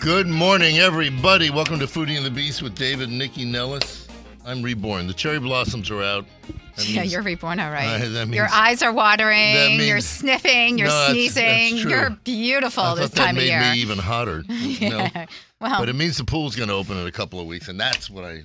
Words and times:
Good 0.00 0.26
morning, 0.26 0.78
everybody. 0.78 1.50
Welcome 1.50 1.78
to 1.80 1.86
Foodie 1.86 2.16
and 2.16 2.24
the 2.24 2.30
Beast 2.30 2.62
with 2.62 2.74
David 2.74 3.10
and 3.10 3.20
Nycci 3.20 3.46
Nellis. 3.46 4.08
I'm 4.46 4.62
reborn. 4.62 5.06
The 5.06 5.12
cherry 5.12 5.38
blossoms 5.38 5.90
are 5.90 6.02
out. 6.02 6.24
That 6.76 6.88
yeah, 6.88 7.00
means- 7.02 7.12
you're 7.12 7.22
reborn, 7.22 7.60
all 7.60 7.70
right. 7.70 8.00
Uh, 8.02 8.08
that 8.08 8.28
your 8.28 8.48
eyes 8.50 8.82
are 8.82 8.92
watering. 8.92 9.54
that 9.54 9.68
means- 9.70 9.86
you're 9.86 10.00
sniffing. 10.00 10.78
You're 10.78 10.88
No, 10.88 10.94
that's- 10.94 11.12
sneezing. 11.12 11.70
that's 11.70 11.82
true. 11.82 11.90
you're 11.90 12.10
beautiful 12.24 12.82
I 12.82 12.94
this 12.94 13.10
that 13.10 13.16
time 13.16 13.36
of 13.36 13.42
made 13.42 13.60
me 13.74 13.78
even 13.80 13.98
hotter. 13.98 14.42
No. 14.80 15.08
well, 15.60 15.78
But 15.80 15.88
it 15.90 15.94
means 15.94 16.16
the 16.16 16.24
pool's 16.24 16.56
going 16.56 16.70
to 16.70 16.74
open 16.74 16.96
in 16.96 17.06
a 17.06 17.12
couple 17.12 17.38
of 17.38 17.46
weeks, 17.46 17.68
and 17.68 17.78
that's 17.78 18.08
what 18.08 18.24
I. 18.24 18.42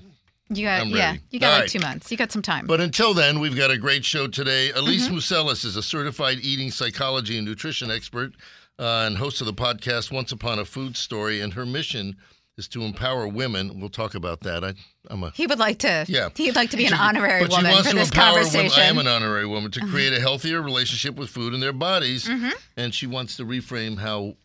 you 0.50 0.66
got 0.66 0.88
yeah, 0.88 1.16
you 1.32 1.40
got 1.40 1.48
All 1.48 1.52
like 1.54 1.62
right. 1.62 1.70
two 1.70 1.80
months. 1.80 2.12
You 2.12 2.18
got 2.18 2.32
some 2.34 2.42
time. 2.42 2.68
But 2.68 2.82
until 2.82 3.14
then, 3.14 3.40
we've 3.40 3.56
got 3.56 3.72
a 3.72 3.78
great 3.78 4.04
show 4.04 4.28
today. 4.28 4.72
Elise 4.72 5.06
Mm-hmm. 5.06 5.14
Museles 5.14 5.64
is 5.64 5.78
a 5.78 5.84
certified 5.84 6.40
eating 6.42 6.70
psychology 6.72 7.38
and 7.38 7.48
nutrition 7.48 7.90
expert 7.90 8.34
uh, 8.80 9.04
and 9.08 9.18
host 9.18 9.42
of 9.42 9.48
the 9.48 9.54
podcast 9.54 10.12
Once 10.12 10.32
Upon 10.32 10.60
a 10.60 10.66
Food 10.66 10.98
Story, 10.98 11.42
and 11.42 11.54
her 11.54 11.66
mission 11.66 12.16
is 12.58 12.68
to 12.70 12.84
empower 12.84 13.28
women. 13.28 13.80
We'll 13.82 13.90
talk 13.90 14.16
about 14.16 14.40
that. 14.42 14.64
I, 14.64 14.74
I'm 15.10 15.24
a 15.24 15.32
he 15.32 15.46
would 15.46 15.60
like 15.60 15.80
to. 15.80 16.06
Yeah. 16.08 16.30
He'd 16.36 16.56
like 16.56 16.70
to 16.72 16.78
be 16.78 16.86
an 16.86 16.94
She- 16.94 16.98
honorary 16.98 17.42
but 17.42 17.50
woman 17.52 17.66
she 17.66 17.72
wants 17.72 17.88
for 17.88 17.94
to 17.94 18.00
this 18.00 18.10
empower 18.10 18.34
conversation. 18.36 18.64
Women. 18.70 18.80
I 18.80 18.84
am 18.86 18.98
an 19.00 19.08
honorary 19.08 19.46
woman 19.46 19.72
to 19.72 19.82
create 19.82 20.14
a 20.14 20.20
healthier 20.22 20.62
relationship 20.62 21.16
with 21.16 21.30
food 21.30 21.54
and 21.54 21.62
their 21.62 21.74
bodies, 21.74 22.26
Mm-hmm. 22.28 22.50
and 22.78 22.94
she 22.94 23.08
wants 23.08 23.36
to 23.38 23.46
reframe 23.46 23.98
how 24.00 24.36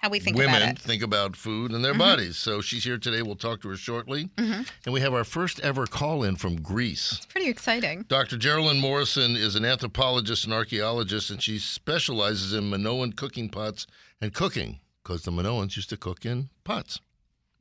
How 0.00 0.08
we 0.08 0.18
think 0.18 0.36
women 0.38 0.54
about 0.56 0.62
it. 0.68 0.74
Mm-hmm. 0.76 0.88
think 0.88 1.02
about 1.02 1.36
food 1.36 1.72
and 1.72 1.84
their 1.84 1.92
bodies. 1.94 2.38
So 2.38 2.60
she's 2.62 2.84
here 2.84 2.96
today. 2.96 3.20
We'll 3.20 3.36
talk 3.36 3.60
to 3.62 3.68
her 3.68 3.76
shortly, 3.76 4.30
and 4.38 4.64
we 4.88 5.00
have 5.02 5.12
our 5.12 5.24
first 5.24 5.60
ever 5.60 5.86
call 5.86 6.22
in 6.22 6.36
from 6.36 6.56
Greece. 6.62 7.12
It's 7.18 7.26
pretty 7.26 7.48
exciting. 7.50 8.06
Dr. 8.08 8.38
Jerolyn 8.38 8.80
Morrison 8.80 9.36
is 9.36 9.56
an 9.56 9.64
anthropologist 9.66 10.44
and 10.46 10.54
archaeologist, 10.54 11.30
and 11.30 11.42
she 11.42 11.58
specializes 11.58 12.54
in 12.54 12.70
Minoan 12.70 13.12
cooking 13.12 13.50
pots 13.50 13.86
and 14.22 14.32
cooking 14.32 14.80
because 15.02 15.22
the 15.22 15.30
Minoans 15.30 15.76
used 15.76 15.90
to 15.90 15.98
cook 15.98 16.24
in 16.24 16.48
pots. 16.64 17.00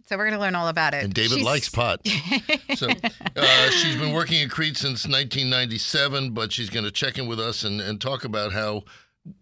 So 0.06 0.17
we're 0.17 0.23
going 0.26 0.34
to 0.38 0.40
learn 0.40 0.56
all 0.56 0.70
about 0.70 0.94
it. 0.94 1.04
And 1.04 1.14
David 1.14 1.40
She's- 1.40 1.45
likes 1.45 1.70
pot. 1.70 2.00
so 2.76 2.88
uh, 3.36 3.70
she's 3.70 3.95
been 3.98 4.12
working 4.14 4.42
in 4.42 4.50
Crete 4.50 4.76
since 4.78 5.06
1997, 5.06 6.32
but 6.32 6.52
she's 6.52 6.70
going 6.70 6.86
to 6.86 6.92
check 6.92 7.17
in 7.17 7.28
with 7.28 7.40
us 7.40 7.64
and, 7.64 7.80
and 7.82 8.00
talk 8.02 8.23
about 8.23 8.52
how 8.54 8.84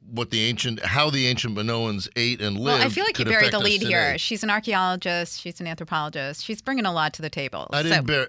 what 0.09 0.30
the 0.31 0.45
ancient 0.45 0.83
how 0.83 1.09
the 1.09 1.27
ancient 1.27 1.55
Minoans 1.57 2.07
ate 2.16 2.41
and 2.41 2.55
lived. 2.57 2.80
Well, 2.80 2.85
I 2.88 2.89
feel 2.89 3.03
like 3.03 3.17
you 3.19 3.25
buried 3.25 3.52
the 3.52 3.59
lead 3.59 3.81
here. 3.81 4.17
She's 4.17 4.44
an 4.44 4.49
archaeologist. 4.49 5.41
She's 5.41 5.59
an 5.59 5.67
anthropologist. 5.67 6.44
She's 6.44 6.61
bringing 6.61 6.85
a 6.85 6.94
lot 6.94 7.13
to 7.16 7.21
the 7.21 7.29
table. 7.29 7.67
I 7.71 7.83
didn't 7.83 7.97
so, 7.99 8.03
bear. 8.03 8.27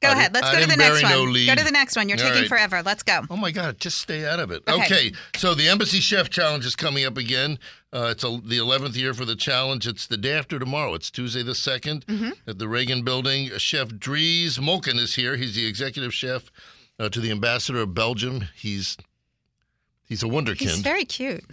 go 0.00 0.08
I 0.08 0.12
ahead. 0.12 0.34
Let's 0.34 0.46
I 0.48 0.54
go 0.54 0.60
to 0.62 0.66
the 0.68 0.76
next 0.76 1.02
one. 1.02 1.12
no. 1.12 1.46
Go 1.46 1.54
to 1.54 1.64
the 1.64 1.70
next 1.70 1.96
one. 1.96 2.08
You're 2.08 2.18
All 2.18 2.24
taking 2.24 2.40
right. 2.42 2.48
forever. 2.48 2.82
Let's 2.82 3.02
go. 3.02 3.20
Oh 3.30 3.36
my 3.36 3.50
God! 3.50 3.78
Just 3.78 3.98
stay 3.98 4.26
out 4.26 4.40
of 4.40 4.50
it. 4.50 4.62
Okay. 4.68 4.84
Okay. 4.84 5.12
So 5.36 5.54
the 5.54 5.68
Embassy 5.68 6.00
Chef 6.00 6.28
Challenge 6.30 6.64
is 6.66 6.74
coming 6.76 7.04
up 7.04 7.16
again. 7.18 7.58
Uh, 7.92 8.08
it's 8.10 8.24
a, 8.24 8.40
the 8.42 8.56
11th 8.56 8.96
year 8.96 9.12
for 9.12 9.26
the 9.26 9.36
challenge. 9.36 9.86
It's 9.86 10.06
the 10.06 10.16
day 10.16 10.32
after 10.32 10.58
tomorrow. 10.58 10.94
It's 10.94 11.10
Tuesday 11.10 11.42
the 11.42 11.52
2nd 11.52 12.04
Mm-hmm. 12.06 12.30
at 12.50 12.58
the 12.58 12.66
Reagan 12.66 13.02
Building. 13.04 13.50
Chef 13.58 13.88
Dries 13.98 14.56
Molken 14.58 14.98
is 14.98 15.14
here. 15.16 15.36
He's 15.36 15.54
the 15.54 15.66
executive 15.66 16.14
chef 16.14 16.50
uh, 16.98 17.10
to 17.10 17.20
the 17.20 17.30
ambassador 17.30 17.80
of 17.82 17.92
Belgium. 17.92 18.44
He's 18.56 18.96
he's 20.08 20.22
a 20.22 20.26
wonderkind. 20.26 20.60
He's 20.60 20.78
very 20.80 21.04
cute. 21.04 21.44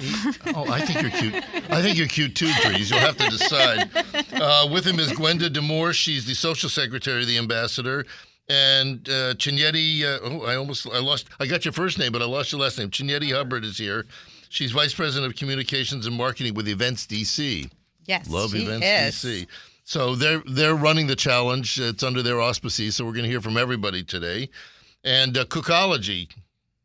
Oh, 0.55 0.65
I 0.69 0.81
think 0.81 1.01
you're 1.01 1.11
cute. 1.11 1.35
I 1.69 1.81
think 1.81 1.97
you're 1.97 2.07
cute 2.07 2.35
too, 2.35 2.51
Dries. 2.61 2.89
You'll 2.89 2.99
have 2.99 3.17
to 3.17 3.29
decide. 3.29 3.89
Uh, 4.33 4.67
with 4.71 4.85
him 4.85 4.99
is 4.99 5.11
Gwenda 5.11 5.49
Demore. 5.49 5.93
She's 5.93 6.25
the 6.25 6.33
social 6.33 6.69
secretary 6.69 7.21
of 7.21 7.27
the 7.27 7.37
ambassador. 7.37 8.05
And 8.49 9.07
uh, 9.07 9.35
Chinyere, 9.35 10.03
uh, 10.03 10.19
oh, 10.23 10.45
I 10.45 10.55
almost, 10.55 10.87
I 10.87 10.99
lost, 10.99 11.27
I 11.39 11.45
got 11.45 11.65
your 11.65 11.71
first 11.71 11.99
name, 11.99 12.11
but 12.11 12.21
I 12.21 12.25
lost 12.25 12.51
your 12.51 12.59
last 12.59 12.79
name. 12.79 12.89
Chinyere 12.89 13.31
Hubbard 13.31 13.63
is 13.63 13.77
here. 13.77 14.05
She's 14.49 14.71
vice 14.71 14.93
president 14.93 15.31
of 15.31 15.37
communications 15.37 16.07
and 16.07 16.15
marketing 16.15 16.55
with 16.55 16.67
Events 16.67 17.05
DC. 17.05 17.69
Yes. 18.05 18.27
Love 18.27 18.55
Events 18.55 19.23
is. 19.23 19.45
DC. 19.45 19.47
So 19.83 20.15
they're 20.15 20.41
they're 20.47 20.75
running 20.75 21.07
the 21.07 21.15
challenge. 21.15 21.79
It's 21.79 22.03
under 22.03 22.21
their 22.21 22.41
auspices. 22.41 22.95
So 22.95 23.05
we're 23.05 23.13
going 23.13 23.23
to 23.23 23.29
hear 23.29 23.41
from 23.41 23.57
everybody 23.57 24.03
today. 24.03 24.49
And 25.03 25.37
uh, 25.37 25.45
Cookology, 25.45 26.29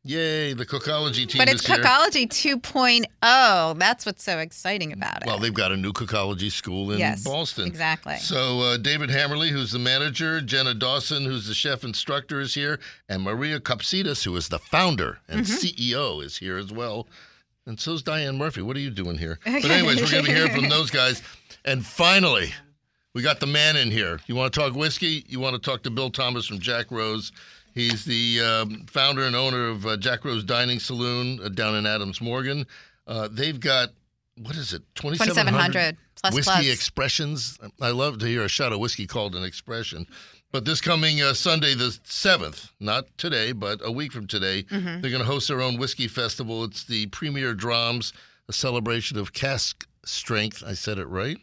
yay! 0.04 0.52
The 0.52 0.64
Cookology 0.66 1.28
team 1.28 1.38
But 1.38 1.48
it's. 1.48 1.66
Cookology 1.66 2.28
2.0. 2.28 3.78
That's 3.78 4.06
what's 4.06 4.22
so 4.22 4.38
exciting 4.38 4.92
about 4.92 5.22
it. 5.22 5.26
Well, 5.26 5.38
they've 5.38 5.52
got 5.52 5.72
a 5.72 5.76
new 5.76 5.92
Cookology 5.92 6.52
school 6.52 6.92
in 6.92 6.98
yes, 6.98 7.24
Ballston. 7.24 7.66
Exactly. 7.66 8.16
So 8.16 8.60
uh, 8.60 8.76
David 8.76 9.10
Hammerly, 9.10 9.48
who's 9.48 9.72
the 9.72 9.78
manager, 9.78 10.40
Jenna 10.40 10.74
Dawson, 10.74 11.24
who's 11.24 11.46
the 11.48 11.54
chef 11.54 11.82
instructor, 11.84 12.40
is 12.40 12.54
here, 12.54 12.78
and 13.08 13.22
Maria 13.22 13.58
Kopsidas, 13.58 14.24
who 14.24 14.36
is 14.36 14.48
the 14.48 14.58
founder 14.58 15.18
and 15.28 15.44
Mm-hmm. 15.44 15.92
CEO, 15.92 16.22
is 16.22 16.36
here 16.36 16.56
as 16.56 16.72
well. 16.72 17.08
And 17.66 17.80
so's 17.80 18.02
Diane 18.02 18.36
Murphy. 18.36 18.60
What 18.62 18.76
are 18.76 18.80
you 18.80 18.90
doing 18.90 19.16
here? 19.18 19.38
But 19.44 19.64
anyways, 19.64 20.00
we're 20.02 20.10
going 20.10 20.24
to 20.24 20.30
be 20.30 20.36
hearing 20.36 20.52
from 20.52 20.68
those 20.68 20.90
guys. 20.90 21.22
And 21.64 21.84
finally, 21.84 22.52
we 23.14 23.22
got 23.22 23.40
the 23.40 23.46
man 23.46 23.76
in 23.76 23.90
here. 23.90 24.20
You 24.26 24.34
want 24.34 24.52
to 24.52 24.60
talk 24.60 24.74
whiskey? 24.74 25.24
You 25.28 25.40
want 25.40 25.54
to 25.54 25.60
talk 25.70 25.82
to 25.84 25.90
Bill 25.90 26.10
Thomas 26.10 26.46
from 26.46 26.58
Jack 26.58 26.90
Rose? 26.90 27.32
He's 27.74 28.04
the 28.04 28.40
um, 28.40 28.86
founder 28.88 29.24
and 29.24 29.34
owner 29.34 29.68
of 29.68 29.84
uh, 29.86 29.96
Jack 29.96 30.24
Rose 30.24 30.44
Dining 30.44 30.78
Saloon 30.78 31.40
uh, 31.42 31.48
down 31.48 31.74
in 31.74 31.86
Adams 31.86 32.20
Morgan. 32.20 32.66
Uh, 33.06 33.28
they've 33.30 33.58
got 33.58 33.90
what 34.42 34.56
is 34.56 34.72
it? 34.72 34.82
2700 34.96 35.96
plus 36.20 36.34
whiskey 36.34 36.52
plus. 36.52 36.66
expressions. 36.72 37.58
I 37.80 37.90
love 37.90 38.18
to 38.18 38.26
hear 38.26 38.42
a 38.42 38.48
shot 38.48 38.72
of 38.72 38.80
whiskey 38.80 39.06
called 39.06 39.34
an 39.36 39.44
expression. 39.44 40.06
But 40.52 40.64
this 40.64 40.80
coming 40.80 41.20
uh, 41.20 41.34
Sunday, 41.34 41.74
the 41.74 41.86
7th, 42.04 42.70
not 42.80 43.06
today, 43.18 43.52
but 43.52 43.80
a 43.84 43.90
week 43.90 44.12
from 44.12 44.26
today, 44.26 44.62
Mm-hmm. 44.64 45.00
they're 45.00 45.10
going 45.10 45.22
to 45.22 45.24
host 45.26 45.48
their 45.48 45.60
own 45.60 45.78
whiskey 45.78 46.06
festival. 46.08 46.62
It's 46.64 46.84
the 46.84 47.06
Premier 47.06 47.54
Drams, 47.54 48.12
a 48.48 48.52
celebration 48.52 49.18
of 49.18 49.32
cask 49.32 49.86
strength. 50.04 50.62
I 50.66 50.74
said 50.74 50.98
it 50.98 51.06
right. 51.06 51.38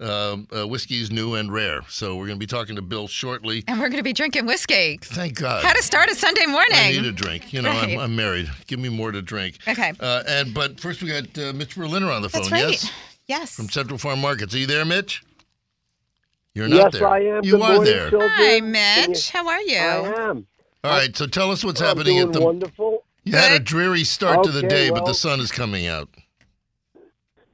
Um, 0.00 0.48
uh, 0.54 0.66
whiskey's 0.66 1.12
new 1.12 1.34
and 1.36 1.52
rare. 1.52 1.82
So 1.88 2.16
we're 2.16 2.26
going 2.26 2.36
to 2.36 2.40
be 2.40 2.48
talking 2.48 2.74
to 2.74 2.82
Bill 2.82 3.06
shortly. 3.06 3.62
and 3.68 3.78
we're 3.78 3.88
going 3.88 3.98
to 3.98 4.02
be 4.02 4.12
drinking 4.12 4.44
whiskey. 4.44 4.98
Thank 5.00 5.36
God. 5.38 5.62
How 5.64 5.72
to 5.72 5.82
start 5.84 6.10
a 6.10 6.16
Sunday 6.16 6.46
morning. 6.46 6.72
I 6.76 6.90
need 6.90 7.04
a 7.04 7.12
drink. 7.12 7.52
You 7.52 7.62
know, 7.62 7.70
Right. 7.70 7.92
I'm, 7.92 7.98
I'm 8.00 8.16
married. 8.16 8.50
Give 8.66 8.80
me 8.80 8.88
more 8.88 9.12
to 9.12 9.22
drink. 9.22 9.58
Okay. 9.68 9.92
Uh, 10.00 10.24
and 10.26 10.52
but 10.52 10.80
first 10.80 11.00
we 11.00 11.10
got 11.10 11.38
uh, 11.38 11.52
Mitch 11.52 11.76
Berliner 11.76 12.10
on 12.10 12.22
the 12.22 12.28
phone. 12.28 12.42
That's 12.42 12.52
right. 12.52 12.70
Yes, 12.72 12.92
Yes. 13.28 13.54
from 13.54 13.70
Central 13.70 13.96
Farm 13.98 14.20
Markets. 14.20 14.52
Are 14.54 14.58
you 14.58 14.66
there, 14.66 14.84
Mitch? 14.84 15.22
You're 16.54 16.66
not 16.68 16.76
yes, 16.76 16.92
there. 16.94 17.08
I 17.08 17.20
am. 17.20 17.44
You 17.44 17.52
Good 17.52 17.62
are 17.62 17.72
morning, 17.74 17.84
there. 17.84 18.10
children. 18.10 18.30
Hi, 18.34 18.58
Can 18.60 18.70
Mitch. 18.72 19.30
How 19.30 19.48
are 19.48 19.60
you? 19.60 19.76
I 19.78 20.28
am. 20.30 20.46
All 20.82 20.90
right. 20.90 21.16
So 21.16 21.26
tell 21.28 21.52
us 21.52 21.64
what's 21.64 21.80
I'm 21.80 21.86
happening 21.86 22.16
doing 22.16 22.26
at 22.28 22.32
the. 22.32 22.40
wonderful. 22.40 23.04
You 23.22 23.34
had 23.36 23.52
a 23.52 23.60
dreary 23.60 24.02
start 24.04 24.42
to 24.44 24.50
the 24.50 24.58
Okay, 24.58 24.68
day, 24.68 24.90
but 24.90 25.06
the 25.06 25.14
sun 25.14 25.38
is 25.40 25.50
coming 25.52 25.86
out. 25.86 26.08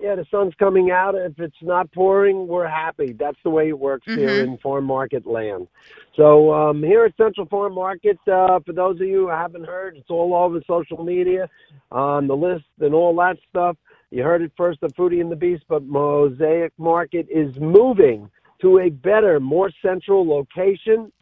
Yeah, 0.01 0.15
the 0.15 0.25
sun's 0.31 0.55
coming 0.59 0.91
out. 0.91 1.15
If 1.15 1.39
it's 1.39 1.55
not 1.63 1.93
pouring, 1.93 2.47
we're 2.49 2.67
happy. 2.69 3.13
That's 3.13 3.37
the 3.45 3.51
way 3.51 3.69
it 3.69 3.79
works 3.79 4.07
here 4.07 4.29
Mm-hmm. 4.31 4.53
in 4.53 4.59
farm 4.59 4.85
market 4.85 5.27
land. 5.27 5.69
So 6.17 6.53
um, 6.53 6.83
here 6.83 7.05
at 7.05 7.15
Central 7.17 7.47
Farm 7.47 7.75
Market, 7.75 8.19
uh, 8.27 8.61
for 8.65 8.73
those 8.73 9.01
of 9.01 9.07
you 9.07 9.27
who 9.27 9.29
haven't 9.29 9.67
heard, 9.67 9.97
it's 9.97 10.09
all 10.11 10.35
over 10.35 10.61
social 10.67 11.05
media, 11.05 11.49
on 11.93 12.27
the 12.27 12.37
list 12.37 12.65
and 12.81 12.95
all 12.95 13.15
that 13.17 13.37
stuff. 13.49 13.77
You 14.11 14.23
heard 14.23 14.43
it 14.43 14.53
first 14.57 14.83
at 14.83 14.95
Foodie 14.97 15.21
and 15.21 15.31
the 15.31 15.37
Beast, 15.37 15.65
but 15.69 15.83
Mosaic 15.85 16.73
Market 16.79 17.27
is 17.31 17.55
moving 17.61 18.29
to 18.61 18.79
a 18.81 18.89
better, 18.91 19.39
more 19.39 19.71
central 19.83 20.27
location 20.27 21.13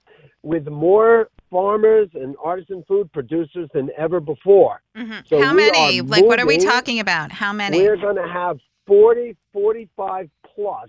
with 0.43 0.67
more 0.69 1.29
farmers 1.51 2.09
and 2.15 2.35
artisan 2.43 2.85
food 2.89 3.11
producers 3.13 3.69
than 3.75 3.91
ever 3.97 4.21
before. 4.21 4.81
Mhm. 4.97 5.27
So 5.27 5.41
How 5.43 5.53
many? 5.53 6.01
Like, 6.01 6.25
what 6.25 6.41
are 6.41 6.47
we 6.47 6.59
talking 6.59 7.01
about? 7.01 7.33
How 7.33 7.53
many? 7.53 7.79
We're 7.81 7.97
going 7.97 8.17
to 8.17 8.29
have 8.29 8.59
40, 8.89 9.37
45 9.53 10.29
plus 10.55 10.89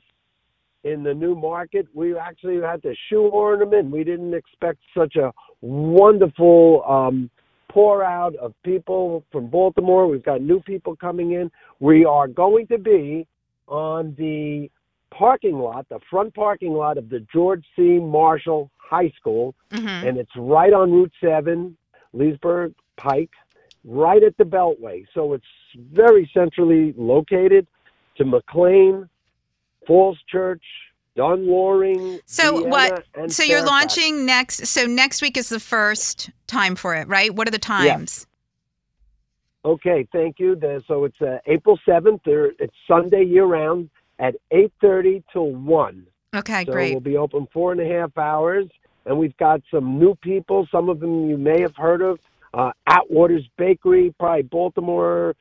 in 0.84 1.04
the 1.04 1.14
new 1.14 1.36
market. 1.36 1.86
We 1.94 2.18
actually 2.18 2.60
had 2.62 2.82
to 2.84 2.96
shoehorn 3.10 3.60
them 3.60 3.74
in. 3.74 3.92
We 3.92 4.04
didn't 4.04 4.34
expect 4.34 4.80
such 4.98 5.18
a 5.18 5.32
wonderful 5.62 6.84
um, 6.88 7.30
pour 7.70 8.04
out 8.04 8.36
of 8.38 8.54
people 8.64 9.24
from 9.32 9.48
Baltimore. 9.48 10.08
We've 10.08 10.24
got 10.24 10.42
new 10.42 10.62
people 10.62 10.96
coming 10.96 11.34
in. 11.34 11.52
We 11.80 12.06
are 12.06 12.28
going 12.28 12.68
to 12.68 12.78
be 12.78 13.28
on 13.68 14.16
the 14.18 14.72
parking 15.12 15.60
lot, 15.60 15.88
the 15.90 16.00
front 16.10 16.34
parking 16.34 16.74
lot 16.74 16.98
of 16.98 17.10
the 17.10 17.20
George 17.32 17.66
C. 17.76 18.00
Marshall 18.00 18.72
High 18.78 19.12
School, 19.20 19.54
Mhm. 19.72 20.08
and 20.08 20.18
it's 20.18 20.36
right 20.36 20.74
on 20.74 20.92
Route 20.92 21.12
7, 21.22 21.76
Leesburg 22.14 22.74
Pike, 22.96 23.30
right 23.84 24.24
at 24.24 24.38
the 24.38 24.44
Beltway. 24.46 25.06
So 25.14 25.34
it's 25.34 25.46
very 25.76 26.30
centrally 26.34 26.94
located 26.98 27.68
to 28.20 28.26
McLean, 28.26 29.10
Falls 29.88 30.20
Church, 30.30 30.64
Dunn 31.16 31.48
Loring. 31.48 32.20
So 32.26 32.58
Vienna, 32.58 32.70
what? 32.70 33.04
and 33.16 33.34
So 33.34 33.42
you're 33.44 33.60
Fairfax. 33.60 33.72
launching 33.98 34.26
next. 34.26 34.68
So 34.68 34.86
next 34.86 35.22
week 35.22 35.36
is 35.38 35.50
the 35.50 35.60
first 35.60 36.30
time 36.46 36.76
for 36.76 36.96
it, 36.96 37.08
right? 37.08 37.34
What 37.34 37.48
are 37.48 37.52
the 37.52 37.58
times? 37.58 38.28
Okay, 39.66 40.08
thank 40.14 40.40
you. 40.40 40.58
So 40.88 41.04
it's 41.06 41.22
uh, 41.22 41.40
April 41.48 41.78
seventh. 41.86 42.22
It's 42.26 42.74
Sunday 42.88 43.24
year 43.24 43.46
round 43.46 43.90
at 44.20 44.36
eight 44.52 44.72
thirty 44.80 45.24
till 45.34 45.52
one. 45.52 46.06
Okay, 46.36 46.64
so 46.66 46.72
great. 46.72 46.92
we'll 46.94 47.02
be 47.02 47.18
open 47.18 47.48
four 47.52 47.72
and 47.72 47.82
a 47.82 47.86
half 47.88 48.16
hours, 48.18 48.68
and 49.06 49.18
we've 49.18 49.36
got 49.38 49.62
some 49.72 50.00
new 50.00 50.16
people. 50.16 50.68
Some 50.72 50.88
of 50.88 51.00
them 51.00 51.30
you 51.30 51.38
may 51.38 51.60
have 51.62 51.76
heard 51.76 52.02
of. 52.02 52.20
Uh, 52.54 52.72
Atwater's 52.88 53.48
Bakery, 53.58 54.14
probably 54.20 54.44
Baltimore 54.44 55.36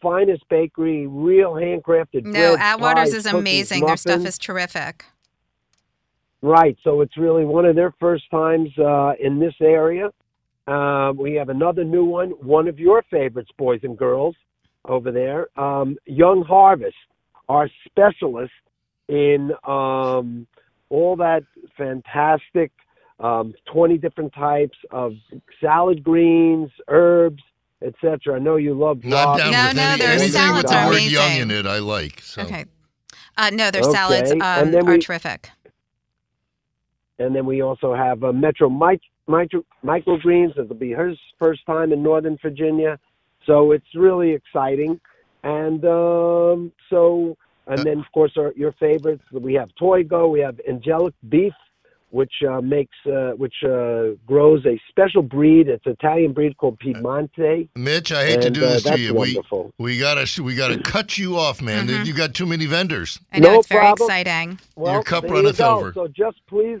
finest 0.00 0.48
bakery, 0.48 1.06
real 1.06 1.52
handcrafted 1.52 2.24
No, 2.24 2.54
bread, 2.54 2.60
Atwater's 2.60 3.10
pies, 3.10 3.14
is 3.14 3.24
cookies, 3.24 3.40
amazing. 3.40 3.86
Their 3.86 3.96
stuff 3.96 4.24
is 4.24 4.38
terrific. 4.38 5.04
Right. 6.40 6.76
So 6.84 7.00
it's 7.00 7.16
really 7.16 7.44
one 7.44 7.64
of 7.64 7.74
their 7.74 7.92
first 7.98 8.30
times 8.30 8.70
uh, 8.78 9.12
in 9.20 9.38
this 9.40 9.54
area. 9.60 10.10
Uh, 10.66 11.12
we 11.16 11.34
have 11.34 11.48
another 11.48 11.82
new 11.82 12.04
one, 12.04 12.30
one 12.30 12.68
of 12.68 12.78
your 12.78 13.02
favorites, 13.10 13.50
boys 13.56 13.80
and 13.82 13.96
girls, 13.96 14.36
over 14.84 15.10
there. 15.10 15.48
Um, 15.58 15.96
Young 16.06 16.42
Harvest, 16.42 16.96
our 17.48 17.68
specialist 17.86 18.52
in 19.08 19.52
um, 19.64 20.46
all 20.90 21.16
that 21.16 21.42
fantastic 21.76 22.70
um, 23.20 23.54
20 23.72 23.98
different 23.98 24.32
types 24.34 24.76
of 24.90 25.14
salad 25.60 26.04
greens, 26.04 26.70
herbs, 26.88 27.42
etc. 27.82 28.36
I 28.36 28.38
know 28.38 28.56
you 28.56 28.74
love 28.74 29.04
Not 29.04 29.38
down 29.38 29.52
No, 29.52 29.66
with 29.68 29.76
no, 29.76 29.82
any, 29.82 29.98
their 30.00 30.08
anything 30.12 30.30
salads 30.32 30.64
with 30.64 30.72
the 30.72 30.78
are 30.78 30.88
word 30.90 31.02
young 31.02 31.32
in 31.38 31.50
it. 31.50 31.66
I 31.66 31.78
like. 31.78 32.20
So. 32.20 32.42
Okay. 32.42 32.64
Uh, 33.36 33.50
no, 33.50 33.70
their 33.70 33.82
Okay, 33.82 33.92
salads 33.92 34.30
and 34.30 34.42
um, 34.42 34.70
then 34.72 34.86
are 34.88 34.92
we- 34.92 34.98
terrific. 34.98 35.50
And 37.20 37.34
then 37.34 37.46
we 37.46 37.62
also 37.62 37.94
have 37.94 38.22
uh, 38.22 38.32
Metro 38.32 38.68
Mic- 38.68 39.00
Micro- 39.26 39.64
Microgreens. 39.84 40.56
It'll 40.58 40.74
be 40.76 40.92
her 40.92 41.14
first 41.38 41.66
time 41.66 41.92
in 41.92 42.02
Northern 42.02 42.38
Virginia. 42.40 42.98
So 43.44 43.72
it's 43.72 43.86
really 43.94 44.32
exciting. 44.32 45.00
And 45.42 45.84
um, 45.84 46.72
so, 46.90 47.36
and 47.66 47.78
then, 47.78 47.98
of 47.98 48.04
course, 48.12 48.32
our, 48.36 48.52
your 48.56 48.72
favorites. 48.72 49.22
We 49.32 49.54
have 49.54 49.68
Toigo. 49.80 50.30
We 50.30 50.40
have 50.40 50.60
Angelic 50.68 51.14
Beef, 51.28 51.52
which 52.10 52.32
uh, 52.48 52.60
makes, 52.60 52.96
uh, 53.06 53.32
which 53.32 53.54
uh, 53.64 54.14
grows 54.26 54.64
a 54.66 54.80
special 54.88 55.22
breed. 55.22 55.68
It's 55.68 55.84
an 55.86 55.92
Italian 55.92 56.32
breed 56.32 56.56
called 56.56 56.78
Piedmonte. 56.78 57.68
Mitch, 57.76 58.12
I 58.12 58.24
hate 58.26 58.40
to 58.42 58.46
And, 58.46 58.54
do 58.54 58.64
uh, 58.64 58.68
this 58.70 58.82
to 58.84 58.88
that's 58.90 59.00
you. 59.00 59.14
wonderful. 59.14 59.72
We 59.78 59.84
we 59.92 59.98
gotta 59.98 60.42
we 60.42 60.54
gotta 60.62 60.78
cut 60.80 61.18
you 61.18 61.36
off, 61.36 61.60
man. 61.60 61.86
Mhm. 61.88 62.06
You 62.06 62.12
got 62.14 62.34
too 62.34 62.46
many 62.46 62.66
vendors. 62.66 63.18
I 63.32 63.38
know 63.40 63.52
No 63.52 63.58
it's 63.60 63.68
very 63.68 63.80
problem. 63.80 64.06
exciting. 64.06 64.58
Well, 64.76 64.94
Your 64.94 65.02
cup 65.02 65.24
runneth 65.24 65.58
you 65.58 65.64
over. 65.64 65.92
So 65.92 66.08
just 66.08 66.38
please, 66.48 66.80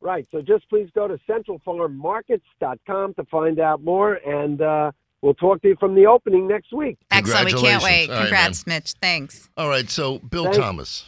right. 0.00 0.26
So 0.30 0.40
just 0.42 0.68
please 0.68 0.88
go 0.94 1.08
to 1.08 1.18
centralfarmmarkets.com 1.28 3.14
to 3.14 3.24
find 3.24 3.58
out 3.58 3.82
more, 3.82 4.14
and 4.26 4.60
uh, 4.60 4.92
we'll 5.22 5.34
talk 5.34 5.62
to 5.62 5.68
you 5.68 5.76
from 5.80 5.94
the 5.94 6.06
opening 6.06 6.46
next 6.46 6.72
week. 6.72 6.98
Excellent. 7.10 7.46
We 7.46 7.52
can't 7.60 7.82
wait. 7.82 8.08
All 8.10 8.16
right, 8.16 8.22
Congrats, 8.22 8.66
Mitch. 8.66 8.92
Thanks. 9.00 9.48
All 9.56 9.68
right, 9.68 9.88
so 9.90 10.18
Bill 10.18 10.44
Thanks. 10.44 10.58
Thomas. 10.58 11.04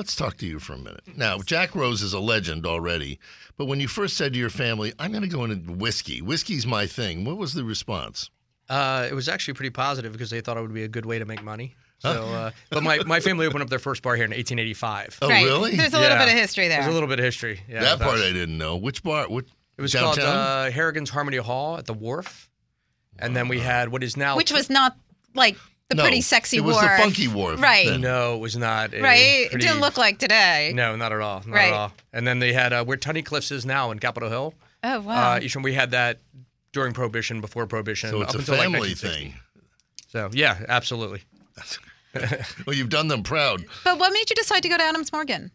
Let's 0.00 0.16
talk 0.16 0.38
to 0.38 0.46
you 0.46 0.58
for 0.58 0.72
a 0.72 0.78
minute. 0.78 1.02
Now, 1.14 1.40
Jack 1.40 1.74
Rose 1.74 2.00
is 2.00 2.14
a 2.14 2.18
legend 2.20 2.64
already, 2.64 3.18
but 3.58 3.66
when 3.66 3.80
you 3.80 3.86
first 3.86 4.16
said 4.16 4.32
to 4.32 4.38
your 4.38 4.48
family, 4.48 4.94
I'm 4.98 5.10
going 5.10 5.20
to 5.24 5.28
go 5.28 5.44
into 5.44 5.70
whiskey, 5.72 6.22
whiskey's 6.22 6.66
my 6.66 6.86
thing, 6.86 7.26
what 7.26 7.36
was 7.36 7.52
the 7.52 7.64
response? 7.64 8.30
Uh, 8.70 9.06
it 9.10 9.12
was 9.12 9.28
actually 9.28 9.52
pretty 9.52 9.68
positive 9.68 10.10
because 10.10 10.30
they 10.30 10.40
thought 10.40 10.56
it 10.56 10.62
would 10.62 10.72
be 10.72 10.84
a 10.84 10.88
good 10.88 11.04
way 11.04 11.18
to 11.18 11.26
make 11.26 11.42
money. 11.42 11.74
So, 11.98 12.08
uh, 12.08 12.50
but 12.70 12.82
my, 12.82 13.00
my 13.04 13.20
family 13.20 13.44
opened 13.44 13.62
up 13.62 13.68
their 13.68 13.78
first 13.78 14.00
bar 14.02 14.16
here 14.16 14.24
in 14.24 14.30
1885. 14.30 15.18
Oh, 15.20 15.28
right. 15.28 15.44
really? 15.44 15.76
There's 15.76 15.92
a 15.92 15.98
little 16.00 16.16
Yeah. 16.16 16.24
bit 16.24 16.32
of 16.32 16.38
history 16.38 16.68
there. 16.68 16.78
There's 16.80 16.90
a 16.90 16.94
little 16.94 17.06
bit 17.06 17.18
of 17.18 17.24
history. 17.26 17.60
Yeah, 17.68 17.80
that 17.82 18.00
part 18.00 18.20
I 18.20 18.32
didn't 18.32 18.56
know. 18.56 18.78
Which 18.78 19.02
bar? 19.02 19.28
What? 19.28 19.44
It 19.76 19.82
was 19.82 19.92
downtown? 19.92 20.14
called 20.14 20.28
uh, 20.28 20.70
Harrigan's 20.70 21.10
Harmony 21.10 21.36
Hall 21.36 21.76
at 21.76 21.84
the 21.84 21.92
Wharf, 21.92 22.48
and 23.18 23.36
then 23.36 23.48
we 23.48 23.60
had 23.60 23.90
what 23.90 24.02
is 24.02 24.16
now 24.16 24.38
Which 24.38 24.50
was 24.50 24.70
not 24.70 24.96
like 25.34 25.58
the 25.90 25.96
No, 25.96 26.02
pretty 26.02 26.20
sexy 26.22 26.60
war. 26.60 26.70
it 26.70 26.74
was 26.74 26.82
wharf. 26.82 26.96
the 26.96 27.02
funky 27.02 27.28
wharf. 27.28 27.60
Right. 27.60 27.86
then. 27.88 28.00
no, 28.00 28.34
it 28.36 28.38
was 28.38 28.56
not 28.56 28.94
a 28.94 29.02
Right. 29.02 29.48
It 29.52 29.60
didn't 29.60 29.80
look 29.80 29.98
like 29.98 30.18
today. 30.18 30.72
No, 30.74 30.96
not 30.96 31.12
at 31.12 31.20
all. 31.20 31.42
Not 31.46 31.54
Right. 31.54 31.68
at 31.68 31.74
all. 31.74 31.92
And 32.12 32.26
then 32.26 32.38
they 32.38 32.52
had 32.52 32.72
uh, 32.72 32.84
where 32.84 32.96
Tunnicliff's 32.96 33.50
is 33.50 33.66
now 33.66 33.90
in 33.90 33.98
Capitol 33.98 34.30
Hill. 34.30 34.54
Oh 34.82 35.00
wow. 35.00 35.34
Uh, 35.34 35.40
each 35.42 35.54
we 35.56 35.74
had 35.74 35.90
that 35.90 36.18
during 36.72 36.92
Prohibition, 36.94 37.40
before 37.42 37.66
Prohibition, 37.66 38.10
So 38.10 38.22
it's 38.22 38.30
up 38.30 38.36
a 38.36 38.38
until 38.38 38.54
family 38.56 38.78
1960. 38.80 39.08
thing. 39.30 39.40
So 40.08 40.30
yeah, 40.32 40.64
absolutely. 40.68 41.22
Well, 42.66 42.74
you've 42.74 42.88
done 42.88 43.06
them 43.08 43.22
proud. 43.22 43.64
but 43.84 43.98
what 43.98 44.12
made 44.12 44.28
you 44.30 44.34
decide 44.36 44.62
to 44.64 44.68
go 44.68 44.76
to 44.76 44.82
Adams 44.82 45.12
Morgan? 45.12 45.52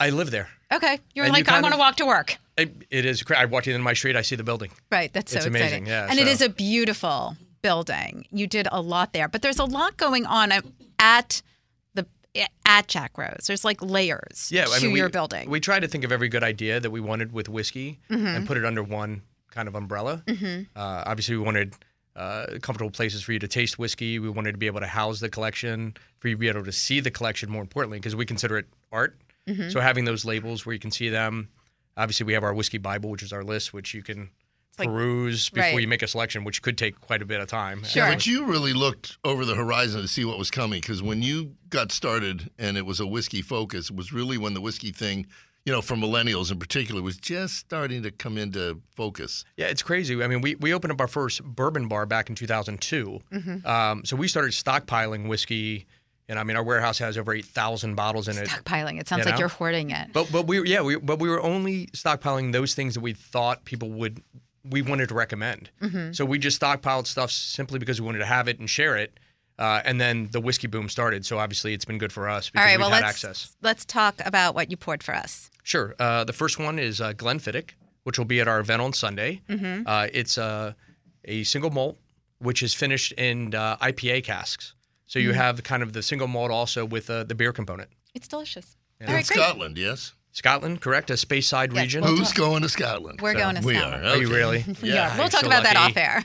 I 0.00 0.10
live 0.10 0.30
there. 0.32 0.48
Okay. 0.72 0.98
You 1.14 1.22
were 1.22 1.26
And 1.26 1.36
you 1.36 1.44
like, 1.44 1.48
I 1.48 1.60
want 1.60 1.72
to 1.74 1.78
walk 1.78 1.96
to 1.96 2.06
work. 2.06 2.36
It, 2.56 2.74
it 2.90 3.04
is. 3.04 3.22
cra- 3.22 3.38
I 3.38 3.44
walk 3.44 3.66
in 3.68 3.80
my 3.80 3.92
street, 3.92 4.16
I 4.16 4.22
see 4.22 4.34
the 4.36 4.42
building. 4.42 4.70
Right. 4.90 5.12
That's 5.12 5.30
so 5.30 5.36
It's 5.38 5.46
exciting. 5.46 5.66
amazing, 5.66 5.86
yeah, 5.86 6.08
and 6.10 6.18
it 6.18 6.26
so- 6.26 6.30
is 6.32 6.42
a 6.42 6.48
beautiful 6.48 7.36
building. 7.62 8.26
You 8.30 8.46
did 8.46 8.68
a 8.70 8.80
lot 8.80 9.12
there, 9.12 9.28
but 9.28 9.42
there's 9.42 9.58
a 9.58 9.64
lot 9.64 9.96
going 9.96 10.26
on 10.26 10.52
at 10.98 11.42
the 11.94 12.06
at 12.64 12.86
Jack 12.88 13.16
Rose. 13.18 13.44
There's 13.46 13.64
like 13.64 13.82
layers 13.82 14.50
Yeah, 14.52 14.64
to 14.66 14.72
I 14.72 14.80
mean, 14.80 14.92
we, 14.92 14.98
your 15.00 15.08
building. 15.08 15.48
We 15.50 15.60
tried 15.60 15.80
to 15.80 15.88
think 15.88 16.04
of 16.04 16.12
every 16.12 16.28
good 16.28 16.44
idea 16.44 16.78
that 16.80 16.90
we 16.90 17.00
wanted 17.00 17.32
with 17.32 17.48
whiskey 17.48 17.98
Mm-hmm. 18.10 18.26
and 18.26 18.46
put 18.46 18.56
it 18.56 18.64
under 18.64 18.82
one 18.82 19.22
kind 19.50 19.66
of 19.68 19.74
umbrella. 19.74 20.22
Uh, 20.28 20.64
obviously, 20.76 21.36
we 21.36 21.42
wanted 21.42 21.74
uh, 22.14 22.46
comfortable 22.62 22.90
places 22.90 23.22
for 23.22 23.32
you 23.32 23.38
to 23.38 23.48
taste 23.48 23.78
whiskey. 23.78 24.18
We 24.18 24.28
wanted 24.28 24.52
to 24.52 24.58
be 24.58 24.66
able 24.66 24.80
to 24.80 24.86
house 24.86 25.20
the 25.20 25.28
collection, 25.28 25.94
for 26.18 26.28
you 26.28 26.34
to 26.34 26.38
be 26.38 26.48
able 26.48 26.64
to 26.64 26.72
see 26.72 27.00
the 27.00 27.10
collection. 27.10 27.50
More 27.50 27.62
importantly, 27.62 27.98
because 27.98 28.14
we 28.14 28.26
consider 28.26 28.58
it 28.58 28.66
art. 28.92 29.16
Mm-hmm. 29.48 29.70
So 29.70 29.80
having 29.80 30.04
those 30.04 30.24
labels 30.24 30.66
where 30.66 30.74
you 30.74 30.78
can 30.80 30.90
see 30.90 31.08
them. 31.08 31.48
Obviously, 31.96 32.26
we 32.26 32.34
have 32.34 32.44
our 32.44 32.54
whiskey 32.54 32.78
Bible, 32.78 33.10
which 33.10 33.22
is 33.22 33.32
our 33.32 33.42
list, 33.42 33.72
which 33.72 33.94
you 33.94 34.02
can 34.02 34.30
like- 34.78 34.88
peruse 34.88 35.50
before 35.50 35.70
right. 35.72 35.80
you 35.80 35.88
make 35.88 36.02
a 36.02 36.06
selection, 36.06 36.44
which 36.44 36.62
could 36.62 36.78
take 36.78 37.00
quite 37.00 37.22
a 37.22 37.26
bit 37.26 37.40
of 37.40 37.48
time. 37.48 37.82
Sure. 37.84 38.06
But 38.06 38.26
you 38.26 38.44
really 38.46 38.72
looked 38.72 39.18
over 39.24 39.44
the 39.44 39.54
horizon 39.54 40.00
to 40.02 40.08
see 40.08 40.24
what 40.24 40.38
was 40.38 40.50
coming 40.50 40.80
because 40.80 41.02
when 41.02 41.22
you 41.22 41.54
got 41.70 41.92
started 41.92 42.50
and 42.58 42.76
it 42.76 42.86
was 42.86 43.00
a 43.00 43.06
whiskey 43.06 43.42
focus, 43.42 43.90
it 43.90 43.96
was 43.96 44.12
really 44.12 44.38
when 44.38 44.54
the 44.54 44.60
whiskey 44.60 44.90
thing, 44.92 45.26
you 45.64 45.72
know, 45.72 45.82
for 45.82 45.96
millennials 45.96 46.50
in 46.50 46.58
particular, 46.58 47.02
was 47.02 47.16
just 47.16 47.56
starting 47.56 48.02
to 48.02 48.10
come 48.10 48.38
into 48.38 48.80
focus. 48.94 49.44
Yeah, 49.56 49.66
it's 49.66 49.82
crazy. 49.82 50.22
I 50.22 50.26
mean, 50.26 50.40
we, 50.40 50.54
we 50.56 50.72
opened 50.72 50.92
up 50.92 51.00
our 51.00 51.08
first 51.08 51.42
bourbon 51.42 51.88
bar 51.88 52.06
back 52.06 52.28
in 52.28 52.34
2002. 52.34 53.20
Mm-hmm. 53.32 53.66
Um, 53.66 54.04
so 54.04 54.16
we 54.16 54.28
started 54.28 54.52
stockpiling 54.52 55.28
whiskey, 55.28 55.86
and 56.28 56.38
I 56.38 56.44
mean, 56.44 56.56
our 56.56 56.62
warehouse 56.62 56.98
has 56.98 57.16
over 57.18 57.32
8,000 57.32 57.94
bottles 57.94 58.28
in 58.28 58.36
it. 58.38 58.48
Stockpiling. 58.48 59.00
It 59.00 59.08
sounds 59.08 59.24
You 59.24 59.30
like 59.30 59.40
you're 59.40 59.48
hoarding 59.48 59.90
it. 59.90 60.12
But 60.12 60.30
but 60.30 60.46
we 60.46 60.62
yeah 60.68 60.82
we 60.82 60.96
but 60.96 61.18
we 61.18 61.28
were 61.28 61.42
only 61.42 61.86
stockpiling 61.88 62.52
those 62.52 62.74
things 62.74 62.94
that 62.94 63.00
we 63.00 63.14
thought 63.14 63.64
people 63.64 63.90
would 63.90 64.22
we 64.64 64.82
wanted 64.82 65.08
to 65.08 65.14
recommend. 65.14 65.70
Mm-hmm. 65.82 66.12
So 66.12 66.24
we 66.24 66.38
just 66.38 66.60
stockpiled 66.60 67.06
stuff 67.06 67.30
simply 67.30 67.78
because 67.78 68.00
we 68.00 68.06
wanted 68.06 68.18
to 68.18 68.26
have 68.26 68.48
it 68.48 68.58
and 68.58 68.68
share 68.68 68.96
it. 68.96 69.18
Uh, 69.58 69.82
and 69.84 70.00
then 70.00 70.28
the 70.30 70.40
whiskey 70.40 70.68
boom 70.68 70.88
started. 70.88 71.26
So 71.26 71.38
obviously 71.38 71.74
it's 71.74 71.84
been 71.84 71.98
good 71.98 72.12
for 72.12 72.28
us 72.28 72.46
All 72.46 72.50
because 72.52 72.64
right. 72.66 72.72
we've 72.76 72.80
Well, 72.80 72.90
had 72.90 73.02
let's 73.02 73.24
access. 73.24 73.56
let's 73.62 73.84
talk 73.84 74.14
about 74.24 74.54
what 74.54 74.70
you 74.70 74.76
poured 74.76 75.02
for 75.02 75.14
us. 75.14 75.50
Sure. 75.64 75.94
Uh, 75.98 76.24
the 76.24 76.32
first 76.32 76.58
one 76.58 76.78
is 76.78 77.00
uh, 77.00 77.12
Glenfiddich, 77.12 77.70
which 78.04 78.18
will 78.18 78.24
be 78.24 78.40
at 78.40 78.46
our 78.48 78.60
event 78.60 78.80
on 78.82 78.92
Sunday. 78.92 79.42
Mm-hmm. 79.48 79.82
Uh, 79.86 80.06
it's 80.12 80.38
uh, 80.38 80.74
a 81.24 81.42
single 81.42 81.70
malt, 81.70 81.96
which 82.38 82.62
is 82.62 82.72
finished 82.72 83.12
in 83.12 83.54
uh, 83.54 83.76
IPA 83.78 84.24
casks. 84.24 84.74
So 85.06 85.18
you 85.18 85.32
have 85.32 85.62
kind 85.64 85.82
of 85.82 85.92
the 85.92 86.02
single 86.02 86.28
malt 86.28 86.50
also 86.50 86.84
with 86.84 87.10
uh, 87.10 87.24
the 87.24 87.34
beer 87.34 87.52
component. 87.52 87.88
It's 88.14 88.28
delicious. 88.28 88.76
Yeah. 89.00 89.08
In 89.08 89.12
right, 89.14 89.26
great. 89.26 89.38
Scotland, 89.40 89.76
yes. 89.78 90.12
Scotland, 90.38 90.80
correct? 90.80 91.10
A 91.10 91.14
Speyside 91.14 91.72
Yes, 91.74 91.82
region. 91.82 92.02
well- 92.04 92.16
Who's 92.16 92.32
going 92.32 92.62
to 92.62 92.68
Scotland? 92.68 93.20
We're 93.20 93.32
So, 93.34 93.38
going 93.40 93.56
to 93.56 93.60
we 93.62 93.74
Scotland. 93.76 94.06
are. 94.06 94.08
Are 94.10 94.16
you 94.16 94.26
Okay. 94.28 94.34
really? 94.36 94.64
Yeah, 94.82 95.18
we'll 95.18 95.28
talk 95.28 95.40
so 95.40 95.46
about 95.48 95.64
that 95.64 95.76
off 95.76 95.94
lucky. 95.96 96.00
air. 96.00 96.24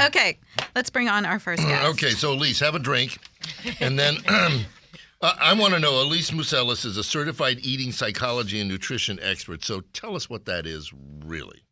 okay, 0.06 0.38
let's 0.76 0.90
bring 0.90 1.08
on 1.08 1.24
our 1.24 1.38
first 1.38 1.62
guest. 1.62 1.84
Okay, 1.88 2.10
so 2.10 2.32
Elise, 2.34 2.60
have 2.60 2.74
a 2.74 2.78
drink. 2.78 3.18
And 3.80 3.98
then 3.98 4.16
I, 4.28 4.64
I 5.22 5.52
want 5.54 5.74
to 5.74 5.80
know 5.80 6.00
Elise 6.02 6.30
Museles 6.32 6.84
is 6.84 6.96
a 6.98 7.04
certified 7.04 7.58
eating 7.62 7.90
psychology 7.90 8.60
and 8.60 8.68
nutrition 8.68 9.18
expert. 9.22 9.64
So 9.64 9.80
tell 9.92 10.14
us 10.14 10.28
what 10.28 10.44
that 10.44 10.66
is 10.66 10.92
really. 11.24 11.62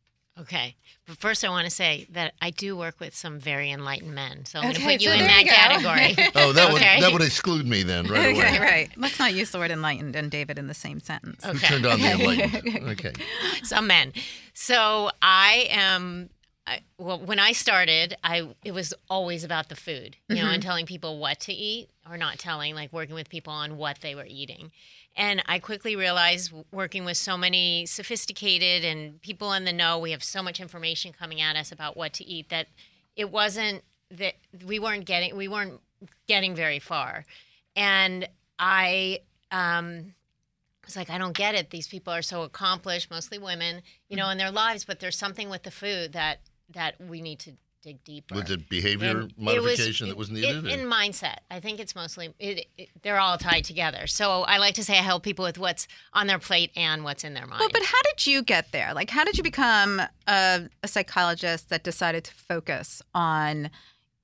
Okay. 0.40 0.76
But 1.06 1.18
first, 1.18 1.44
I 1.44 1.48
want 1.50 1.66
to 1.66 1.70
say 1.70 2.06
that 2.10 2.34
I 2.42 2.50
do 2.50 2.76
work 2.76 2.98
with 2.98 3.14
some 3.14 3.38
very 3.38 3.70
enlightened 3.70 4.14
men. 4.14 4.44
So 4.44 4.58
I'm 4.58 4.70
Okay, 4.70 4.78
going 4.78 4.82
to 4.82 4.92
put 4.94 5.00
you 5.02 5.10
so 5.10 5.14
in 5.14 5.26
that 5.26 5.44
you 5.44 5.50
category. 5.50 6.30
Oh, 6.34 6.52
that 6.52 6.72
would 6.72 6.82
that 6.82 7.12
would 7.12 7.22
exclude 7.22 7.66
me 7.66 7.82
then 7.84 8.06
right 8.08 8.34
away. 8.34 8.58
Right. 8.58 8.90
Let's 8.96 9.18
not 9.18 9.32
use 9.32 9.50
the 9.52 9.58
word 9.58 9.70
enlightened 9.70 10.16
and 10.16 10.30
David 10.30 10.58
in 10.58 10.66
the 10.66 10.74
same 10.74 10.98
sentence. 11.00 11.44
Who 11.44 11.50
Okay. 11.52 11.66
turned 11.68 11.86
on 11.86 12.00
the 12.00 12.10
enlightened? 12.10 12.88
Okay. 12.90 13.12
some 13.62 13.86
men. 13.86 14.12
So 14.54 15.10
I 15.22 15.68
am. 15.70 16.30
I, 16.68 16.80
well, 16.98 17.20
when 17.20 17.38
I 17.38 17.52
started, 17.52 18.16
I 18.24 18.48
it 18.64 18.72
was 18.72 18.92
always 19.08 19.44
about 19.44 19.68
the 19.68 19.76
food, 19.76 20.16
you 20.28 20.34
know, 20.34 20.42
mm-hmm. 20.42 20.54
and 20.54 20.62
telling 20.62 20.84
people 20.86 21.18
what 21.18 21.38
to 21.40 21.52
eat 21.52 21.88
or 22.10 22.16
not 22.16 22.40
telling, 22.40 22.74
like 22.74 22.92
working 22.92 23.14
with 23.14 23.28
people 23.28 23.52
on 23.52 23.76
what 23.76 24.00
they 24.00 24.16
were 24.16 24.26
eating. 24.28 24.72
And 25.16 25.42
I 25.46 25.58
quickly 25.58 25.96
realized, 25.96 26.52
working 26.70 27.06
with 27.06 27.16
so 27.16 27.38
many 27.38 27.86
sophisticated 27.86 28.84
and 28.84 29.20
people 29.22 29.54
in 29.54 29.64
the 29.64 29.72
know, 29.72 29.98
we 29.98 30.10
have 30.10 30.22
so 30.22 30.42
much 30.42 30.60
information 30.60 31.12
coming 31.12 31.40
at 31.40 31.56
us 31.56 31.72
about 31.72 31.96
what 31.96 32.12
to 32.14 32.24
eat 32.24 32.50
that 32.50 32.66
it 33.16 33.30
wasn't 33.30 33.82
that 34.10 34.34
we 34.64 34.78
weren't 34.78 35.06
getting 35.06 35.34
we 35.34 35.48
weren't 35.48 35.80
getting 36.28 36.54
very 36.54 36.78
far. 36.78 37.24
And 37.74 38.28
I 38.58 39.20
um, 39.50 40.14
was 40.84 40.96
like, 40.96 41.10
I 41.10 41.18
don't 41.18 41.36
get 41.36 41.54
it. 41.54 41.70
These 41.70 41.88
people 41.88 42.12
are 42.12 42.22
so 42.22 42.42
accomplished, 42.42 43.10
mostly 43.10 43.38
women, 43.38 43.82
you 44.08 44.16
know, 44.16 44.28
in 44.28 44.38
their 44.38 44.50
lives, 44.50 44.84
but 44.84 45.00
there's 45.00 45.16
something 45.16 45.48
with 45.48 45.62
the 45.62 45.70
food 45.70 46.12
that 46.12 46.40
that 46.74 47.00
we 47.00 47.22
need 47.22 47.38
to 47.40 47.52
dig 47.82 48.02
deeper. 48.04 48.34
Was 48.34 48.50
it 48.50 48.68
behavior 48.68 49.10
And 49.10 49.30
it 49.30 49.38
modification 49.38 50.08
that 50.08 50.16
was 50.16 50.30
needed? 50.30 50.66
It, 50.66 50.80
in 50.80 50.86
mindset, 50.86 51.38
I 51.50 51.60
think 51.60 51.80
it's 51.80 51.94
mostly 51.94 52.34
it, 52.38 52.66
it, 52.76 52.88
they're 53.02 53.18
all 53.18 53.38
tied 53.38 53.64
together. 53.64 54.06
So 54.06 54.42
I 54.42 54.58
like 54.58 54.74
to 54.74 54.84
say 54.84 54.98
I 54.98 55.02
help 55.02 55.22
people 55.22 55.44
with 55.44 55.58
what's 55.58 55.86
on 56.12 56.26
their 56.26 56.38
plate 56.38 56.70
and 56.76 57.04
what's 57.04 57.24
in 57.24 57.34
their 57.34 57.46
mind. 57.46 57.60
Well, 57.60 57.70
but 57.72 57.82
how 57.82 58.02
did 58.04 58.26
you 58.26 58.42
get 58.42 58.72
there? 58.72 58.92
Like, 58.94 59.10
how 59.10 59.24
did 59.24 59.36
you 59.36 59.42
become 59.42 60.02
a, 60.26 60.68
a 60.82 60.88
psychologist 60.88 61.68
that 61.70 61.84
decided 61.84 62.24
to 62.24 62.34
focus 62.34 63.02
on 63.14 63.70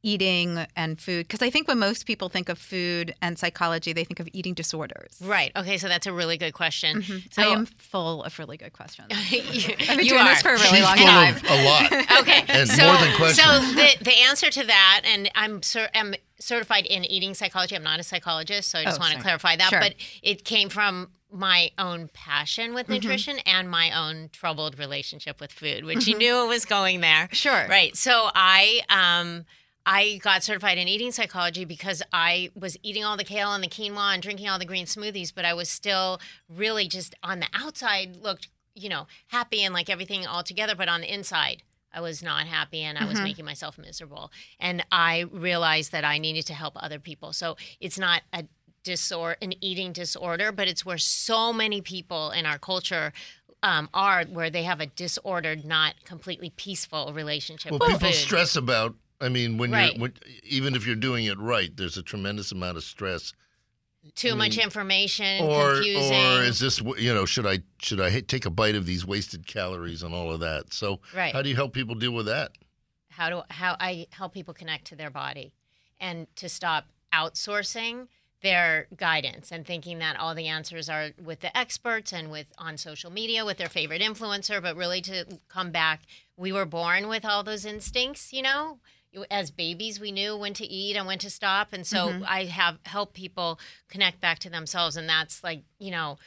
eating 0.03 0.67
and 0.77 1.01
food? 1.01 1.27
Because 1.29 1.43
I 1.43 1.51
think 1.51 1.69
when 1.69 1.79
most 1.79 2.07
people 2.07 2.29
think 2.29 2.49
of 2.49 2.59
food 2.59 3.15
and 3.23 3.39
psychology, 3.39 3.93
they 3.93 4.05
think 4.05 4.21
of 4.21 4.29
eating 4.33 4.55
disorders. 4.55 5.21
right. 5.25 5.53
Okay. 5.57 5.79
So 5.79 5.89
that's 5.89 6.07
a 6.07 6.13
really 6.13 6.37
good 6.37 6.53
question. 6.55 7.03
So 7.31 7.43
I 7.43 7.47
am 7.47 7.67
full 7.67 8.23
of 8.25 8.39
really 8.39 8.57
good 8.57 8.73
questions. 8.73 9.09
you, 9.33 9.75
I've 9.89 9.97
been 9.97 9.99
you 10.01 10.09
doing 10.11 10.23
are. 10.23 10.29
this 10.35 10.43
for 10.43 10.49
a 10.51 10.53
really 10.53 10.67
She's 10.79 10.83
long 10.83 10.97
full 10.97 11.07
time. 11.07 11.37
of 11.37 11.45
a 11.45 11.65
lot. 11.65 11.93
Okay. 12.23 12.45
And 12.49 12.69
so, 12.69 12.85
more 12.87 12.97
than 12.99 13.15
questions. 13.17 13.47
So 13.47 13.75
the 13.75 14.05
the 14.05 14.19
answer 14.29 14.51
to 14.51 14.65
that, 14.67 15.03
and 15.05 15.31
I'm 15.35 15.63
cer- 15.63 15.91
am 15.95 16.15
certified 16.39 16.87
in 16.87 17.05
eating 17.05 17.35
psychology. 17.35 17.75
I'm 17.77 17.83
not 17.83 18.01
a 18.01 18.03
psychologist, 18.03 18.71
so 18.71 18.79
I 18.79 18.85
just 18.85 18.99
Oh, 18.99 19.03
want 19.03 19.15
to 19.15 19.21
clarify 19.21 19.57
that. 19.57 19.71
Sure. 19.71 19.81
But 19.81 19.95
it 20.23 20.45
came 20.45 20.69
from 20.69 21.09
my 21.31 21.71
own 21.79 22.11
passion 22.13 22.75
with 22.75 22.85
Mm-hmm. 22.87 22.95
nutrition 22.95 23.39
and 23.47 23.71
my 23.71 23.91
own 23.99 24.29
troubled 24.33 24.79
relationship 24.79 25.41
with 25.41 25.51
food, 25.53 25.85
which 25.85 26.07
you 26.07 26.17
knew 26.19 26.45
it 26.45 26.49
was 26.49 26.65
going 26.65 27.01
there. 27.01 27.25
Mm-hmm. 27.27 27.35
Sure. 27.35 27.67
Right. 27.69 27.97
So 27.97 28.29
I 28.35 28.83
um 28.91 29.45
I 29.85 30.19
got 30.23 30.43
certified 30.43 30.79
in 30.79 30.89
eating 30.89 31.13
psychology 31.13 31.65
because 31.65 32.03
I 32.13 32.51
was 32.55 32.77
eating 32.83 33.05
all 33.05 33.17
the 33.17 33.25
kale 33.25 33.53
and 33.53 33.63
the 33.63 33.69
quinoa 33.69 34.15
and 34.15 34.23
drinking 34.23 34.49
all 34.49 34.59
the 34.59 34.65
green 34.65 34.87
smoothies, 34.87 35.33
but 35.35 35.45
I 35.45 35.55
was 35.55 35.69
still 35.69 36.21
really 36.49 36.87
just 36.87 37.15
on 37.23 37.41
the 37.41 37.49
outside 37.53 38.17
looked, 38.17 38.49
you 38.75 38.89
know, 38.89 39.07
happy 39.29 39.63
and 39.63 39.75
like 39.75 39.91
everything 39.91 40.27
all 40.27 40.43
together, 40.43 40.75
but 40.75 40.89
on 40.89 41.01
the 41.01 41.13
inside 41.13 41.63
I 41.93 42.01
was 42.01 42.23
not 42.23 42.47
happy 42.47 42.81
and 42.83 42.97
I 42.97 43.05
was 43.05 43.21
making 43.21 43.45
myself 43.45 43.77
miserable. 43.77 44.31
And 44.59 44.85
I 44.91 45.27
realized 45.31 45.93
that 45.93 46.05
I 46.05 46.19
needed 46.19 46.47
to 46.47 46.55
help 46.55 46.75
other 46.77 46.99
people. 46.99 47.33
So 47.33 47.57
it's 47.81 47.99
not 47.99 48.23
a 48.33 48.45
disorder 48.83 49.37
an 49.43 49.53
eating 49.63 49.93
disorder, 49.93 50.53
but 50.53 50.69
it's 50.69 50.85
where 50.85 50.99
so 50.99 51.53
many 51.53 51.81
people 51.81 52.31
in 52.31 52.47
our 52.47 52.59
culture 52.59 53.13
um, 53.63 53.89
are 53.95 54.25
where 54.25 54.51
they 54.51 54.65
have 54.65 54.81
a 54.81 54.87
disordered, 54.87 55.65
not 55.65 55.95
completely 56.05 56.51
peaceful 56.51 57.13
relationship 57.13 57.71
Well, 57.71 57.81
with 57.81 57.91
people 57.91 58.09
food. 58.09 58.15
stress 58.15 58.57
about. 58.57 58.95
I 59.23 59.29
mean, 59.29 59.57
when 59.57 59.71
Right. 59.71 59.95
you're 59.95 60.01
when, 60.03 60.15
even 60.43 60.75
if 60.75 60.87
you're 60.87 60.97
doing 60.97 61.25
it 61.27 61.39
right, 61.39 61.75
there's 61.77 61.97
a 61.97 62.03
tremendous 62.03 62.53
amount 62.53 62.77
of 62.77 62.85
stress. 62.85 63.33
Too 64.17 64.35
much 64.35 64.59
information, 64.59 65.45
Or 65.45 65.75
confusing. 65.75 66.19
or 66.19 66.43
is 66.43 66.59
this 66.59 66.81
you 66.99 67.15
know 67.15 67.25
should 67.25 67.47
I 67.47 67.61
should 67.81 68.01
I 68.01 68.21
take 68.21 68.45
a 68.47 68.51
bite 68.51 68.75
of 68.75 68.85
these 68.85 69.07
wasted 69.07 69.47
calories 69.47 70.03
and 70.03 70.13
all 70.13 70.33
of 70.33 70.41
that? 70.41 70.75
So 70.75 71.01
Right. 71.15 71.33
how 71.33 71.41
do 71.43 71.49
you 71.49 71.55
help 71.55 71.73
people 71.73 71.95
deal 71.95 72.13
with 72.13 72.27
that? 72.27 72.53
how 73.11 73.29
do 73.29 73.43
how 73.51 73.77
I 73.79 74.07
help 74.11 74.33
people 74.33 74.55
connect 74.55 74.87
to 74.87 74.97
their 74.97 75.11
body 75.11 75.53
and 76.01 76.27
to 76.37 76.49
stop 76.49 76.87
outsourcing 77.13 78.09
their 78.43 78.89
guidance 78.97 79.53
and 79.53 79.65
thinking 79.67 79.99
that 80.01 80.19
all 80.19 80.35
the 80.35 80.49
answers 80.49 80.89
are 80.89 81.11
with 81.23 81.41
the 81.41 81.57
experts 81.57 82.13
and 82.13 82.31
with 82.31 82.53
on 82.59 82.77
social 82.77 83.11
media 83.11 83.45
with 83.45 83.59
their 83.59 83.69
favorite 83.69 84.03
influencer 84.03 84.61
but 84.61 84.75
really 84.77 85.01
to 85.03 85.39
come 85.49 85.71
back 85.71 86.01
we 86.37 86.51
were 86.51 86.65
born 86.65 87.07
with 87.07 87.25
all 87.25 87.45
those 87.45 87.65
instincts 87.65 88.33
you 88.33 88.43
know 88.43 88.79
as 89.31 89.51
babies 89.51 90.01
we 90.01 90.13
knew 90.13 90.37
when 90.37 90.55
to 90.55 90.67
eat 90.67 90.97
and 90.97 91.07
when 91.07 91.19
to 91.19 91.31
stop. 91.31 91.73
And 91.73 91.87
so 91.87 92.09
mm-hmm. 92.09 92.25
i 92.27 92.45
have 92.45 92.79
helped 92.85 93.15
people 93.15 93.59
connect 93.89 94.21
back 94.21 94.39
to 94.41 94.51
themselves. 94.51 94.97
And 94.97 95.09
that's 95.09 95.43
like 95.45 95.63
you 95.79 95.91
know 95.91 96.19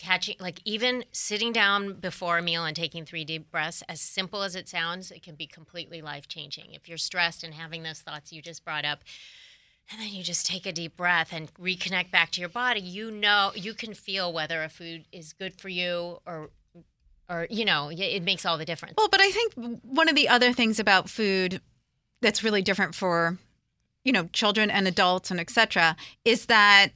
catching 0.00 0.36
like 0.40 0.60
even 0.64 1.04
sitting 1.12 1.52
down 1.52 1.92
before 1.92 2.38
a 2.38 2.42
meal 2.42 2.64
and 2.64 2.74
taking 2.74 3.04
three 3.04 3.24
deep 3.24 3.50
breaths 3.50 3.82
as 3.86 4.00
simple 4.00 4.42
as 4.42 4.56
it 4.56 4.66
sounds 4.66 5.10
it 5.10 5.22
can 5.22 5.34
be 5.34 5.46
completely 5.46 6.00
life 6.00 6.26
changing 6.26 6.72
if 6.72 6.88
you're 6.88 6.96
stressed 6.96 7.44
and 7.44 7.52
having 7.52 7.82
those 7.82 8.00
thoughts 8.00 8.32
you 8.32 8.40
just 8.40 8.64
brought 8.64 8.86
up 8.86 9.00
and 9.92 10.00
then 10.00 10.08
you 10.08 10.22
just 10.22 10.46
take 10.46 10.64
a 10.64 10.72
deep 10.72 10.96
breath 10.96 11.34
and 11.34 11.52
reconnect 11.56 12.10
back 12.10 12.30
to 12.30 12.40
your 12.40 12.48
body 12.48 12.80
you 12.80 13.10
know 13.10 13.52
you 13.54 13.74
can 13.74 13.92
feel 13.92 14.32
whether 14.32 14.62
a 14.62 14.70
food 14.70 15.04
is 15.12 15.34
good 15.34 15.60
for 15.60 15.68
you 15.68 16.18
or 16.24 16.48
or 17.28 17.46
you 17.48 17.64
know 17.64 17.90
it 17.90 18.22
makes 18.24 18.44
all 18.44 18.58
the 18.58 18.64
difference. 18.64 18.94
Well, 18.98 19.08
but 19.08 19.20
I 19.20 19.30
think 19.30 19.54
one 19.82 20.08
of 20.08 20.16
the 20.16 20.28
other 20.28 20.52
things 20.52 20.80
about 20.80 21.08
food 21.08 21.60
that's 22.20 22.44
really 22.44 22.62
different 22.62 22.94
for, 22.94 23.38
you 24.04 24.12
know, 24.12 24.28
children 24.32 24.70
and 24.70 24.86
adults 24.86 25.30
and 25.30 25.40
et 25.40 25.50
cetera, 25.50 25.96
is 26.24 26.46
that, 26.46 26.88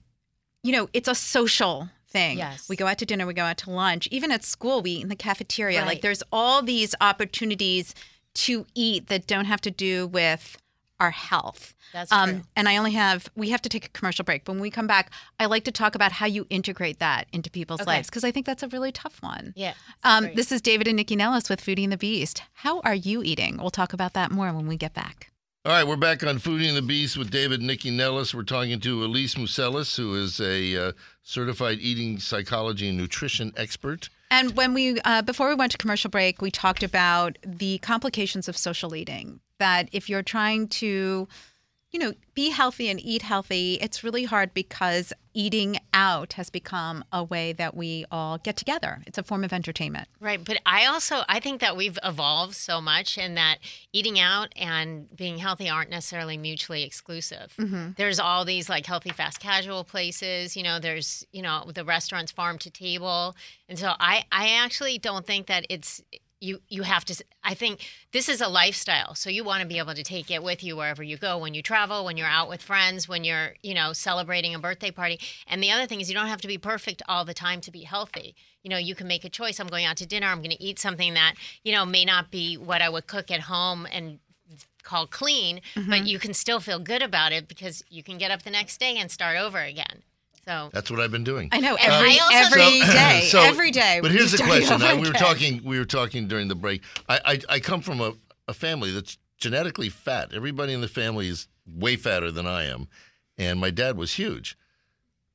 you 0.63 0.73
know, 0.73 0.89
it's 0.93 1.09
a 1.09 1.15
social 1.15 1.89
thing. 2.09 2.39
Yes. 2.39 2.69
We 2.69 2.77
go 2.77 2.87
out 2.87 2.99
to 2.99 3.07
dinner, 3.07 3.27
we 3.27 3.35
go 3.35 3.43
out 3.43 3.59
to 3.59 3.71
lunch. 3.71 4.07
Even 4.11 4.31
at 4.31 4.45
school, 4.45 4.83
we 4.83 4.93
eat 4.93 5.03
in 5.03 5.09
the 5.09 5.17
cafeteria. 5.17 5.81
Right. 5.81 5.89
Like 5.89 6.01
there's 6.03 6.23
all 6.33 6.63
these 6.63 6.95
opportunities 7.01 7.95
to 8.35 8.67
eat 8.75 9.09
that 9.09 9.27
don't 9.27 9.45
have 9.45 9.61
to 9.63 9.71
do 9.71 10.07
with 10.07 10.57
our 11.01 11.11
health. 11.11 11.75
that's 11.93 12.11
Um, 12.13 12.31
true 12.31 12.43
and 12.57 12.69
I 12.69 12.77
only 12.77 12.93
have, 12.93 13.29
we 13.35 13.51
have 13.51 13.61
to 13.63 13.69
take 13.69 13.85
a 13.87 13.89
commercial 13.89 14.25
break. 14.25 14.45
But 14.45 14.53
when 14.53 14.61
we 14.61 14.71
come 14.71 14.87
back, 14.87 15.11
I 15.41 15.47
like 15.47 15.65
to 15.65 15.73
talk 15.73 15.95
about 15.95 16.13
how 16.13 16.27
you 16.27 16.47
integrate 16.51 16.99
that 17.01 17.27
into 17.33 17.51
people's 17.51 17.81
Okay. 17.81 17.91
lives 17.91 18.09
because 18.09 18.25
I 18.25 18.31
think 18.31 18.47
that's 18.47 18.63
a 18.63 18.69
really 18.69 18.93
tough 18.93 19.21
one. 19.23 19.53
yeah 19.57 19.75
Um, 20.05 20.31
this 20.35 20.53
is 20.53 20.61
David 20.61 20.87
and 20.89 20.99
Nycci 20.99 21.17
Nellis 21.17 21.49
with 21.51 21.61
Foodie 21.61 21.85
and 21.85 21.93
the 21.93 21.97
Beast. 21.97 22.43
How 22.55 22.81
are 22.81 22.95
you 22.95 23.23
eating? 23.23 23.59
We'll 23.59 23.71
talk 23.71 23.93
about 23.93 24.13
that 24.15 24.31
more 24.31 24.53
when 24.53 24.67
we 24.67 24.77
get 24.77 24.95
back. 24.95 25.31
All 25.67 25.73
right, 25.73 25.87
we're 25.87 25.97
back 25.97 26.23
on 26.23 26.39
Foodie 26.39 26.69
and 26.69 26.77
the 26.77 26.83
Beast 26.83 27.17
with 27.17 27.31
David 27.31 27.61
and 27.63 27.71
Nycci 27.71 27.91
Nellis. 27.91 28.35
We're 28.35 28.43
talking 28.43 28.79
to 28.81 29.03
Elise 29.05 29.37
Museles, 29.39 29.97
who 29.97 30.15
is 30.15 30.39
a 30.39 30.89
uh, 30.89 30.93
certified 31.23 31.79
eating 31.81 32.21
psychology 32.21 32.89
and 32.91 32.99
nutrition 32.99 33.53
expert. 33.57 34.11
And 34.31 34.57
when 34.57 34.75
we, 34.75 35.01
uh, 35.07 35.23
before 35.23 35.49
we 35.49 35.55
went 35.55 35.73
to 35.73 35.79
commercial 35.79 36.11
break, 36.11 36.43
we 36.43 36.51
talked 36.51 36.83
about 36.83 37.39
the 37.43 37.79
complications 37.79 38.47
of 38.49 38.57
social 38.59 38.95
eating. 38.95 39.41
That 39.59 39.89
if 39.93 40.09
you're 40.09 40.23
trying 40.23 40.69
to, 40.69 41.29
you 41.91 41.99
know, 41.99 42.13
be 42.35 42.51
healthy 42.51 42.89
and 42.89 43.01
eat 43.01 43.23
healthy, 43.23 43.75
it's 43.81 44.03
really 44.03 44.25
hard 44.25 44.53
because 44.53 45.13
eating 45.35 45.79
out 45.93 46.35
has 46.35 46.49
become 46.49 47.05
a 47.13 47.23
way 47.23 47.53
that 47.53 47.77
we 47.77 48.05
all 48.11 48.39
get 48.39 48.57
together. 48.57 49.03
It's 49.07 49.19
a 49.19 49.23
form 49.23 49.45
of 49.45 49.53
entertainment. 49.53 50.09
Right, 50.21 50.43
but 50.43 50.59
I 50.65 50.87
also 50.87 51.23
I 51.29 51.41
think 51.41 51.61
that 51.61 51.77
we've 51.77 51.99
evolved 52.05 52.55
so 52.55 52.81
much 52.81 53.19
and 53.19 53.37
that 53.37 53.59
eating 53.93 54.19
out 54.19 54.53
and 54.57 55.15
being 55.15 55.39
healthy 55.39 55.69
aren't 55.69 55.91
necessarily 55.91 56.37
mutually 56.37 56.85
exclusive. 56.85 57.53
Mm-hmm. 57.59 57.91
There's 57.97 58.21
all 58.21 58.45
these 58.45 58.69
like 58.69 58.87
healthy 58.87 59.11
fast 59.11 59.41
casual 59.41 59.85
places, 59.85 60.57
you 60.57 60.63
know, 60.63 60.79
there's, 60.79 61.27
you 61.33 61.43
know, 61.43 61.71
the 61.75 61.85
restaurants 61.85 62.33
farm 62.33 62.59
to 62.59 62.71
table. 62.71 63.35
And 63.69 63.79
so 63.79 63.93
I 63.99 64.25
I 64.31 64.51
actually 64.51 64.99
don't 64.99 65.27
think 65.27 65.49
that 65.49 65.67
it's 65.69 66.01
you 66.45 66.61
you 66.69 66.83
have 66.83 67.05
to 67.07 67.25
I 67.43 67.55
think 67.55 67.81
this 68.13 68.29
is 68.29 68.41
a 68.41 68.49
lifestyle. 68.49 69.15
So 69.15 69.31
you 69.31 69.45
want 69.45 69.63
to 69.63 69.67
be 69.67 69.79
able 69.79 69.95
to 69.95 70.03
take 70.03 70.31
it 70.31 70.43
with 70.43 70.63
you 70.63 70.77
wherever 70.77 71.03
you 71.03 71.17
go 71.17 71.39
when 71.39 71.55
you 71.55 71.63
travel, 71.63 72.05
when 72.05 72.17
you're 72.17 72.27
out 72.27 72.49
with 72.49 72.63
friends, 72.63 73.09
when 73.09 73.25
you're, 73.25 73.55
you 73.63 73.75
know, 73.75 73.93
celebrating 73.93 74.55
a 74.55 74.59
birthday 74.59 74.91
party. 74.91 75.19
And 75.47 75.63
the 75.63 75.71
other 75.71 75.87
thing 75.87 76.01
is 76.01 76.09
you 76.09 76.15
don't 76.15 76.29
have 76.29 76.41
to 76.43 76.49
be 76.49 76.59
perfect 76.59 77.03
all 77.09 77.25
the 77.25 77.35
time 77.35 77.61
to 77.63 77.71
be 77.71 77.83
healthy. 77.83 78.35
You 78.63 78.71
know, 78.71 78.79
you 78.79 78.95
can 78.95 79.09
make 79.09 79.25
a 79.25 79.29
choice. 79.29 79.59
I'm 79.59 79.67
going 79.67 79.85
out 79.85 79.97
to 79.99 80.07
dinner. 80.07 80.29
I'm 80.29 80.39
going 80.39 80.57
to 80.57 80.63
eat 80.63 80.79
something 80.79 81.15
that, 81.15 81.35
you 81.65 81.73
know, 81.73 81.85
may 81.85 82.05
not 82.05 82.31
be 82.31 82.57
what 82.57 82.81
I 82.81 82.89
would 82.89 83.07
cook 83.07 83.31
at 83.31 83.41
home 83.41 83.87
and 83.91 84.21
call 84.83 85.07
clean, 85.07 85.61
but 85.75 85.83
mm-hmm. 85.83 86.07
you 86.07 86.19
can 86.19 86.35
still 86.35 86.61
feel 86.61 86.79
good 86.79 87.03
about 87.03 87.33
it 87.33 87.49
because 87.49 87.83
you 87.89 88.03
can 88.03 88.19
get 88.19 88.31
up 88.31 88.43
the 88.43 88.51
next 88.51 88.79
day 88.79 88.97
and 88.97 89.11
start 89.11 89.37
over 89.37 89.59
again. 89.59 90.03
So 90.47 90.71
That's 90.73 90.91
what 90.91 91.01
I've 91.01 91.11
been 91.11 91.25
doing. 91.25 91.49
I 91.53 91.61
know 91.61 91.77
And 91.77 91.93
every 91.93 92.19
I 92.19 92.19
also- 92.23 92.37
every 92.59 92.81
So- 92.81 92.93
day, 92.93 93.21
so- 93.31 93.41
every 93.41 93.71
day. 93.71 93.99
But 94.03 94.11
here's 94.11 94.33
the 94.33 94.39
question. 94.43 94.83
I, 94.83 94.95
we 94.95 95.07
were 95.09 95.15
talking. 95.15 95.63
We 95.65 95.79
were 95.79 95.85
talking 95.85 96.29
during 96.29 96.49
the 96.49 96.55
break. 96.55 96.83
I 97.09 97.21
I, 97.25 97.41
I 97.57 97.61
come 97.61 97.81
from 97.81 98.01
a, 98.01 98.13
a 98.49 98.55
family 98.55 98.91
that's 98.93 99.17
genetically 99.39 99.89
fat. 99.89 100.33
Everybody 100.35 100.73
in 100.73 100.81
the 100.81 100.89
family 100.89 101.29
is 101.29 101.49
way 101.67 101.97
fatter 101.97 102.31
than 102.31 102.47
I 102.47 102.65
am, 102.65 102.89
and 103.39 103.59
my 103.59 103.71
dad 103.71 103.97
was 103.97 104.13
huge. 104.15 104.57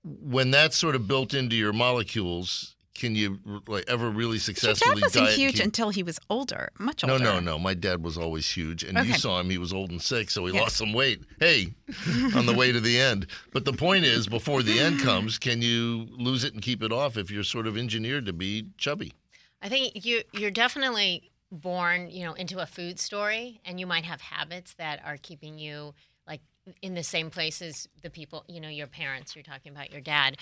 When 0.04 0.52
that's 0.52 0.78
sort 0.78 0.96
of 0.96 1.08
built 1.08 1.34
into 1.34 1.56
your 1.56 1.74
molecules, 1.74 2.76
can 3.00 3.16
you 3.16 3.40
like 3.68 3.86
ever 3.88 4.10
really 4.10 4.38
successfully? 4.38 5.00
Your 5.00 5.00
successfully 5.00 5.02
dad 5.02 5.02
wasn't 5.06 5.26
diet? 5.26 5.38
huge 5.40 5.56
keep- 5.56 5.64
until 5.66 5.90
he 5.90 6.04
was 6.04 6.20
older, 6.30 6.70
much 6.78 7.04
older. 7.04 7.24
no, 7.24 7.34
no. 7.36 7.40
No. 7.40 7.60
My 7.60 7.74
dad 7.74 8.04
was 8.04 8.18
always 8.18 8.48
huge, 8.50 8.84
and 8.84 8.98
you 9.08 9.14
saw 9.14 9.40
him. 9.40 9.50
He 9.50 9.58
was 9.58 9.74
old 9.74 9.90
and 9.92 10.02
sick, 10.02 10.30
so 10.30 10.46
he 10.46 10.54
Yes. 10.54 10.62
lost 10.62 10.78
some 10.78 10.94
weight. 10.94 11.22
Hey, 11.40 11.74
on 12.36 12.46
the 12.46 12.54
way 12.54 12.72
to 12.72 12.80
the 12.80 13.00
end. 13.00 13.28
But 13.52 13.66
the 13.66 13.74
point 13.74 14.06
is, 14.06 14.28
before 14.28 14.62
the 14.62 14.80
end 14.80 15.00
comes, 15.02 15.38
can 15.40 15.62
you 15.62 16.08
lose 16.12 16.44
it 16.44 16.54
and 16.54 16.62
keep 16.62 16.84
it 16.84 16.92
off 16.92 17.18
if 17.18 17.32
you're 17.32 17.44
sort 17.44 17.66
of 17.68 17.78
engineered 17.78 18.26
to 18.28 18.34
be 18.34 18.68
chubby? 18.78 19.14
I 19.62 19.70
think 19.70 20.06
you 20.06 20.22
you're 20.34 20.52
definitely 20.52 21.32
born, 21.52 22.10
you 22.12 22.24
know, 22.26 22.34
into 22.34 22.60
a 22.60 22.66
food 22.66 23.00
story 23.00 23.60
and 23.66 23.80
you 23.80 23.88
might 23.88 24.06
have 24.06 24.22
habits 24.22 24.76
that 24.76 25.02
are 25.04 25.18
keeping 25.18 25.58
you 25.58 25.96
like 26.28 26.42
in 26.84 26.94
the 26.94 27.04
same 27.04 27.30
place 27.32 27.60
as 27.62 27.88
the 28.04 28.10
people, 28.10 28.46
you 28.48 28.60
know, 28.62 28.70
your 28.70 28.86
parents, 28.88 29.36
you're 29.36 29.44
talking 29.44 29.72
about 29.72 29.92
your 29.92 30.00
dad. 30.02 30.38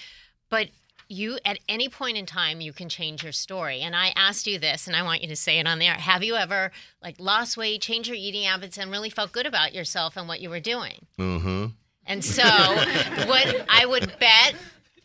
But 0.50 0.68
you 1.10 1.40
at 1.46 1.60
any 1.70 1.90
point 1.90 2.18
in 2.18 2.26
time 2.26 2.62
you 2.62 2.74
can 2.74 2.90
change 2.90 3.24
your 3.24 3.32
story. 3.32 3.82
And 3.82 3.96
I 3.96 4.14
asked 4.16 4.48
you 4.48 4.60
this 4.60 4.88
and 4.88 4.96
I 4.96 5.04
want 5.04 5.22
you 5.22 5.28
to 5.30 5.36
say 5.36 5.60
it 5.60 5.68
on 5.68 5.80
there. 5.80 5.94
Have 5.94 6.24
you 6.24 6.36
ever 6.36 6.72
like 7.02 7.16
lost 7.20 7.58
weight, 7.58 7.82
changed 7.82 8.10
your 8.10 8.18
eating 8.18 8.44
habits 8.44 8.78
and 8.78 8.92
really 8.92 9.10
felt 9.10 9.32
good 9.32 9.46
about 9.46 9.74
yourself 9.74 10.18
and 10.18 10.28
what 10.28 10.42
you 10.42 10.50
were 10.50 10.60
doing? 10.60 11.06
Mm-hmm. 11.18 11.68
And 12.06 12.24
so, 12.24 12.44
what 13.28 13.66
I 13.70 13.86
would 13.86 14.14
bet 14.20 14.56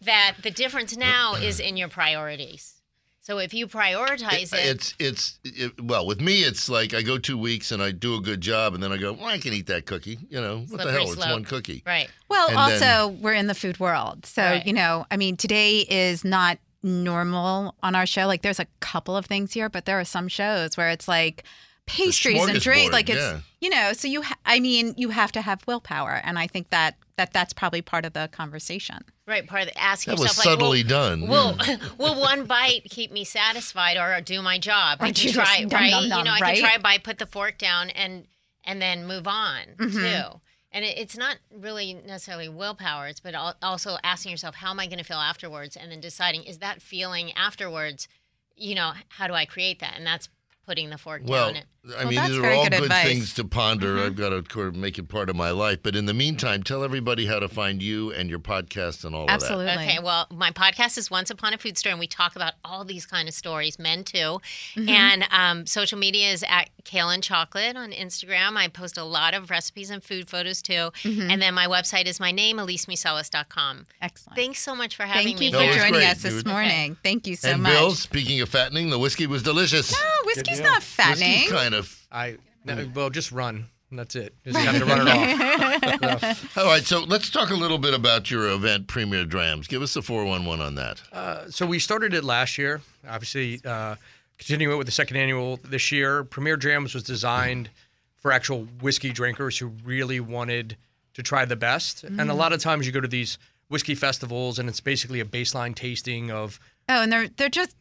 that 0.02 0.36
the 0.42 0.50
difference 0.50 0.96
now 0.96 1.34
is 1.34 1.60
in 1.60 1.76
your 1.76 1.88
priorities. 1.88 2.81
So 3.24 3.38
if 3.38 3.54
you 3.54 3.68
prioritize 3.68 4.52
it, 4.52 4.58
It's 4.66 4.94
it's 4.98 5.38
it, 5.44 5.80
well 5.80 6.04
with 6.06 6.20
me. 6.20 6.40
It's 6.42 6.68
like 6.68 6.92
I 6.92 7.02
go 7.02 7.18
two 7.18 7.38
weeks 7.38 7.70
and 7.70 7.80
I 7.80 7.92
do 7.92 8.16
a 8.16 8.20
good 8.20 8.40
job, 8.40 8.74
and 8.74 8.82
then 8.82 8.90
I 8.90 8.96
go, 8.96 9.12
well, 9.12 9.26
I 9.26 9.38
can 9.38 9.52
eat 9.52 9.68
that 9.68 9.86
cookie. 9.86 10.18
You 10.28 10.40
know 10.40 10.58
what 10.58 10.68
the 10.70 10.76
Slippery 10.82 10.92
hell? 10.92 11.02
It's 11.02 11.14
slope. 11.14 11.30
one 11.30 11.44
cookie. 11.44 11.82
right? 11.86 12.10
Well, 12.28 12.48
And 12.48 12.56
also, 12.58 12.78
then- 12.80 13.20
we're 13.22 13.34
in 13.34 13.46
the 13.46 13.54
food 13.54 13.78
world. 13.78 14.26
So, 14.26 14.42
Right. 14.42 14.66
you 14.66 14.72
know, 14.72 15.06
I 15.08 15.16
mean, 15.16 15.36
today 15.36 15.78
is 15.88 16.24
not 16.24 16.58
normal 16.82 17.76
on 17.80 17.94
our 17.94 18.06
show. 18.06 18.26
Like, 18.26 18.42
there's 18.42 18.58
a 18.60 18.66
couple 18.80 19.16
of 19.16 19.26
things 19.26 19.52
here, 19.52 19.68
but 19.68 19.84
there 19.84 20.00
are 20.00 20.04
some 20.04 20.26
shows 20.26 20.76
where 20.76 20.90
it's 20.90 21.06
like 21.06 21.44
pastries 21.86 22.42
and 22.44 22.60
drink. 22.60 22.90
smorgasbord, 22.90 22.92
Like, 22.92 23.08
it's, 23.08 23.18
yeah. 23.20 23.38
you 23.60 23.70
know, 23.70 23.92
so 23.92 24.08
you, 24.08 24.22
ha- 24.22 24.34
I 24.44 24.58
mean, 24.58 24.94
you 24.96 25.10
have 25.10 25.30
to 25.32 25.42
have 25.42 25.62
willpower. 25.68 26.20
And 26.24 26.40
I 26.40 26.48
think 26.48 26.70
that, 26.70 26.96
that 27.16 27.32
that's 27.32 27.52
probably 27.52 27.82
part 27.82 28.04
of 28.04 28.14
the 28.14 28.28
conversation. 28.32 28.98
Right. 29.32 29.46
Part 29.46 29.62
of 29.62 29.68
the, 29.68 29.78
ask 29.80 30.04
That 30.06 30.12
was 30.12 30.20
yourself, 30.22 30.44
subtly 30.44 30.82
like, 30.82 30.88
done. 30.88 31.26
will, 31.26 31.56
will, 31.58 31.78
will 32.14 32.20
one 32.20 32.44
bite 32.44 32.82
keep 32.90 33.10
me 33.10 33.24
satisfied 33.24 33.96
or 33.96 34.20
do 34.20 34.42
my 34.42 34.58
job? 34.58 35.00
Or 35.00 35.06
I 35.06 35.10
do 35.10 35.22
can 35.22 35.32
try, 35.32 35.60
nom, 35.60 35.70
right? 35.70 35.90
nom, 35.90 36.02
you 36.04 36.08
nom, 36.10 36.24
know, 36.24 36.32
I 36.32 36.40
can 36.40 36.60
try 36.60 36.78
by 36.78 36.98
put 36.98 37.18
the 37.18 37.26
fork 37.26 37.56
down 37.58 37.90
and 37.90 38.26
and 38.64 38.80
then 38.80 39.06
move 39.06 39.26
on 39.26 39.60
Mm-hmm. 39.78 39.98
too. 39.98 40.40
And 40.74 40.84
it, 40.84 40.98
it's 40.98 41.16
not 41.16 41.36
really 41.54 41.94
necessarily 41.94 42.48
willpower. 42.48 43.06
It's 43.06 43.20
but 43.20 43.34
also 43.62 43.96
asking 44.04 44.30
yourself, 44.32 44.54
how 44.56 44.70
am 44.70 44.80
I 44.80 44.86
going 44.86 44.98
to 44.98 45.04
feel 45.04 45.18
afterwards, 45.18 45.76
and 45.76 45.90
then 45.90 46.00
deciding, 46.00 46.44
is 46.44 46.58
that 46.58 46.80
feeling 46.82 47.32
afterwards? 47.32 48.08
You 48.56 48.74
know, 48.74 48.92
how 49.08 49.26
do 49.26 49.34
I 49.34 49.44
create 49.44 49.80
that? 49.80 49.94
And 49.96 50.06
that's 50.06 50.28
putting 50.66 50.90
the 50.90 50.98
fork 50.98 51.22
Well, 51.24 51.52
down. 51.52 51.62
Well, 51.84 51.96
I 51.98 52.04
mean, 52.04 52.14
that's 52.14 52.28
these 52.28 52.38
are 52.38 52.42
very 52.42 52.54
all 52.54 52.68
good 52.68 52.80
good 52.82 52.92
things 52.92 53.34
to 53.34 53.44
ponder. 53.44 53.96
Mm-hmm. 53.96 54.06
I've 54.06 54.16
got 54.16 54.48
to 54.50 54.72
make 54.72 54.98
it 54.98 55.08
part 55.08 55.28
of 55.28 55.34
my 55.34 55.50
life. 55.50 55.80
But 55.82 55.96
in 55.96 56.06
the 56.06 56.14
meantime, 56.14 56.62
tell 56.62 56.84
everybody 56.84 57.26
how 57.26 57.40
to 57.40 57.48
find 57.48 57.82
you 57.82 58.12
and 58.12 58.30
your 58.30 58.38
podcast 58.38 59.04
and 59.04 59.14
all 59.14 59.22
of 59.22 59.28
that. 59.28 59.34
Absolutely. 59.34 59.72
Okay, 59.72 59.98
well, 60.00 60.28
my 60.30 60.52
podcast 60.52 60.96
is 60.96 61.10
Once 61.10 61.30
Upon 61.30 61.54
a 61.54 61.58
Food 61.58 61.76
Store, 61.76 61.90
and 61.90 61.98
we 61.98 62.06
talk 62.06 62.36
about 62.36 62.54
all 62.64 62.84
these 62.84 63.04
kind 63.04 63.28
of 63.28 63.34
stories, 63.34 63.78
men 63.80 64.04
too. 64.04 64.40
Mm-hmm. 64.76 64.88
And 64.88 65.24
um, 65.32 65.66
social 65.66 65.98
media 65.98 66.30
is 66.30 66.44
at 66.48 66.70
Kale 66.84 67.10
and 67.10 67.22
Chocolate 67.22 67.76
on 67.76 67.90
Instagram. 67.92 68.56
I 68.56 68.68
post 68.68 68.98
a 68.98 69.04
lot 69.04 69.34
of 69.34 69.50
recipes 69.50 69.90
and 69.90 70.02
food 70.02 70.28
photos 70.28 70.62
too. 70.62 70.90
Mm-hmm. 71.02 71.30
And 71.30 71.42
then 71.42 71.54
my 71.54 71.66
website 71.66 72.06
is 72.06 72.20
my 72.20 72.30
name, 72.30 72.58
EliseMuseles.com. 72.58 73.86
Excellent. 74.00 74.36
Thanks 74.36 74.60
so 74.60 74.74
much 74.74 74.96
for 74.96 75.04
having 75.04 75.28
Thank 75.28 75.40
me 75.40 75.46
you 75.46 75.52
for 75.52 75.62
it 75.62 75.66
was 75.66 75.76
here. 75.76 75.84
joining 75.84 76.00
great, 76.00 76.08
us 76.10 76.22
this 76.22 76.34
dude. 76.34 76.46
morning. 76.46 76.96
Thank 77.02 77.26
you 77.26 77.36
so 77.36 77.50
and 77.50 77.62
much. 77.62 77.72
Bill, 77.72 77.90
speaking 77.92 78.40
of 78.40 78.48
fattening, 78.48 78.90
the 78.90 78.98
whiskey 78.98 79.26
was 79.26 79.42
delicious. 79.42 79.92
No, 79.92 79.98
whiskey's 80.26 80.58
deal. 80.58 80.66
not 80.66 80.82
fattening. 80.82 81.32
Whiskey's 81.32 81.52
kind 81.52 81.74
of. 81.74 82.06
I 82.10 82.36
no, 82.64 82.88
well, 82.94 83.10
just 83.10 83.32
run. 83.32 83.66
and 83.90 83.98
That's 83.98 84.14
it. 84.14 84.34
Just 84.44 84.58
have 84.58 84.78
to 84.78 84.84
run 84.84 85.06
it 85.06 86.24
off. 86.24 86.56
All 86.58 86.64
right, 86.66 86.84
so 86.84 87.00
let's 87.00 87.28
talk 87.28 87.50
a 87.50 87.54
little 87.54 87.78
bit 87.78 87.92
about 87.92 88.30
your 88.30 88.50
event, 88.50 88.86
Premier 88.86 89.24
Drams. 89.24 89.66
Give 89.66 89.82
us 89.82 89.94
the 89.94 90.02
411 90.02 90.64
on 90.64 90.74
that. 90.76 91.02
Uh, 91.12 91.50
so 91.50 91.66
we 91.66 91.78
started 91.78 92.14
it 92.14 92.22
last 92.24 92.56
year. 92.56 92.80
Obviously, 93.08 93.60
uh, 93.64 93.96
continuing 94.38 94.74
it 94.74 94.78
with 94.78 94.86
the 94.86 94.92
second 94.92 95.16
annual 95.16 95.58
this 95.64 95.92
year. 95.92 96.24
Premier 96.24 96.56
Drams 96.56 96.94
was 96.94 97.02
designed 97.02 97.70
for 98.16 98.32
actual 98.32 98.64
whiskey 98.80 99.12
drinkers 99.12 99.58
who 99.58 99.72
really 99.84 100.20
wanted 100.20 100.76
to 101.14 101.22
try 101.22 101.44
the 101.44 101.56
best. 101.56 102.04
And 102.04 102.20
a 102.20 102.24
mm. 102.24 102.36
lot 102.36 102.52
of 102.52 102.60
times 102.60 102.86
you 102.86 102.92
go 102.92 103.00
to 103.00 103.08
these 103.08 103.38
whiskey 103.68 103.94
festivals 103.94 104.58
and 104.58 104.68
it's 104.68 104.80
basically 104.80 105.20
a 105.20 105.24
baseline 105.24 105.74
tasting 105.74 106.30
of 106.30 106.60
Oh, 106.88 107.02
and 107.02 107.12
they're 107.12 107.28
they're 107.28 107.48
just 107.48 107.76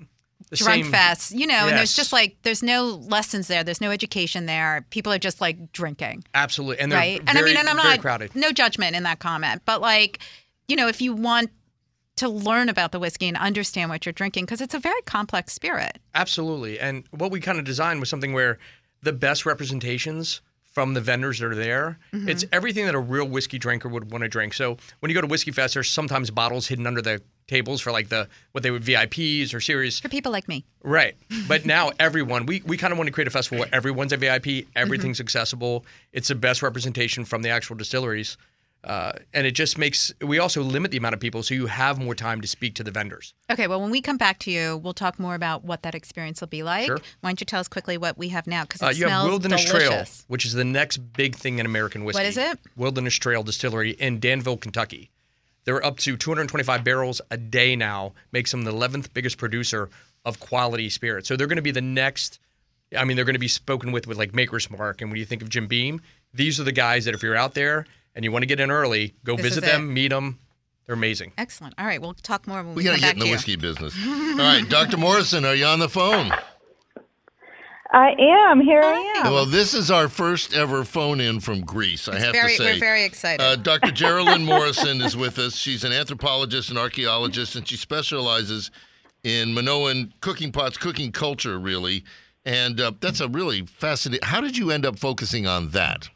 drunk 0.54 0.84
same 0.84 0.92
fest, 0.92 1.32
you 1.32 1.48
know, 1.48 1.68
and 1.68 1.78
there's 1.78 1.96
just 1.96 2.14
like 2.14 2.38
there's 2.44 2.64
no 2.64 2.86
lessons 2.86 3.48
there, 3.48 3.64
there's 3.64 3.82
no 3.82 3.92
education 3.92 4.46
there. 4.46 4.86
People 4.90 5.12
are 5.12 5.20
just 5.20 5.42
like 5.42 5.72
drinking, 5.72 6.24
Absolutely, 6.34 6.80
and 6.80 6.92
they're 6.92 7.00
right? 7.00 7.22
very, 7.24 7.30
and 7.30 7.38
I 7.38 7.42
mean, 7.42 7.58
and 7.58 7.70
I'm 7.70 7.78
not 7.78 8.00
crowded. 8.00 8.36
no 8.36 8.52
judgment 8.52 8.96
in 8.96 9.04
that 9.04 9.20
comment, 9.20 9.62
but 9.66 9.82
like, 9.82 10.20
you 10.68 10.76
know, 10.76 10.88
if 10.88 11.02
you 11.02 11.14
want 11.14 11.52
to 12.18 12.30
learn 12.30 12.70
about 12.70 12.92
the 12.92 13.00
whiskey 13.00 13.28
and 13.28 13.38
understand 13.38 13.90
what 13.90 14.06
you're 14.06 14.14
drinking, 14.14 14.46
because 14.46 14.62
it's 14.62 14.74
a 14.74 14.80
very 14.80 15.02
complex 15.04 15.54
spirit. 15.54 15.98
Absolutely. 16.14 16.80
And 16.80 17.04
what 17.12 17.32
we 17.32 17.40
kind 17.40 17.58
of 17.58 17.66
designed 17.66 18.00
was 18.00 18.10
something 18.10 18.34
where 18.34 18.60
the 19.02 19.14
best 19.14 19.46
representations 19.46 20.42
from 20.64 20.94
the 20.94 21.02
vendors 21.02 21.40
that 21.40 21.48
are 21.48 21.56
there, 21.56 21.98
Mm-hmm. 22.14 22.30
it's 22.30 22.46
everything 22.54 22.86
that 22.86 22.96
a 22.96 23.00
real 23.00 23.26
whiskey 23.28 23.58
drinker 23.58 23.90
would 23.90 24.10
want 24.12 24.22
to 24.24 24.28
drink. 24.30 24.54
So 24.54 24.78
when 25.00 25.10
you 25.10 25.16
go 25.16 25.22
to 25.22 25.28
Whiskey 25.28 25.52
Fest, 25.52 25.74
there's 25.74 25.90
sometimes 25.90 26.30
bottles 26.32 26.68
hidden 26.68 26.88
under 26.88 27.02
the 27.02 27.22
tables 27.48 27.82
for 27.82 27.92
like 27.92 28.08
the 28.08 28.30
what 28.54 28.64
they 28.64 28.72
would 28.72 28.84
VIPs 28.84 29.54
or 29.54 29.60
series. 29.60 30.00
For 30.00 30.08
people 30.08 30.32
like 30.32 30.48
me, 30.48 30.64
Right. 30.84 31.16
But 31.48 31.66
now 31.66 31.92
everyone, 32.00 32.46
we, 32.46 32.62
we 32.66 32.78
kind 32.78 32.94
of 32.94 32.98
want 32.98 33.08
to 33.08 33.12
create 33.12 33.28
a 33.28 33.32
festival 33.32 33.60
where 33.60 33.76
everyone's 33.76 34.14
a 34.14 34.18
VIP, 34.18 34.68
everything's 34.76 35.18
Mm-hmm. 35.18 35.24
accessible. 35.26 35.86
It's 36.14 36.30
the 36.30 36.36
best 36.36 36.62
representation 36.62 37.26
from 37.26 37.42
the 37.42 37.50
actual 37.50 37.76
distilleries. 37.76 38.38
Uh, 38.84 39.12
and 39.34 39.46
it 39.46 39.52
just 39.52 39.78
makes, 39.78 40.12
we 40.22 40.40
also 40.40 40.64
limit 40.64 40.90
the 40.90 40.98
amount 40.98 41.14
of 41.14 41.20
people 41.20 41.44
so 41.44 41.54
you 41.54 41.68
have 41.68 42.00
more 42.00 42.16
time 42.16 42.42
to 42.42 42.48
speak 42.48 42.74
to 42.74 42.84
the 42.84 42.90
vendors. 42.90 43.34
okay. 43.52 43.68
Well, 43.68 43.80
when 43.80 43.92
we 43.92 44.02
come 44.02 44.18
back 44.18 44.40
to 44.40 44.52
you, 44.52 44.78
we'll 44.78 44.94
talk 44.96 45.20
more 45.20 45.36
about 45.36 45.64
what 45.64 45.84
that 45.84 45.94
experience 45.94 46.42
will 46.42 46.48
be 46.48 46.64
like. 46.64 46.88
Sure. 46.88 46.98
Why 47.20 47.30
don't 47.30 47.40
you 47.40 47.46
tell 47.46 47.60
us 47.60 47.68
quickly 47.68 47.98
what 48.00 48.18
we 48.18 48.30
have 48.30 48.48
now? 48.48 48.64
Because 48.64 48.82
Uh, 48.82 48.90
you 48.90 49.08
have 49.08 49.28
Wilderness 49.28 49.64
Trail, 49.66 50.04
which 50.28 50.46
is 50.46 50.54
the 50.54 50.64
next 50.66 50.98
big 50.98 51.36
thing 51.36 51.60
in 51.60 51.66
American 51.68 52.04
whiskey. 52.06 52.20
What 52.24 52.26
is 52.26 52.38
it? 52.38 52.60
Wilderness 52.76 53.14
Trail 53.16 53.44
Distillery 53.44 53.92
in 53.92 54.20
Danville, 54.20 54.58
Kentucky. 54.58 55.12
They're 55.66 55.86
up 55.86 55.98
to 56.00 56.18
225 56.18 56.84
barrels 56.84 57.22
a 57.30 57.38
day 57.38 57.76
now, 57.76 58.14
makes 58.32 58.50
them 58.50 58.64
the 58.64 58.72
11th 58.74 59.14
biggest 59.14 59.38
producer 59.38 59.90
of 60.26 60.40
quality 60.40 60.90
spirit. 60.90 61.28
So 61.28 61.36
they're 61.36 61.46
going 61.46 61.58
to 61.58 61.62
be 61.62 61.70
the 61.72 61.82
next. 61.82 62.40
I 62.98 63.06
mean, 63.06 63.16
they're 63.16 63.26
going 63.26 63.36
to 63.36 63.40
be 63.40 63.48
spoken 63.48 63.92
with 63.92 64.08
with 64.08 64.18
like 64.18 64.34
Maker's 64.34 64.72
Mark. 64.72 65.02
And 65.02 65.12
when 65.12 65.20
you 65.20 65.26
think 65.26 65.44
of 65.44 65.50
Jim 65.50 65.68
Beam, 65.68 66.02
these 66.34 66.60
are 66.60 66.64
the 66.64 66.72
guys 66.72 67.06
that 67.06 67.14
if 67.14 67.22
you're 67.22 67.36
out 67.36 67.54
there 67.54 67.86
and 68.16 68.24
you 68.26 68.32
want 68.32 68.44
to 68.44 68.48
get 68.48 68.60
in 68.60 68.72
early, 68.72 69.14
go 69.24 69.36
This 69.36 69.46
visit 69.46 69.64
them, 69.64 69.94
meet 69.94 70.10
them. 70.10 70.40
They're 70.86 70.96
amazing. 70.96 71.32
Excellent. 71.38 71.76
All 71.78 71.86
right, 71.86 72.02
we'll 72.02 72.14
talk 72.16 72.48
more 72.48 72.58
when 72.64 72.70
we, 72.70 72.76
We 72.76 72.84
got 72.84 72.96
to 72.96 73.00
come 73.00 73.02
get 73.02 73.08
back 73.08 73.14
in 73.16 73.20
the 73.20 73.26
you. 73.28 73.32
whiskey 73.32 73.56
business. 73.56 73.96
All 74.06 74.38
right, 74.38 74.68
Dr. 74.68 74.98
Morrison, 74.98 75.46
are 75.46 75.56
you 75.56 75.66
on 75.66 75.80
the 75.80 75.88
phone? 75.90 76.32
I 77.94 78.12
am. 78.50 78.62
Here 78.62 78.82
I 78.82 79.22
am. 79.26 79.34
Well, 79.34 79.46
this 79.46 79.74
is 79.74 79.92
our 79.92 80.08
first 80.08 80.54
ever 80.54 80.86
phone 80.86 81.20
in 81.20 81.42
from 81.42 81.62
Greece, 81.62 82.08
I 82.08 82.20
have 82.20 82.32
Very, 82.32 82.52
to 82.56 82.58
say. 82.58 82.74
we're 82.74 82.80
very 82.80 83.04
excited. 83.04 83.44
Uh, 83.44 83.58
Dr. 83.58 83.92
Jerolyn 83.92 84.46
Morrison 84.46 85.02
is 85.02 85.18
with 85.18 85.38
us. 85.38 85.58
She's 85.58 85.84
an 85.84 85.92
anthropologist 85.92 86.70
and 86.70 86.80
archaeologist, 86.80 87.56
and 87.58 87.68
she 87.68 87.76
specializes 87.76 88.72
in 89.26 89.54
Minoan 89.54 90.14
cooking 90.22 90.54
pots, 90.54 90.78
cooking 90.78 91.12
culture, 91.12 91.60
really. 91.60 92.06
And 92.46 92.80
uh, 92.80 92.94
that's 93.02 93.20
a 93.20 93.28
really 93.28 93.66
fascinating. 93.66 94.26
How 94.26 94.40
did 94.40 94.58
you 94.58 94.72
end 94.72 94.86
up 94.86 94.98
focusing 94.98 95.46
on 95.46 95.72
that? 95.72 96.08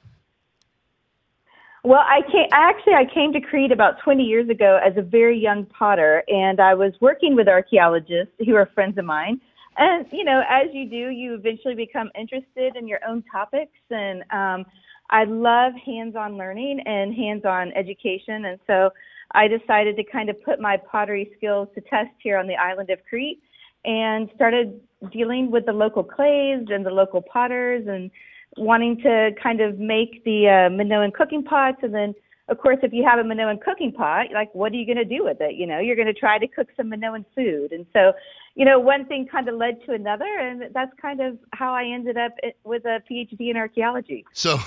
Well, 1.85 2.01
I 2.03 2.21
came, 2.31 2.47
actually 2.51 2.95
I 2.95 3.05
came 3.13 3.31
to 3.33 3.39
Crete 3.39 3.71
about 3.71 4.01
20 4.03 4.23
years 4.23 4.49
ago 4.49 4.79
as 4.83 4.97
a 4.97 5.03
very 5.03 5.37
young 5.37 5.67
potter, 5.67 6.23
and 6.27 6.59
I 6.59 6.73
was 6.73 6.93
working 6.99 7.35
with 7.35 7.47
archaeologists 7.47 8.33
who 8.43 8.55
are 8.55 8.67
friends 8.73 8.97
of 8.97 9.05
mine. 9.05 9.39
And 9.77 10.07
you 10.11 10.23
know, 10.23 10.41
as 10.49 10.65
you 10.73 10.89
do, 10.89 11.11
you 11.11 11.35
eventually 11.35 11.75
become 11.75 12.09
interested 12.19 12.75
in 12.75 12.87
your 12.87 12.97
own 13.07 13.23
topics, 13.31 13.77
and 13.91 14.23
um, 14.31 14.65
I 15.11 15.25
love 15.25 15.73
hands-on 15.85 16.37
learning 16.37 16.79
and 16.87 17.13
hands-on 17.13 17.71
education, 17.73 18.45
and 18.45 18.59
so 18.65 18.89
I 19.33 19.47
decided 19.47 19.95
to 19.97 20.03
kind 20.03 20.31
of 20.31 20.43
put 20.43 20.59
my 20.59 20.77
pottery 20.77 21.29
skills 21.37 21.67
to 21.75 21.81
test 21.81 22.09
here 22.17 22.39
on 22.39 22.47
the 22.47 22.55
island 22.55 22.89
of 22.89 22.97
Crete, 23.07 23.43
and 23.83 24.27
started 24.33 24.81
dealing 25.11 25.51
with 25.51 25.67
the 25.67 25.73
local 25.73 26.03
clays 26.03 26.65
and 26.67 26.83
the 26.83 26.89
local 26.89 27.21
potters 27.21 27.85
and 27.87 28.09
wanting 28.57 28.97
to 29.01 29.31
kind 29.41 29.61
of 29.61 29.79
make 29.79 30.23
the 30.23 30.47
uh, 30.47 30.69
Minoan 30.69 31.11
cooking 31.11 31.43
pots. 31.43 31.77
And 31.81 31.93
then, 31.93 32.13
of 32.47 32.57
course, 32.57 32.77
if 32.83 32.93
you 32.93 33.05
have 33.05 33.19
a 33.19 33.23
Minoan 33.23 33.59
cooking 33.59 33.91
pot, 33.91 34.27
like, 34.33 34.53
what 34.53 34.71
are 34.71 34.75
you 34.75 34.85
going 34.85 34.97
to 34.97 35.05
do 35.05 35.23
with 35.23 35.37
it? 35.41 35.55
You 35.55 35.67
know, 35.67 35.79
you're 35.79 35.95
going 35.95 36.07
to 36.07 36.13
try 36.13 36.37
to 36.37 36.47
cook 36.47 36.67
some 36.77 36.89
Minoan 36.89 37.25
food. 37.35 37.71
And 37.71 37.85
so, 37.93 38.13
you 38.55 38.65
know, 38.65 38.79
one 38.79 39.05
thing 39.05 39.27
kind 39.27 39.49
of 39.49 39.55
led 39.55 39.83
to 39.85 39.93
another. 39.93 40.25
And 40.25 40.73
that's 40.73 40.91
kind 41.01 41.21
of 41.21 41.37
how 41.53 41.73
I 41.73 41.85
ended 41.85 42.17
up 42.17 42.31
with 42.63 42.85
a 42.85 43.01
PhD 43.09 43.49
in 43.49 43.57
archaeology. 43.57 44.25
So, 44.31 44.57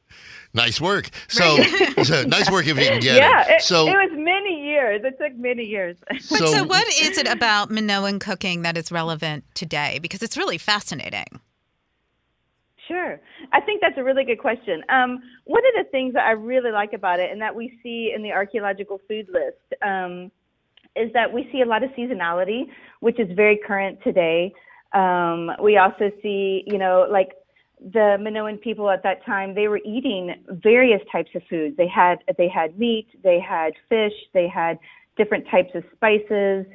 nice 0.54 0.80
work. 0.80 1.10
So, 1.28 1.62
so 2.02 2.22
nice 2.24 2.50
work 2.50 2.66
if 2.66 2.76
you 2.78 2.86
can 2.86 3.00
get 3.00 3.16
yeah, 3.16 3.42
it. 3.42 3.50
it, 3.50 3.62
So, 3.62 3.86
it 3.86 3.92
was 3.92 4.10
many 4.14 4.64
years. 4.64 5.02
It 5.04 5.18
took 5.20 5.36
many 5.38 5.64
years. 5.64 5.96
But 6.08 6.20
so, 6.20 6.64
what 6.64 6.86
is 6.88 7.16
it 7.16 7.28
about 7.28 7.70
Minoan 7.70 8.18
cooking 8.18 8.62
that 8.62 8.76
is 8.76 8.90
relevant 8.90 9.44
today? 9.54 10.00
Because 10.00 10.22
it's 10.22 10.36
really 10.36 10.58
fascinating. 10.58 11.40
Sure. 12.86 13.20
I 13.52 13.60
think 13.60 13.80
that's 13.80 13.98
a 13.98 14.04
really 14.04 14.24
good 14.24 14.38
question. 14.38 14.82
Um, 14.88 15.18
one 15.44 15.62
of 15.66 15.84
the 15.84 15.90
things 15.90 16.14
that 16.14 16.26
I 16.26 16.32
really 16.32 16.70
like 16.70 16.92
about 16.92 17.18
it 17.18 17.32
and 17.32 17.40
that 17.40 17.54
we 17.54 17.78
see 17.82 18.12
in 18.14 18.22
the 18.22 18.32
archaeological 18.32 19.00
food 19.08 19.26
list 19.32 19.82
um, 19.82 20.30
is 20.94 21.12
that 21.12 21.32
we 21.32 21.48
see 21.52 21.62
a 21.62 21.66
lot 21.66 21.82
of 21.82 21.90
seasonality, 21.90 22.64
which 23.00 23.18
is 23.18 23.28
very 23.34 23.58
current 23.66 23.98
today. 24.04 24.52
Um, 24.92 25.50
we 25.62 25.78
also 25.78 26.10
see, 26.22 26.62
you 26.66 26.78
know, 26.78 27.06
like 27.10 27.30
the 27.92 28.16
Minoan 28.20 28.58
people 28.58 28.88
at 28.88 29.02
that 29.02 29.24
time, 29.26 29.54
they 29.54 29.68
were 29.68 29.80
eating 29.84 30.34
various 30.48 31.02
types 31.10 31.30
of 31.34 31.42
foods. 31.50 31.76
They 31.76 31.88
had 31.88 32.18
they 32.38 32.48
had 32.48 32.78
meat, 32.78 33.08
they 33.22 33.38
had 33.40 33.72
fish, 33.88 34.14
they 34.32 34.48
had 34.48 34.78
different 35.16 35.46
types 35.50 35.70
of 35.74 35.82
spices. 35.94 36.66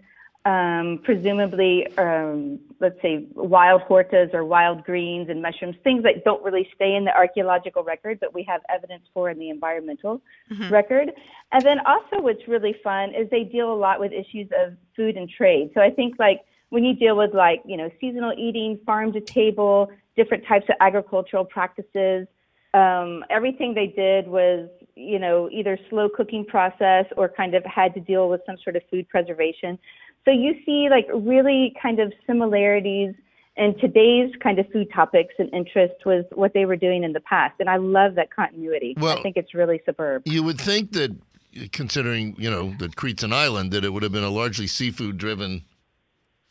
Um, 0.45 0.99
presumably, 1.04 1.86
um, 1.97 2.60
let's 2.80 2.99
say, 3.01 3.27
wild 3.36 3.82
hortas 3.84 4.34
or 4.34 4.43
wild 4.43 4.84
greens 4.84 5.30
and 5.30 5.41
mushrooms, 5.41 5.75
things 5.84 6.04
that 6.04 6.23
don't 6.25 6.43
really 6.43 6.67
stay 6.73 6.95
in 6.95 7.06
the 7.06 7.15
archaeological 7.15 7.84
record, 7.84 8.19
but 8.19 8.34
we 8.34 8.43
have 8.43 8.62
evidence 8.67 9.04
for 9.13 9.30
in 9.30 9.38
the 9.38 9.49
environmental 9.49 10.21
record. 10.71 11.12
And 11.51 11.63
then 11.63 11.80
also, 11.86 12.21
what's 12.21 12.47
really 12.47 12.75
fun 12.84 13.13
is 13.13 13.30
they 13.30 13.43
deal 13.43 13.71
a 13.71 13.75
lot 13.75 13.99
with 13.99 14.12
issues 14.12 14.49
of 14.58 14.73
food 14.95 15.15
and 15.15 15.30
trade. 15.30 15.71
So 15.75 15.82
I 15.82 15.91
think 15.91 16.15
like 16.17 16.41
when 16.69 16.84
you 16.84 16.95
deal 16.95 17.15
with 17.15 17.34
like 17.36 17.62
you 17.65 17.77
know 17.77 17.91
seasonal 17.99 18.34
eating, 18.36 18.80
farm 18.86 19.13
to 19.13 19.21
table, 19.21 19.91
different 20.15 20.45
types 20.45 20.65
of 20.69 20.75
agricultural 20.80 21.45
practices. 21.45 22.27
Um, 22.73 23.25
everything 23.30 23.73
they 23.73 23.88
did 23.88 24.27
was, 24.27 24.69
you 24.95 25.19
know, 25.19 25.49
either 25.51 25.77
slow 25.89 26.08
cooking 26.08 26.45
process 26.45 27.06
or 27.17 27.27
kind 27.27 27.54
of 27.54 27.65
had 27.65 27.93
to 27.95 27.99
deal 27.99 28.30
with 28.30 28.41
some 28.45 28.56
sort 28.63 28.77
of 28.77 28.82
food 28.89 29.10
preservation. 29.10 29.77
So 30.25 30.31
you 30.31 30.55
see 30.65 30.88
like 30.89 31.07
really 31.13 31.75
kind 31.81 31.99
of 31.99 32.13
similarities 32.27 33.15
in 33.57 33.77
today's 33.79 34.31
kind 34.41 34.60
of 34.60 34.69
food 34.71 34.88
topics 34.93 35.34
and 35.38 35.53
interest 35.53 36.05
was 36.05 36.23
what 36.34 36.53
they 36.53 36.65
were 36.65 36.75
doing 36.75 37.03
in 37.03 37.13
the 37.13 37.19
past. 37.19 37.55
And 37.60 37.69
I 37.69 37.77
love 37.77 38.15
that 38.15 38.34
continuity. 38.34 38.95
Well- 38.97 39.17
I 39.17 39.21
think 39.21 39.38
it's 39.38 39.53
really 39.53 39.81
superb. 39.86 40.23
You 40.25 40.43
would 40.43 40.60
think 40.60 40.93
that, 40.93 41.15
considering 41.73 42.34
you 42.38 42.49
know 42.49 42.73
that 42.79 42.95
Crete's 42.95 43.23
an 43.23 43.34
island, 43.34 43.71
that 43.71 43.84
it 43.84 43.89
would 43.89 44.03
have 44.03 44.12
been 44.13 44.23
a 44.23 44.29
largely 44.29 44.67
seafood-driven 44.67 45.63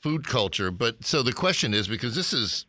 food 0.03 0.27
culture. 0.27 0.71
But 0.71 1.05
so 1.05 1.23
the 1.23 1.33
question 1.33 1.73
is 1.73 1.89
because 1.89 2.15
this 2.15 2.33
is 2.35 2.67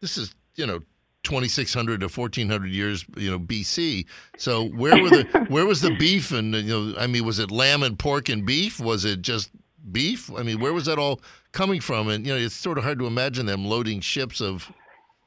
this 0.00 0.16
is 0.16 0.34
you 0.54 0.66
know 0.66 0.80
2600 1.24 2.00
to 2.00 2.06
1400 2.08 2.70
years 2.70 3.04
you 3.16 3.30
know 3.30 3.40
BC. 3.40 4.06
So 4.36 4.68
where 4.68 5.02
were 5.02 5.10
the 5.10 5.46
where 5.48 5.66
was 5.66 5.80
the 5.80 5.96
beef 5.96 6.30
and 6.30 6.54
you 6.54 6.62
know 6.92 6.94
I 6.96 7.08
mean 7.08 7.24
was 7.24 7.40
it 7.40 7.50
lamb 7.50 7.82
and 7.82 7.98
pork 7.98 8.28
and 8.28 8.46
beef? 8.46 8.78
Was 8.78 9.04
it 9.04 9.22
just 9.22 9.50
beef? 9.92 10.30
I 10.34 10.42
mean 10.42 10.60
where 10.60 10.72
was 10.72 10.86
that 10.86 10.98
all 10.98 11.20
coming 11.52 11.80
from? 11.80 12.08
And 12.08 12.26
you 12.26 12.32
know 12.32 12.38
it's 12.38 12.54
sort 12.54 12.78
of 12.78 12.84
hard 12.84 12.98
to 12.98 13.06
imagine 13.06 13.46
them 13.46 13.64
loading 13.64 14.00
ships 14.00 14.40
of 14.40 14.70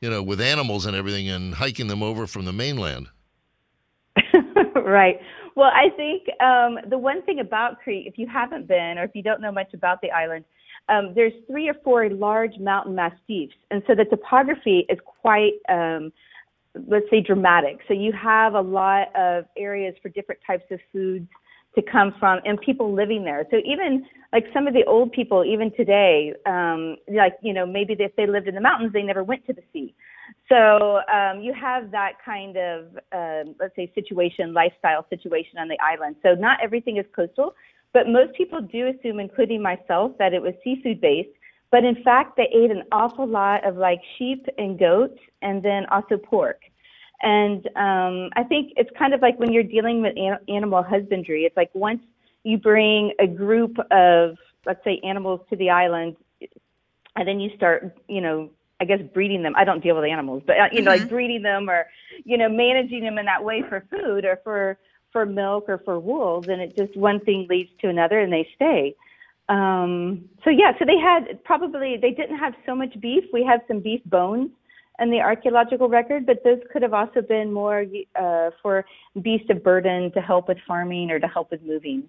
you 0.01 0.09
know 0.09 0.21
with 0.23 0.41
animals 0.41 0.85
and 0.85 0.95
everything 0.95 1.29
and 1.29 1.55
hiking 1.55 1.87
them 1.87 2.03
over 2.03 2.27
from 2.27 2.45
the 2.45 2.53
mainland. 2.53 3.07
right. 4.75 5.19
Well, 5.55 5.71
I 5.73 5.89
think 5.95 6.23
um, 6.41 6.77
the 6.89 6.97
one 6.97 7.21
thing 7.23 7.39
about 7.39 7.79
Crete, 7.81 8.07
if 8.07 8.17
you 8.17 8.27
haven't 8.27 8.67
been 8.67 8.97
or 8.97 9.03
if 9.03 9.11
you 9.13 9.23
don't 9.23 9.41
know 9.41 9.51
much 9.51 9.73
about 9.73 10.01
the 10.01 10.11
island, 10.11 10.45
um, 10.89 11.13
there's 11.13 11.33
three 11.47 11.69
or 11.69 11.75
four 11.83 12.09
large 12.09 12.57
mountain 12.59 12.95
massifs, 12.95 13.55
and 13.69 13.83
so 13.85 13.95
the 13.95 14.05
topography 14.09 14.85
is 14.89 14.97
quite, 15.05 15.53
um, 15.69 16.11
let's 16.87 17.05
say, 17.09 17.21
dramatic. 17.21 17.79
So 17.87 17.93
you 17.93 18.11
have 18.13 18.55
a 18.55 18.61
lot 18.61 19.15
of 19.15 19.45
areas 19.57 19.95
for 20.01 20.09
different 20.09 20.41
types 20.45 20.65
of 20.71 20.79
foods 20.91 21.29
to 21.75 21.81
come 21.81 22.13
from, 22.19 22.39
and 22.45 22.59
people 22.59 22.93
living 22.93 23.23
there. 23.23 23.45
So 23.49 23.57
even 23.65 24.05
like 24.33 24.45
some 24.53 24.67
of 24.67 24.73
the 24.73 24.83
old 24.85 25.11
people, 25.11 25.43
even 25.45 25.71
today, 25.71 26.33
um, 26.45 26.97
like 27.13 27.37
you 27.41 27.53
know, 27.53 27.65
maybe 27.65 27.95
if 27.97 28.15
they 28.15 28.27
lived 28.27 28.47
in 28.47 28.55
the 28.55 28.61
mountains, 28.61 28.93
they 28.93 29.03
never 29.03 29.23
went 29.23 29.45
to 29.47 29.53
the 29.53 29.63
sea. 29.71 29.93
So 30.49 31.01
um, 31.13 31.41
you 31.41 31.53
have 31.53 31.91
that 31.91 32.13
kind 32.23 32.57
of, 32.57 32.85
um, 33.11 33.55
let's 33.59 33.75
say, 33.75 33.91
situation, 33.95 34.53
lifestyle 34.53 35.05
situation 35.09 35.57
on 35.59 35.67
the 35.67 35.77
island. 35.81 36.15
So 36.23 36.33
not 36.33 36.59
everything 36.61 36.97
is 36.97 37.05
coastal, 37.15 37.55
but 37.93 38.07
most 38.07 38.33
people 38.35 38.61
do 38.61 38.87
assume, 38.87 39.19
including 39.19 39.61
myself, 39.61 40.13
that 40.19 40.33
it 40.33 40.41
was 40.41 40.53
seafood 40.63 41.01
based. 41.01 41.29
But 41.71 41.85
in 41.85 42.03
fact, 42.03 42.35
they 42.35 42.49
ate 42.53 42.71
an 42.71 42.83
awful 42.91 43.25
lot 43.25 43.65
of 43.65 43.77
like 43.77 43.99
sheep 44.17 44.45
and 44.57 44.77
goats, 44.77 45.19
and 45.41 45.63
then 45.63 45.85
also 45.91 46.17
pork. 46.17 46.59
And 47.21 47.65
um, 47.75 48.29
I 48.35 48.43
think 48.43 48.73
it's 48.77 48.89
kind 48.97 49.13
of 49.13 49.21
like 49.21 49.39
when 49.39 49.51
you're 49.51 49.63
dealing 49.63 50.01
with 50.01 50.15
an- 50.17 50.39
animal 50.47 50.83
husbandry. 50.83 51.43
It's 51.43 51.55
like 51.55 51.69
once 51.73 52.01
you 52.43 52.57
bring 52.57 53.13
a 53.19 53.27
group 53.27 53.77
of, 53.91 54.37
let's 54.65 54.83
say, 54.83 54.99
animals 55.03 55.41
to 55.49 55.55
the 55.55 55.69
island, 55.69 56.15
and 57.15 57.27
then 57.27 57.39
you 57.39 57.51
start, 57.55 57.95
you 58.07 58.21
know, 58.21 58.49
I 58.79 58.85
guess 58.85 58.99
breeding 59.13 59.43
them. 59.43 59.53
I 59.55 59.63
don't 59.63 59.83
deal 59.83 59.95
with 59.95 60.05
animals, 60.05 60.41
but 60.47 60.59
uh, 60.59 60.69
you 60.71 60.81
know, 60.81 60.91
like 60.91 61.07
breeding 61.09 61.43
them 61.43 61.69
or, 61.69 61.85
you 62.23 62.37
know, 62.37 62.49
managing 62.49 63.01
them 63.03 63.19
in 63.19 63.25
that 63.25 63.43
way 63.43 63.63
for 63.69 63.85
food 63.91 64.25
or 64.25 64.39
for 64.43 64.79
for 65.11 65.25
milk 65.25 65.65
or 65.67 65.77
for 65.85 65.99
wool. 65.99 66.41
Then 66.41 66.59
it 66.59 66.75
just 66.75 66.97
one 66.97 67.19
thing 67.19 67.45
leads 67.47 67.69
to 67.81 67.89
another, 67.89 68.19
and 68.19 68.33
they 68.33 68.47
stay. 68.55 68.95
Um, 69.49 70.29
so 70.43 70.49
yeah, 70.49 70.71
so 70.79 70.85
they 70.85 70.97
had 70.97 71.43
probably 71.43 71.97
they 72.01 72.11
didn't 72.11 72.39
have 72.39 72.53
so 72.65 72.73
much 72.73 72.99
beef. 72.99 73.25
We 73.31 73.43
have 73.43 73.61
some 73.67 73.81
beef 73.81 74.01
bones 74.05 74.49
in 75.01 75.09
the 75.09 75.19
archaeological 75.19 75.89
record, 75.89 76.25
but 76.25 76.43
those 76.43 76.59
could 76.71 76.81
have 76.81 76.93
also 76.93 77.21
been 77.21 77.51
more 77.51 77.85
uh, 78.15 78.51
for 78.61 78.85
beasts 79.21 79.49
of 79.49 79.63
burden 79.63 80.11
to 80.11 80.21
help 80.21 80.47
with 80.47 80.57
farming 80.67 81.09
or 81.11 81.19
to 81.19 81.27
help 81.27 81.51
with 81.51 81.61
moving. 81.63 82.03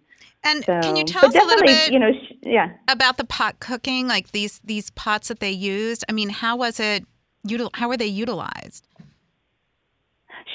And 0.44 0.64
So, 0.64 0.81
can 0.81 0.96
you 0.96 1.05
tell 1.05 1.24
us 1.24 1.35
a 1.35 1.38
little 1.38 1.64
bit 1.64 1.92
You 1.92 1.98
know, 1.98 2.12
sh- 2.12 2.35
yeah. 2.42 2.72
about 2.88 3.16
the 3.16 3.24
pot 3.24 3.61
cooking, 3.61 4.07
like 4.09 4.33
these 4.33 4.61
these 4.64 4.90
pots 4.90 5.28
that 5.28 5.40
they 5.40 5.50
used? 5.50 6.05
I 6.09 6.12
mean, 6.12 6.28
how 6.28 6.57
was 6.57 6.78
it? 6.78 7.05
Util- 7.48 7.74
how 7.74 7.88
were 7.88 7.96
they 7.96 8.07
utilized? 8.07 8.87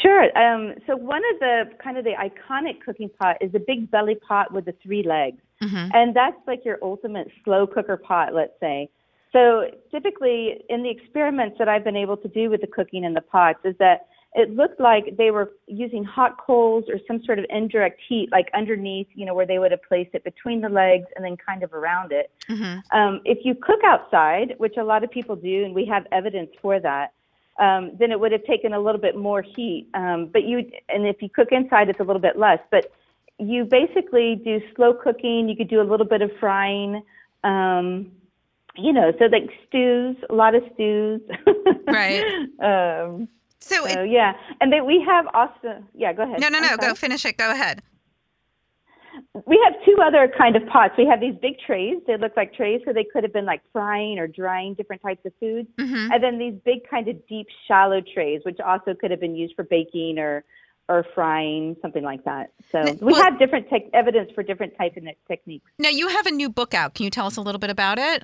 Sure. 0.02 0.26
Um, 0.38 0.76
so 0.86 0.96
one 0.96 1.24
of 1.34 1.40
the 1.40 1.72
kind 1.84 1.98
of 1.98 2.04
the 2.04 2.12
iconic 2.12 2.82
cooking 2.86 3.10
pot 3.10 3.38
is 3.42 3.54
a 3.56 3.60
big 3.60 3.90
belly 3.90 4.16
pot 4.16 4.54
with 4.54 4.66
the 4.66 4.74
three 4.84 5.02
legs, 5.04 5.42
and 5.94 6.16
that's 6.16 6.38
like 6.46 6.64
your 6.64 6.78
ultimate 6.84 7.30
slow 7.44 7.66
cooker 7.66 7.98
pot, 7.98 8.34
let's 8.34 8.54
say. 8.60 8.90
So 9.32 9.70
typically, 9.92 10.64
in 10.70 10.84
the 10.84 10.90
experiments 10.90 11.58
that 11.60 11.68
I've 11.68 11.84
been 11.84 11.96
able 11.96 12.18
to 12.18 12.28
do 12.28 12.50
with 12.50 12.62
the 12.62 12.68
cooking 12.68 13.04
in 13.04 13.14
the 13.14 13.22
pots, 13.22 13.60
is 13.64 13.76
that 13.80 14.08
it 14.34 14.56
looked 14.56 14.80
like 14.80 15.18
they 15.18 15.32
were 15.32 15.52
using 15.68 16.04
hot 16.04 16.38
coals 16.38 16.86
or 16.90 17.00
some 17.08 17.24
sort 17.24 17.40
of 17.40 17.46
indirect 17.50 18.00
heat, 18.08 18.30
like 18.32 18.50
underneath, 18.54 19.08
you 19.16 19.26
know, 19.26 19.34
where 19.34 19.46
they 19.46 19.58
would 19.58 19.72
have 19.72 19.82
placed 19.84 20.12
it 20.14 20.24
between 20.24 20.62
the 20.62 20.70
legs 20.70 21.06
and 21.16 21.26
then 21.26 21.36
kind 21.38 21.64
of 21.64 21.74
around 21.74 22.12
it. 22.12 22.32
Um, 22.92 23.22
if 23.26 23.40
you 23.44 23.56
cook 23.56 23.80
outside, 23.84 24.54
which 24.58 24.78
a 24.78 24.84
lot 24.84 25.04
of 25.04 25.10
people 25.10 25.36
do, 25.36 25.66
and 25.66 25.74
we 25.74 25.86
have 25.86 26.06
evidence 26.12 26.52
for 26.62 26.80
that, 26.80 27.14
um, 27.60 27.92
then 27.98 28.12
it 28.12 28.20
would 28.20 28.32
have 28.32 28.44
taken 28.44 28.74
a 28.74 28.80
little 28.80 29.02
bit 29.02 29.16
more 29.16 29.42
heat. 29.42 29.88
Um, 29.96 30.30
but 30.32 30.44
you, 30.44 30.70
and 30.90 31.08
if 31.08 31.22
you 31.22 31.30
cook 31.30 31.48
inside, 31.52 31.90
it's 31.90 32.00
a 32.00 32.04
little 32.04 32.22
bit 32.22 32.38
less. 32.38 32.60
But 32.70 32.92
you 33.40 33.66
basically 33.66 34.36
do 34.44 34.62
slow 34.76 34.94
cooking. 34.94 35.50
You 35.50 35.56
could 35.56 35.70
do 35.70 35.82
a 35.82 35.88
little 35.90 36.06
bit 36.06 36.22
of 36.22 36.30
frying. 36.40 37.02
Um, 37.44 38.12
you 38.78 38.94
know, 38.94 39.12
so 39.20 39.26
like 39.26 39.50
stews, 39.68 40.16
a 40.30 40.34
lot 40.34 40.56
of 40.56 40.64
stews. 40.74 41.22
Right. 41.88 42.24
um, 42.62 43.28
So, 43.60 43.88
so 43.88 44.02
it, 44.02 44.10
yeah, 44.12 44.34
and 44.62 44.72
then 44.72 44.86
we 44.86 45.04
have 45.06 45.26
also. 45.34 45.84
Yeah, 45.94 46.14
go 46.14 46.24
ahead. 46.24 46.40
no, 46.40 46.50
no, 46.50 46.60
no. 46.60 46.78
Go 46.78 46.94
finish 46.94 47.26
it. 47.26 47.38
Go 47.38 47.52
ahead. 47.52 47.82
We 49.46 49.60
have 49.66 49.74
two 49.84 49.98
other 50.02 50.32
kind 50.38 50.56
of 50.56 50.66
pots. 50.68 50.94
We 50.98 51.06
have 51.08 51.20
these 51.20 51.34
big 51.42 51.56
trays. 51.66 51.98
They 52.06 52.18
look 52.18 52.34
like 52.38 52.54
trays, 52.54 52.82
so 52.86 52.94
they 52.94 53.04
could 53.04 53.24
have 53.24 53.34
been 53.34 53.46
like 53.46 53.62
frying 53.74 54.20
or 54.20 54.28
drying 54.28 54.76
different 54.76 55.02
types 55.02 55.26
of 55.26 55.34
foods. 55.40 55.68
Mm-hmm. 55.78 56.12
And 56.12 56.24
then 56.24 56.38
these 56.38 56.54
big 56.64 56.88
kind 56.90 57.08
of 57.08 57.28
deep, 57.28 57.48
shallow 57.68 58.02
trays, 58.14 58.42
which 58.46 58.60
also 58.60 58.94
could 58.94 59.10
have 59.12 59.20
been 59.20 59.36
used 59.36 59.56
for 59.56 59.64
baking 59.64 60.20
or 60.20 60.44
or 60.90 61.06
frying, 61.14 61.76
something 61.82 62.04
like 62.04 62.24
that. 62.24 62.52
So 62.72 62.82
we 63.02 63.12
well- 63.12 63.24
have 63.24 63.40
different 63.40 63.70
tech 63.70 63.82
evidence 63.94 64.32
for 64.34 64.44
different 64.44 64.78
types 64.78 64.96
of 64.98 65.04
techniques. 65.28 65.66
Now 65.80 65.90
you 65.90 66.08
have 66.08 66.28
a 66.28 66.32
new 66.32 66.50
book 66.50 66.74
out. 66.74 66.94
Can 66.94 67.04
you 67.04 67.10
tell 67.10 67.26
us 67.26 67.38
a 67.38 67.42
little 67.42 67.60
bit 67.60 67.70
about 67.70 68.00
it? 68.00 68.24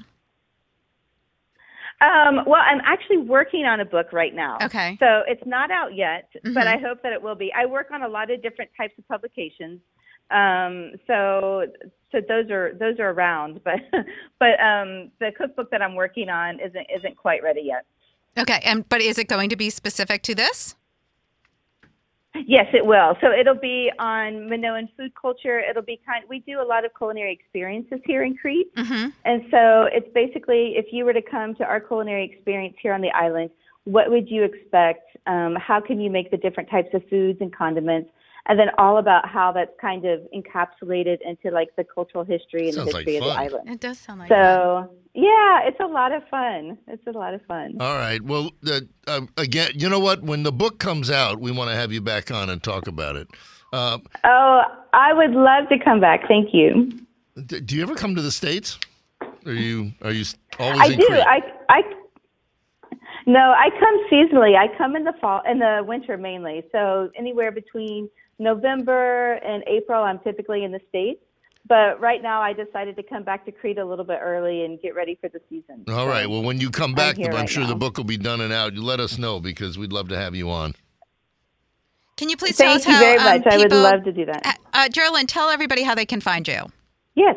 Um, 2.04 2.44
well, 2.46 2.62
I'm 2.62 2.82
actually 2.84 3.18
working 3.18 3.64
on 3.66 3.80
a 3.80 3.86
book 3.86 4.12
right 4.12 4.36
now. 4.36 4.58
Okay. 4.62 4.98
So 5.00 5.22
it's 5.26 5.46
not 5.46 5.72
out 5.72 5.96
yet, 5.96 6.30
Mhm. 6.44 6.54
but 6.54 6.68
I 6.68 6.78
hope 6.78 7.02
that 7.04 7.14
it 7.14 7.22
will 7.22 7.36
be. 7.36 7.52
I 7.54 7.66
work 7.66 7.92
on 7.92 8.04
a 8.04 8.08
lot 8.08 8.30
of 8.30 8.42
different 8.42 8.72
types 8.76 8.94
of 8.98 9.08
publications. 9.08 9.80
Um, 10.30 10.94
so 11.08 11.68
so 12.12 12.20
those 12.28 12.50
are 12.52 12.74
those 12.74 13.00
are 13.00 13.12
around, 13.12 13.62
but 13.64 13.80
but 14.40 14.60
um, 14.60 15.12
the 15.20 15.32
cookbook 15.38 15.70
that 15.72 15.82
I'm 15.82 15.96
working 15.96 16.30
on 16.30 16.60
isn't 16.60 16.88
isn't 16.98 17.16
quite 17.16 17.42
ready 17.42 17.62
yet. 17.62 17.86
Okay. 18.38 18.60
And 18.66 18.88
but 18.90 19.02
is 19.02 19.18
it 19.18 19.28
going 19.28 19.50
to 19.50 19.56
be 19.56 19.70
specific 19.70 20.24
to 20.24 20.36
this? 20.36 20.76
Yes, 22.36 22.66
it 22.74 22.86
will. 22.86 23.16
So 23.22 23.32
it'll 23.32 23.54
be 23.54 23.92
on 24.00 24.50
Minoan 24.50 24.90
food 24.98 25.14
culture. 25.20 25.60
It'll 25.60 25.84
be 25.84 26.00
kind. 26.06 26.24
We 26.28 26.40
do 26.40 26.62
a 26.62 26.66
lot 26.66 26.84
of 26.84 26.92
culinary 26.98 27.32
experiences 27.32 28.00
here 28.06 28.24
in 28.24 28.36
Crete, 28.36 28.74
Mm-hmm. 28.76 29.10
and 29.26 29.44
so 29.52 29.88
it's 29.92 30.12
basically 30.14 30.74
if 30.76 30.88
you 30.92 31.06
were 31.06 31.14
to 31.14 31.22
come 31.22 31.54
to 31.56 31.64
our 31.64 31.80
culinary 31.80 32.26
experience 32.26 32.76
here 32.82 32.94
on 32.94 33.02
the 33.02 33.12
island, 33.12 33.52
what 33.86 34.10
would 34.10 34.30
you 34.30 34.44
expect? 34.44 35.16
Um, 35.28 35.56
how 35.56 35.80
can 35.80 36.00
you 36.00 36.10
make 36.10 36.32
the 36.32 36.38
different 36.38 36.70
types 36.70 36.90
of 36.94 37.08
foods 37.10 37.40
and 37.42 37.56
condiments? 37.56 38.10
And 38.46 38.60
then 38.60 38.68
all 38.78 38.98
about 38.98 39.28
how 39.30 39.54
that's 39.54 39.72
kind 39.80 40.04
of 40.06 40.20
encapsulated 40.36 41.20
into 41.26 41.50
like 41.50 41.70
the 41.78 41.86
cultural 41.86 42.26
history 42.26 42.66
and 42.68 42.74
Sounds 42.74 42.90
the 42.90 42.94
like 42.98 43.08
history 43.08 43.18
of 43.18 43.24
the 43.24 43.40
island. 43.40 43.70
It 43.70 43.80
does 43.80 43.98
sound 43.98 44.20
like 44.20 44.30
that. 44.30 44.36
So 44.36 44.92
yeah, 45.14 45.62
it's 45.64 45.80
a 45.80 45.86
lot 45.86 46.12
of 46.12 46.28
fun. 46.30 46.78
It's 46.88 47.08
a 47.08 47.12
lot 47.12 47.34
of 47.34 47.42
fun. 47.46 47.78
All 47.80 47.96
right. 47.96 48.22
Well, 48.22 48.52
uh, 48.68 48.82
uh, 49.08 49.22
again, 49.38 49.72
you 49.76 49.88
know 49.88 50.00
what? 50.00 50.24
When 50.24 50.44
the 50.44 50.52
book 50.52 50.80
comes 50.80 51.10
out, 51.10 51.40
we 51.40 51.52
want 51.52 51.70
to 51.70 51.76
have 51.76 51.94
you 51.94 52.02
back 52.02 52.32
on 52.32 52.50
and 52.50 52.62
talk 52.62 52.88
about 52.88 53.16
it. 53.16 53.30
Uh, 53.72 54.00
Oh, 54.26 54.62
I 54.92 55.14
would 55.14 55.32
love 55.32 55.70
to 55.70 55.80
come 55.80 56.02
back. 56.02 56.28
Thank 56.28 56.50
you. 56.54 56.92
d- 57.46 57.62
do 57.62 57.76
you 57.78 57.82
ever 57.84 57.96
come 57.96 58.14
to 58.16 58.22
the 58.22 58.32
states? 58.32 58.78
Are 59.46 59.54
you 59.54 59.92
are 60.02 60.12
you 60.12 60.26
always 60.60 60.82
I 60.82 60.86
in 60.88 61.00
do. 61.00 61.06
Crete? 61.08 61.24
I 61.28 61.42
I 61.70 61.82
no, 63.26 63.40
I 63.58 63.70
come 63.80 64.00
seasonally. 64.12 64.58
I 64.58 64.68
come 64.78 64.96
in 64.98 65.06
the 65.06 65.14
fall 65.22 65.42
in 65.50 65.60
the 65.60 65.82
winter 65.88 66.18
mainly. 66.18 66.64
So 66.74 67.10
anywhere 67.16 67.52
between 67.52 68.10
November 68.40 69.34
and 69.36 69.64
April, 69.68 70.04
I'm 70.04 70.20
typically 70.20 70.64
in 70.64 70.72
the 70.72 70.82
states. 70.90 71.22
But 71.66 72.00
right 72.02 72.22
now, 72.22 72.42
I 72.42 72.52
decided 72.52 72.98
to 72.98 73.04
come 73.04 73.24
back 73.24 73.46
to 73.46 73.52
Crete 73.52 73.78
a 73.78 73.86
little 73.86 74.04
bit 74.04 74.20
early 74.22 74.66
and 74.66 74.82
get 74.82 74.96
ready 74.96 75.18
for 75.22 75.30
the 75.30 75.40
season. 75.50 75.86
All 75.88 76.08
right. 76.08 76.30
Well, 76.30 76.44
when 76.44 76.60
you 76.60 76.70
come 76.70 76.94
back, 76.94 77.16
here 77.16 77.28
I'm, 77.28 77.36
right 77.36 77.50
sure 77.50 77.66
the 77.66 77.76
book 77.76 77.98
will 77.98 78.04
be 78.04 78.18
done 78.18 78.42
and 78.42 78.52
out. 78.52 78.74
You 78.74 78.84
let 78.84 79.00
us 79.00 79.18
know 79.18 79.40
because 79.40 79.78
we'd 79.78 79.94
love 79.94 80.10
to 80.10 80.18
have 80.18 80.36
you 80.36 80.50
on. 80.50 80.76
Can 82.18 82.30
you 82.30 82.38
please 82.38 82.58
tell 82.58 82.68
Thank 82.68 82.82
us 82.82 82.88
you 82.88 82.94
how 82.94 83.00
very 83.00 83.18
um, 83.18 83.24
much. 83.24 83.48
I 83.54 83.58
would 83.58 83.72
love 83.72 84.04
to 84.04 84.12
do 84.12 84.26
that. 84.26 84.46
Uh, 84.46 84.52
uh, 84.74 84.90
Jerolyn, 84.90 85.26
tell 85.26 85.50
everybody 85.50 85.84
how 85.84 85.96
they 85.96 86.06
can 86.06 86.22
find 86.22 86.48
you. 86.48 86.66
Yes, 87.16 87.36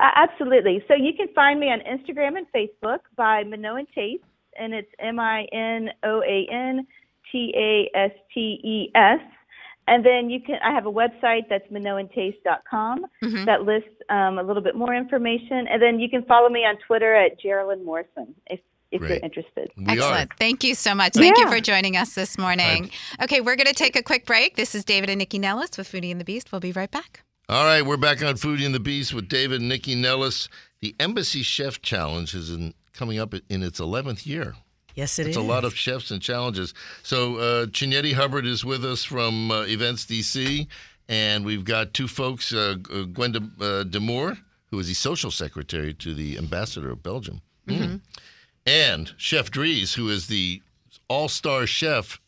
uh, 0.00 0.08
absolutely. 0.16 0.82
So 0.88 0.94
you 0.94 1.12
can 1.14 1.28
find 1.34 1.60
me 1.60 1.66
on 1.66 1.80
Instagram 1.80 2.36
and 2.36 2.46
Facebook 2.54 3.00
by 3.16 3.44
Minoan 3.44 3.86
Taste, 3.94 4.24
and 4.58 4.72
it's 4.72 4.90
M 4.98 5.20
I 5.20 5.44
N 5.52 5.90
O 6.04 6.22
A 6.22 6.48
N 6.50 6.86
T 7.30 7.52
A 7.56 7.96
S 7.96 8.12
T 8.32 8.40
E 8.40 8.90
S. 8.94 9.20
And 9.90 10.06
then 10.06 10.30
you 10.30 10.40
can. 10.40 10.56
I 10.64 10.72
have 10.72 10.86
a 10.86 10.92
website 10.92 11.48
that's 11.50 11.66
minoantaste.com 11.70 13.06
Mhm. 13.24 13.44
that 13.46 13.62
lists 13.64 13.88
um, 14.08 14.38
a 14.38 14.42
little 14.42 14.62
bit 14.62 14.74
more 14.76 14.94
information. 14.94 15.66
And 15.68 15.82
then 15.82 15.98
you 16.00 16.08
can 16.08 16.22
follow 16.24 16.48
me 16.48 16.60
on 16.60 16.76
Twitter 16.86 17.14
at 17.14 17.40
Jerolyn 17.40 17.84
Morrison 17.84 18.34
if 18.48 18.60
if 18.92 19.00
Great. 19.00 19.10
you're 19.10 19.18
interested. 19.24 19.70
We 19.76 19.84
Excellent. 19.92 20.32
Thank 20.36 20.64
you 20.64 20.74
so 20.74 20.94
much. 20.96 21.12
Thank 21.14 21.38
you 21.38 21.48
for 21.48 21.60
joining 21.60 21.96
us 21.96 22.14
this 22.14 22.36
morning. 22.36 22.90
Okay, 23.22 23.40
we're 23.40 23.54
going 23.54 23.68
to 23.68 23.72
take 23.74 23.94
a 23.94 24.02
quick 24.02 24.26
break. 24.26 24.56
This 24.56 24.74
is 24.74 24.84
David 24.84 25.10
and 25.10 25.20
Nycci 25.20 25.38
Nellis 25.38 25.78
with 25.78 25.86
Foodie 25.90 26.10
and 26.10 26.20
the 26.20 26.24
Beast. 26.24 26.50
We'll 26.50 26.60
be 26.60 26.72
right 26.72 26.90
back. 26.90 27.22
All 27.48 27.64
right. 27.64 27.86
We're 27.86 27.96
back 27.96 28.20
on 28.24 28.34
Foodie 28.34 28.66
and 28.66 28.74
the 28.74 28.80
Beast 28.80 29.14
with 29.14 29.28
David 29.28 29.60
and 29.60 29.70
Nycci 29.70 29.96
Nellis. 29.96 30.48
The 30.80 30.96
Embassy 30.98 31.42
Chef 31.42 31.80
Challenge 31.82 32.34
is 32.34 32.50
in, 32.50 32.74
coming 32.92 33.18
up 33.20 33.32
in 33.48 33.62
its 33.62 33.78
11th 33.80 34.26
year. 34.26 34.54
Yes, 34.94 35.18
it 35.18 35.26
It's 35.26 35.36
is. 35.36 35.42
a 35.42 35.46
lot 35.46 35.64
of 35.64 35.74
chefs 35.76 36.10
and 36.10 36.20
challenges. 36.22 36.74
So 37.02 37.36
uh, 37.36 37.66
Chinyere 37.66 38.12
Hubbard 38.12 38.46
is 38.46 38.64
with 38.64 38.84
us 38.84 39.04
from 39.04 39.50
uh, 39.50 39.62
Events 39.62 40.04
DC, 40.06 40.66
and 41.08 41.44
we've 41.44 41.64
got 41.64 41.94
two 41.94 42.08
folks, 42.08 42.52
uh, 42.52 42.74
G- 42.88 43.06
Gwenda 43.06 43.40
uh, 43.60 43.84
Demour, 43.84 44.36
who 44.70 44.78
is 44.78 44.88
the 44.88 44.94
social 44.94 45.30
secretary 45.30 45.92
to 45.94 46.14
the 46.14 46.38
ambassador 46.38 46.90
of 46.90 47.02
Belgium, 47.02 47.40
Mm. 47.68 48.00
and 48.66 49.12
Chef 49.16 49.50
Dries, 49.50 49.94
who 49.94 50.08
is 50.08 50.26
the 50.26 50.60
all-star 51.08 51.66
chef, 51.66 52.20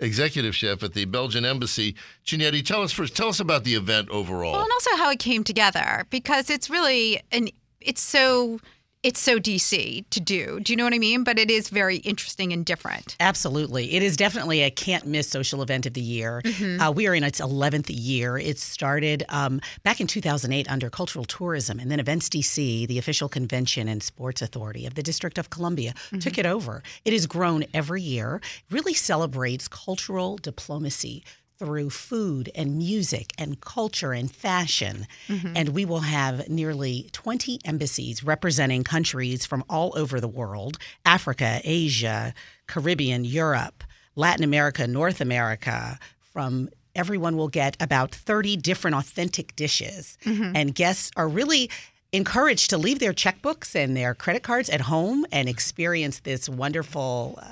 executive 0.00 0.54
chef 0.54 0.82
at 0.82 0.94
the 0.94 1.04
Belgian 1.04 1.44
embassy. 1.44 1.94
Chinyere, 2.24 2.64
tell 2.64 2.82
us 2.82 2.92
first. 2.92 3.16
Tell 3.16 3.28
us 3.28 3.40
about 3.40 3.64
the 3.64 3.74
event 3.74 4.08
overall. 4.10 4.52
Well, 4.52 4.62
and 4.62 4.72
also 4.72 4.96
how 4.96 5.10
it 5.10 5.18
came 5.18 5.44
together 5.44 6.06
because 6.10 6.48
it's 6.50 6.70
really 6.70 7.20
an 7.32 7.48
it's 7.80 8.00
so 8.00 8.60
it's 9.08 9.20
so 9.20 9.38
DC 9.38 10.04
to 10.10 10.20
do. 10.20 10.60
Do 10.60 10.70
you 10.72 10.76
know 10.76 10.84
what 10.84 10.92
I 10.92 10.98
mean? 10.98 11.24
But 11.24 11.38
it 11.38 11.50
is 11.50 11.70
very 11.70 11.96
interesting 11.98 12.52
and 12.52 12.62
different. 12.64 13.16
Absolutely. 13.20 13.94
It 13.94 14.02
is 14.02 14.16
definitely 14.18 14.62
a 14.62 14.70
can't 14.70 15.06
miss 15.06 15.28
social 15.28 15.62
event 15.62 15.86
of 15.86 15.94
the 15.94 16.02
year. 16.02 16.42
Mm-hmm. 16.44 16.80
Uh, 16.82 16.90
we 16.90 17.06
are 17.08 17.14
in 17.14 17.24
its 17.24 17.40
11th 17.40 17.86
year. 17.88 18.36
It 18.36 18.58
started 18.58 19.24
um, 19.30 19.60
back 19.82 20.00
in 20.02 20.06
2008 20.06 20.70
under 20.70 20.90
Cultural 20.90 21.24
Tourism, 21.24 21.80
and 21.80 21.90
then 21.90 22.00
Events 22.00 22.28
DC, 22.28 22.86
the 22.86 22.98
official 22.98 23.30
convention 23.30 23.88
and 23.88 24.02
sports 24.02 24.42
authority 24.42 24.84
of 24.84 24.94
the 24.94 25.02
District 25.02 25.38
of 25.38 25.48
Columbia, 25.50 25.94
Mm-hmm. 26.08 26.18
took 26.18 26.38
it 26.38 26.46
over. 26.46 26.82
It 27.04 27.12
has 27.12 27.26
grown 27.26 27.64
every 27.74 28.02
year, 28.02 28.40
really 28.70 28.94
celebrates 28.94 29.68
cultural 29.68 30.36
diplomacy. 30.36 31.24
Through 31.58 31.90
food 31.90 32.50
and 32.54 32.78
music 32.78 33.32
and 33.36 33.60
culture 33.60 34.12
and 34.12 34.30
fashion. 34.30 35.06
Mm-hmm. 35.26 35.52
And 35.56 35.68
we 35.70 35.84
will 35.84 36.00
have 36.00 36.48
nearly 36.48 37.08
20 37.12 37.58
embassies 37.64 38.22
representing 38.22 38.84
countries 38.84 39.44
from 39.44 39.64
all 39.68 39.92
over 39.96 40.20
the 40.20 40.28
world 40.28 40.78
Africa, 41.04 41.60
Asia, 41.64 42.32
Caribbean, 42.68 43.24
Europe, 43.24 43.82
Latin 44.14 44.44
America, 44.44 44.86
North 44.86 45.20
America. 45.20 45.98
From 46.32 46.68
everyone 46.94 47.36
will 47.36 47.48
get 47.48 47.76
about 47.80 48.14
30 48.14 48.56
different 48.56 48.96
authentic 48.96 49.56
dishes. 49.56 50.16
And 50.54 50.74
guests 50.74 51.10
are 51.16 51.28
really 51.28 51.70
encouraged 52.12 52.70
to 52.70 52.78
leave 52.78 52.98
their 53.00 53.12
checkbooks 53.12 53.74
and 53.74 53.96
their 53.96 54.14
credit 54.14 54.42
cards 54.42 54.70
at 54.70 54.80
home 54.82 55.26
and 55.30 55.48
experience 55.48 56.20
this 56.20 56.48
wonderful 56.48 57.38
uh, 57.40 57.44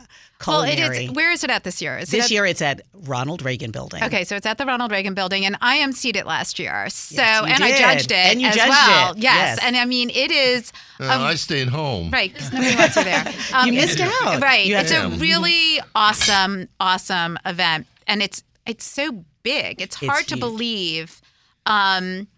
Well, 0.47 0.65
culinary. 0.65 0.97
it 1.05 1.11
is. 1.11 1.11
Where 1.13 1.31
is 1.31 1.45
it 1.45 1.51
at 1.51 1.63
this 1.65 1.83
year? 1.83 1.99
Is 1.99 2.09
it 2.09 2.13
this 2.17 2.25
at- 2.27 2.31
year 2.31 2.47
it's 2.47 2.63
at 2.63 2.81
Ronald 3.05 3.45
Reagan 3.45 3.71
Building. 3.71 4.03
Okay, 4.03 4.25
so 4.25 4.35
it's 4.35 4.47
at 4.47 4.57
the 4.57 4.65
Ronald 4.65 4.93
Reagan 4.93 5.13
Building, 5.13 5.45
and 5.45 5.57
I 5.61 5.79
emceed 5.79 6.17
it 6.17 6.27
last 6.27 6.59
year. 6.59 6.89
So, 6.89 7.17
Yes, 7.23 7.43
you 7.47 7.55
and 7.55 7.65
I 7.65 7.79
judged 7.79 8.11
it 8.11 8.17
And 8.17 8.41
you 8.41 8.49
as 8.49 8.55
judged 8.57 8.71
well. 8.71 9.13
it. 9.13 9.19
Yes. 9.19 9.35
Yes. 9.37 9.59
and 9.63 9.77
I 9.77 9.85
mean 9.85 10.09
it 10.11 10.31
is 10.31 10.73
Uh, 11.01 11.05
um, 11.05 11.21
I 11.23 11.35
stayed 11.35 11.69
home. 11.69 12.11
right 12.11 12.33
because 12.33 12.51
nobody 12.53 12.77
wants 12.77 12.97
you 12.97 13.05
there. 13.05 13.35
Um, 13.53 13.67
You 13.67 13.73
missed 13.75 13.95
it's- 14.01 14.13
out. 14.23 14.41
Right, 14.43 14.65
You 14.67 14.77
it's 14.79 14.91
a 14.91 15.09
really 15.11 15.81
awesome, 15.95 16.69
awesome 16.81 17.39
event, 17.45 17.87
and 18.07 18.23
it's 18.23 18.43
it's 18.67 18.85
so 18.87 19.25
big. 19.43 19.81
It's 19.83 19.97
It's 19.97 20.07
hard 20.07 20.27
to 20.29 20.35
huge. 20.35 20.41
believe. 20.41 21.21
Um, 21.67 22.29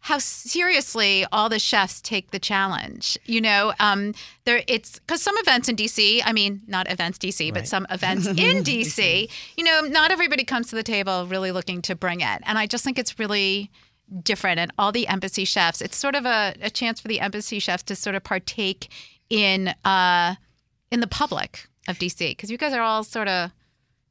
how 0.00 0.18
seriously 0.18 1.26
all 1.32 1.48
the 1.48 1.58
chefs 1.58 2.00
take 2.00 2.30
the 2.30 2.38
challenge. 2.38 3.18
You 3.24 3.40
know, 3.40 3.72
um, 3.80 4.14
there 4.44 4.62
it's 4.66 4.98
because 4.98 5.22
some 5.22 5.34
events 5.38 5.68
in 5.68 5.76
DC, 5.76 6.22
I 6.24 6.32
mean, 6.32 6.62
not 6.66 6.90
events 6.90 7.18
DC, 7.18 7.52
but 7.52 7.66
some 7.66 7.86
events 7.90 8.26
in 8.26 8.62
DC, 8.62 9.30
you 9.56 9.64
know, 9.64 9.82
not 9.82 10.10
everybody 10.10 10.44
comes 10.44 10.68
to 10.68 10.76
the 10.76 10.82
table 10.82 11.26
really 11.26 11.52
looking 11.52 11.82
to 11.82 11.94
bring 11.94 12.20
it. 12.20 12.42
And 12.44 12.58
I 12.58 12.66
just 12.66 12.84
think 12.84 12.98
it's 12.98 13.18
really 13.18 13.70
different. 14.22 14.58
And 14.60 14.72
all 14.78 14.92
the 14.92 15.06
embassy 15.08 15.44
chefs, 15.44 15.82
it's 15.82 15.96
sort 15.96 16.14
of 16.14 16.24
a, 16.24 16.54
a 16.62 16.70
chance 16.70 17.00
for 17.00 17.08
the 17.08 17.20
embassy 17.20 17.58
chefs 17.58 17.82
to 17.84 17.96
sort 17.96 18.16
of 18.16 18.24
partake 18.24 18.90
in 19.28 19.68
uh, 19.84 20.36
in 20.90 21.00
the 21.00 21.06
public 21.06 21.66
of 21.86 21.98
DC 21.98 22.18
because 22.18 22.50
you 22.50 22.58
guys 22.58 22.72
are 22.72 22.82
all 22.82 23.02
sort 23.02 23.28
of 23.28 23.50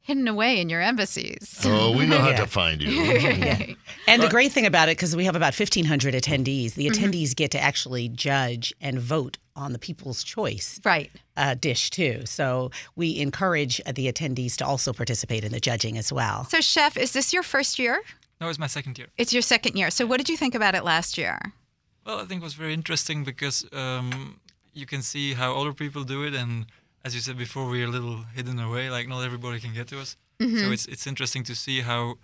hidden 0.08 0.26
away 0.26 0.58
in 0.58 0.70
your 0.70 0.80
embassies. 0.80 1.60
Oh, 1.64 1.92
we 1.96 2.06
know 2.06 2.18
how 2.18 2.30
Yeah. 2.30 2.38
to 2.38 2.46
find 2.46 2.80
you. 2.82 2.88
And 4.08 4.22
the 4.22 4.28
great 4.30 4.52
thing 4.52 4.64
about 4.64 4.88
it, 4.88 4.96
because 4.96 5.14
we 5.14 5.26
have 5.26 5.36
about 5.36 5.52
1,500 5.54 6.14
attendees, 6.14 6.72
the 6.74 6.86
Mm-hmm. 6.86 7.04
attendees 7.04 7.36
get 7.36 7.50
to 7.50 7.60
actually 7.60 8.08
judge 8.08 8.72
and 8.80 8.98
vote 8.98 9.36
on 9.54 9.72
the 9.74 9.78
people's 9.78 10.24
choice 10.24 10.80
Right. 10.82 11.10
uh, 11.36 11.54
dish, 11.54 11.90
too. 11.90 12.22
So 12.24 12.70
we 12.96 13.18
encourage 13.20 13.82
uh, 13.84 13.92
the 13.92 14.10
attendees 14.10 14.56
to 14.56 14.64
also 14.66 14.94
participate 14.94 15.44
in 15.44 15.52
the 15.52 15.60
judging 15.60 15.98
as 15.98 16.10
well. 16.10 16.44
So, 16.46 16.62
Chef, 16.62 16.96
is 16.96 17.12
this 17.12 17.34
your 17.34 17.42
first 17.42 17.78
year? 17.78 18.00
No, 18.40 18.48
it's 18.48 18.58
my 18.58 18.66
second 18.68 18.96
year. 18.98 19.08
It's 19.18 19.32
your 19.34 19.42
second 19.42 19.76
year. 19.76 19.90
So, 19.90 20.06
what 20.06 20.16
did 20.16 20.30
you 20.30 20.38
think 20.38 20.54
about 20.54 20.74
it 20.74 20.84
last 20.84 21.18
year? 21.18 21.38
Well, 22.06 22.18
I 22.20 22.24
think 22.24 22.40
it 22.40 22.44
was 22.44 22.54
very 22.54 22.72
interesting 22.72 23.24
because 23.24 23.66
um, 23.74 24.40
you 24.72 24.86
can 24.86 25.02
see 25.02 25.34
how 25.34 25.60
other 25.60 25.74
people 25.74 26.02
do 26.04 26.24
it, 26.24 26.32
and 26.34 26.64
as 27.04 27.14
you 27.14 27.20
said 27.20 27.36
before, 27.38 27.68
we're 27.68 27.86
a 27.86 27.90
little 27.90 28.24
hidden 28.34 28.58
away. 28.58 28.90
Like 28.90 29.08
not 29.08 29.22
everybody 29.24 29.60
can 29.60 29.72
get 29.74 29.88
to 29.88 30.00
us, 30.00 30.16
so 30.40 30.46
it's 30.72 30.86
it's 30.86 31.06
interesting 31.06 31.44
to 31.44 31.54
see 31.54 31.80
how 31.80 32.18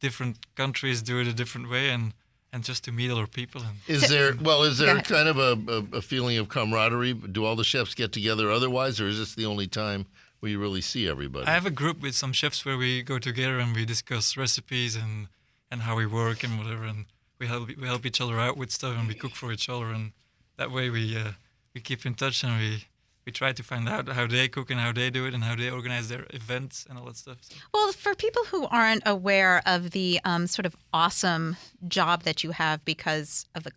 different 0.00 0.38
countries 0.56 1.02
do 1.02 1.20
it 1.20 1.26
a 1.26 1.32
different 1.32 1.68
way, 1.70 1.90
and 1.90 2.14
and 2.52 2.64
just 2.64 2.84
to 2.84 2.92
meet 2.92 3.10
other 3.10 3.26
people. 3.26 3.62
And 3.62 3.76
Is 3.86 4.08
there 4.08 4.34
well? 4.42 4.62
Is 4.62 4.78
there 4.78 5.00
kind 5.02 5.28
of 5.28 5.38
a, 5.38 5.52
a, 5.72 5.98
a 5.98 6.02
feeling 6.02 6.38
of 6.38 6.48
camaraderie? 6.48 7.14
Do 7.14 7.44
all 7.44 7.56
the 7.56 7.64
chefs 7.64 7.94
get 7.94 8.12
together 8.12 8.50
otherwise, 8.50 9.00
or 9.00 9.08
is 9.08 9.18
this 9.18 9.34
the 9.34 9.46
only 9.46 9.66
time 9.68 10.06
where 10.40 10.50
you 10.50 10.58
really 10.58 10.80
see 10.80 11.08
everybody? 11.08 11.46
I 11.46 11.50
have 11.52 11.66
a 11.66 11.70
group 11.70 12.00
with 12.00 12.14
some 12.14 12.32
chefs 12.32 12.64
where 12.64 12.76
we 12.78 13.02
go 13.02 13.18
together 13.18 13.58
and 13.58 13.74
we 13.76 13.84
discuss 13.84 14.36
recipes 14.36 14.96
and 14.96 15.28
and 15.70 15.82
how 15.82 15.96
we 15.96 16.06
work 16.06 16.42
and 16.44 16.58
whatever, 16.58 16.84
and 16.84 17.06
we 17.38 17.46
help 17.46 17.68
we 17.68 17.86
help 17.86 18.04
each 18.06 18.20
other 18.20 18.38
out 18.40 18.56
with 18.56 18.70
stuff 18.70 18.96
and 18.98 19.06
we 19.08 19.14
cook 19.14 19.34
for 19.34 19.52
each 19.52 19.68
other, 19.68 19.86
and 19.86 20.12
that 20.56 20.70
way 20.70 20.90
we 20.90 21.16
uh, 21.16 21.32
we 21.74 21.80
keep 21.80 22.04
in 22.06 22.14
touch 22.14 22.42
and 22.44 22.58
we. 22.58 22.86
We 23.26 23.32
try 23.32 23.52
to 23.52 23.62
find 23.62 23.88
out 23.88 24.08
how 24.08 24.26
they 24.26 24.48
cook 24.48 24.70
and 24.70 24.80
how 24.80 24.92
they 24.92 25.10
do 25.10 25.26
it 25.26 25.34
and 25.34 25.44
how 25.44 25.54
they 25.54 25.70
organize 25.70 26.08
their 26.08 26.26
events 26.30 26.86
and 26.88 26.98
all 26.98 27.04
that 27.04 27.16
stuff. 27.16 27.36
So. 27.40 27.54
Well, 27.74 27.92
for 27.92 28.14
people 28.14 28.44
who 28.44 28.66
aren't 28.68 29.02
aware 29.06 29.62
of 29.66 29.90
the 29.90 30.20
um, 30.24 30.46
sort 30.46 30.66
of 30.66 30.74
awesome 30.92 31.56
job 31.86 32.22
that 32.22 32.42
you 32.42 32.52
have 32.52 32.84
because 32.84 33.46
of 33.54 33.64
the 33.64 33.72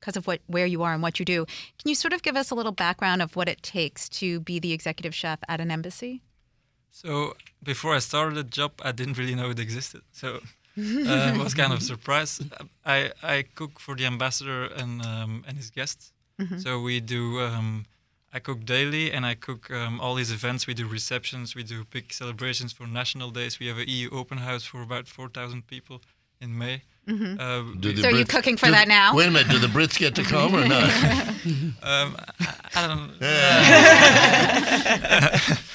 because 0.00 0.16
of 0.18 0.26
what 0.26 0.40
where 0.46 0.66
you 0.66 0.82
are 0.82 0.92
and 0.92 1.02
what 1.02 1.18
you 1.18 1.24
do, 1.24 1.46
can 1.78 1.88
you 1.88 1.94
sort 1.94 2.12
of 2.12 2.22
give 2.22 2.36
us 2.36 2.50
a 2.50 2.54
little 2.54 2.72
background 2.72 3.22
of 3.22 3.36
what 3.36 3.48
it 3.48 3.62
takes 3.62 4.08
to 4.20 4.40
be 4.40 4.60
the 4.60 4.72
executive 4.74 5.14
chef 5.14 5.38
at 5.48 5.60
an 5.60 5.70
embassy? 5.70 6.20
So 6.90 7.36
before 7.62 7.94
I 7.94 8.00
started 8.00 8.34
the 8.36 8.44
job, 8.44 8.72
I 8.82 8.92
didn't 8.92 9.16
really 9.16 9.34
know 9.34 9.50
it 9.50 9.58
existed. 9.58 10.02
So 10.12 10.40
uh, 10.78 11.32
I 11.34 11.38
was 11.42 11.54
kind 11.54 11.72
of 11.72 11.82
surprised. 11.82 12.42
I, 12.84 13.12
I 13.22 13.44
cook 13.54 13.80
for 13.80 13.96
the 13.96 14.04
ambassador 14.04 14.64
and 14.66 15.00
um, 15.02 15.42
and 15.48 15.56
his 15.56 15.70
guests. 15.70 16.12
So 16.58 16.80
we 16.80 17.00
do. 17.00 17.40
Um, 17.40 17.86
I 18.36 18.40
cook 18.40 18.64
daily, 18.64 19.12
and 19.12 19.24
I 19.24 19.34
cook 19.36 19.70
um, 19.70 20.00
all 20.00 20.16
these 20.16 20.32
events. 20.32 20.66
We 20.66 20.74
do 20.74 20.86
receptions, 20.88 21.54
we 21.54 21.62
do 21.62 21.84
big 21.84 22.12
celebrations 22.12 22.72
for 22.72 22.84
national 22.86 23.30
days. 23.30 23.60
We 23.60 23.68
have 23.68 23.78
an 23.78 23.84
EU 23.88 24.10
open 24.10 24.38
house 24.38 24.64
for 24.64 24.82
about 24.82 25.06
four 25.06 25.28
thousand 25.28 25.68
people 25.68 26.02
in 26.40 26.58
May. 26.58 26.82
Uh, 27.06 27.12
Do 27.12 27.88
we- 27.88 27.92
the 27.94 28.02
So 28.02 28.08
are 28.08 28.12
you 28.18 28.24
cooking 28.24 28.56
for 28.56 28.66
do- 28.66 28.72
that 28.72 28.88
now? 28.88 29.14
Wait 29.14 29.28
a 29.28 29.30
minute. 29.30 29.50
Do 29.50 29.58
the 29.58 29.68
Brits 29.68 29.96
get 29.98 30.14
to 30.16 30.22
come 30.24 30.54
or 30.54 30.66
not? 30.66 30.88
um, 31.82 32.16
I, 32.40 32.54
I 32.74 32.86
don't. 32.88 33.10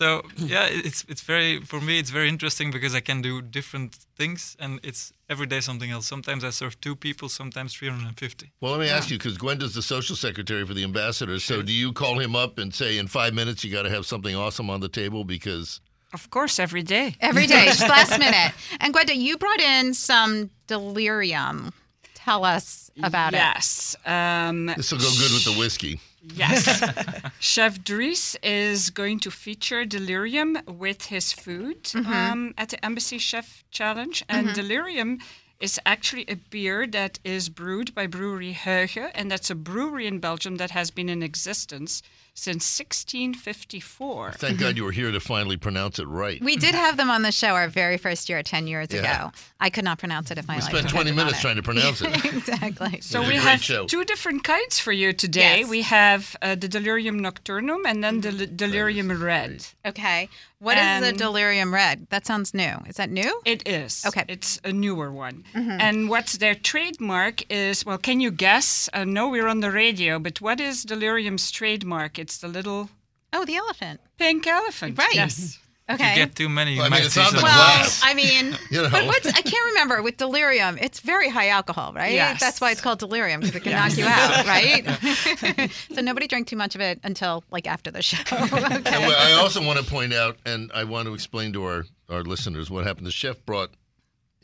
So 0.00 0.22
yeah, 0.38 0.66
it's 0.70 1.04
it's 1.08 1.20
very 1.20 1.60
for 1.60 1.78
me 1.78 1.98
it's 1.98 2.08
very 2.08 2.28
interesting 2.28 2.70
because 2.70 2.94
I 2.94 3.00
can 3.00 3.20
do 3.20 3.42
different 3.42 3.96
things 4.16 4.56
and 4.58 4.80
it's 4.82 5.12
every 5.28 5.46
day 5.46 5.60
something 5.60 5.90
else. 5.90 6.06
Sometimes 6.06 6.42
I 6.42 6.48
serve 6.50 6.80
two 6.80 6.96
people, 6.96 7.28
sometimes 7.28 7.74
350. 7.74 8.50
Well, 8.62 8.72
let 8.72 8.80
me 8.80 8.88
ask 8.88 9.10
you 9.10 9.18
because 9.18 9.36
Gwenda's 9.36 9.74
the 9.74 9.82
social 9.82 10.16
secretary 10.16 10.64
for 10.66 10.72
the 10.72 10.84
ambassador. 10.84 11.38
So, 11.38 11.60
do 11.60 11.72
you 11.72 11.92
call 11.92 12.18
him 12.18 12.34
up 12.34 12.58
and 12.58 12.74
say, 12.74 12.96
in 12.96 13.08
five 13.08 13.34
minutes, 13.34 13.62
you 13.62 13.70
got 13.70 13.82
to 13.82 13.90
have 13.90 14.06
something 14.06 14.34
awesome 14.34 14.70
on 14.70 14.80
the 14.80 14.88
table? 14.88 15.22
Because 15.24 15.82
Of 16.14 16.30
course, 16.30 16.58
every 16.58 16.82
day. 16.82 17.14
Every 17.20 17.46
day, 17.46 17.66
just 17.66 17.86
last 17.96 18.18
minute. 18.18 18.54
And 18.80 18.94
Gwenda, 18.94 19.14
you 19.14 19.36
brought 19.36 19.60
in 19.60 19.92
some 19.92 20.48
delirium. 20.66 21.74
Tell 22.14 22.46
us 22.46 22.90
about 23.02 23.34
it. 23.34 23.36
yes. 23.36 23.96
Um, 24.06 24.66
This 24.76 24.92
will 24.92 24.98
go 24.98 25.10
good 25.20 25.32
with 25.32 25.44
the 25.44 25.56
whiskey. 25.58 26.00
Yes. 26.22 26.82
Chef 27.38 27.82
Dries 27.82 28.36
is 28.42 28.90
going 28.90 29.20
to 29.20 29.30
feature 29.30 29.84
Delirium 29.84 30.58
with 30.66 31.06
his 31.06 31.32
food 31.32 31.84
Mm-hmm. 31.84 32.12
um, 32.12 32.54
at 32.58 32.68
the 32.70 32.84
Embassy 32.84 33.18
Chef 33.18 33.64
Challenge. 33.70 34.22
And 34.28 34.54
Delirium 34.54 35.18
is 35.60 35.78
actually 35.84 36.24
a 36.28 36.36
beer 36.36 36.86
that 36.86 37.18
is 37.24 37.48
brewed 37.48 37.94
by 37.94 38.06
Brewery 38.06 38.54
Huyghe. 38.54 39.10
And 39.14 39.30
that's 39.30 39.50
a 39.50 39.54
brewery 39.54 40.06
in 40.06 40.18
Belgium 40.18 40.56
that 40.56 40.70
has 40.70 40.90
been 40.90 41.08
in 41.08 41.22
existence 41.22 42.02
since 42.34 42.64
1654. 42.78 44.32
Thank 44.32 44.58
God 44.60 44.76
you 44.76 44.84
were 44.84 44.92
here 44.92 45.10
to 45.12 45.20
finally 45.20 45.56
pronounce 45.56 45.98
it 45.98 46.06
right. 46.06 46.40
We 46.42 46.56
did 46.56 46.74
have 46.74 46.96
them 46.96 47.10
on 47.10 47.22
the 47.22 47.32
show 47.32 47.48
our 47.48 47.68
very 47.68 47.96
first 47.98 48.28
year, 48.28 48.42
10 48.42 48.66
years 48.66 48.88
Yeah. 48.90 49.00
ago. 49.28 49.32
I 49.60 49.70
could 49.70 49.84
not 49.84 49.98
pronounce 49.98 50.30
it 50.30 50.38
if 50.38 50.48
my 50.48 50.56
We 50.56 50.62
life 50.62 50.70
spent 50.70 50.88
20 50.88 51.10
depended 51.10 51.10
on 51.10 51.16
minutes 51.26 51.38
it. 51.38 51.42
trying 51.42 51.56
to 51.56 51.62
pronounce 51.62 52.02
it. 52.02 52.24
exactly. 52.34 53.00
So 53.00 53.20
was 53.20 53.28
we 53.28 53.34
have 53.36 53.62
show. 53.62 53.86
two 53.86 54.04
different 54.04 54.44
kinds 54.44 54.78
for 54.78 54.92
you 54.92 55.12
today. 55.12 55.60
Yes. 55.60 55.68
We 55.68 55.82
have 55.82 56.36
uh, 56.42 56.54
the 56.54 56.68
Delirium 56.68 57.20
Nocturnum 57.20 57.84
and 57.86 58.02
then 58.02 58.20
the 58.20 58.46
Delirium 58.46 59.10
Red. 59.22 59.66
Okay. 59.84 60.28
What 60.60 60.76
is 60.76 61.00
the 61.00 61.16
delirium 61.16 61.72
red? 61.72 62.06
That 62.10 62.26
sounds 62.26 62.52
new. 62.52 62.74
Is 62.86 62.96
that 62.96 63.08
new? 63.08 63.40
It 63.46 63.66
is. 63.66 64.04
Okay. 64.04 64.26
It's 64.28 64.60
a 64.62 64.70
newer 64.74 65.10
one. 65.10 65.42
And 65.54 66.10
what's 66.10 66.36
their 66.36 66.54
trademark 66.54 67.50
is 67.50 67.86
well, 67.86 67.96
can 67.96 68.20
you 68.20 68.30
guess? 68.30 68.86
I 68.92 69.04
know 69.04 69.30
we're 69.30 69.48
on 69.48 69.60
the 69.60 69.70
radio, 69.70 70.18
but 70.18 70.38
what 70.42 70.60
is 70.60 70.82
Delirium's 70.84 71.50
trademark? 71.50 72.18
It's 72.20 72.38
the 72.38 72.48
little 72.48 72.88
Oh, 73.32 73.44
the 73.44 73.56
elephant. 73.56 74.00
pink 74.18 74.46
elephant. 74.46 74.98
Right. 74.98 75.14
Yes. 75.14 75.58
If 75.90 75.94
Okay. 76.00 76.10
you 76.10 76.24
get 76.24 76.36
too 76.36 76.48
many, 76.48 76.74
you 76.74 76.76
Well, 76.78 76.86
I 76.86 76.90
mean, 76.90 76.98
might 77.00 77.06
it's 77.06 77.14
see 77.14 77.20
on 77.20 77.32
the 77.32 77.40
some- 77.40 77.48
well, 77.48 77.76
glass. 77.76 78.00
I 78.04 78.14
mean, 78.14 78.56
You 78.70 78.82
know. 78.82 78.90
but 78.90 79.06
what's 79.06 79.26
I 79.26 79.42
can't 79.42 79.66
remember 79.72 80.02
with 80.02 80.18
delirium. 80.18 80.78
It's 80.80 81.00
very 81.00 81.28
high 81.28 81.48
alcohol, 81.48 81.92
right? 81.92 82.12
Yes. 82.12 82.38
That's 82.38 82.60
why 82.60 82.70
it's 82.70 82.80
called 82.80 83.00
delirium 83.00 83.40
because 83.40 83.56
it 83.56 83.64
can 83.64 83.72
knock 83.72 83.96
you 83.96 84.04
out, 84.06 84.46
right? 84.46 85.70
so 85.92 86.00
nobody 86.00 86.28
drank 86.28 86.46
too 86.46 86.54
much 86.54 86.76
of 86.76 86.80
it 86.80 87.00
until 87.02 87.42
like 87.50 87.66
after 87.66 87.90
the 87.90 88.02
show. 88.02 88.18
Okay. 88.22 88.98
well, 89.00 89.16
I 89.18 89.32
also 89.42 89.60
want 89.66 89.80
to 89.80 89.84
point 89.84 90.12
out, 90.14 90.36
and 90.46 90.70
I 90.72 90.84
want 90.84 91.06
to 91.08 91.14
explain 91.14 91.52
to 91.54 91.64
our, 91.64 91.84
our 92.08 92.22
listeners 92.22 92.70
what 92.70 92.86
happened. 92.86 93.06
The 93.08 93.10
chef 93.10 93.44
brought 93.44 93.70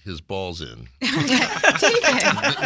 his 0.06 0.20
balls 0.22 0.60
in. 0.62 0.88
David. 1.00 1.20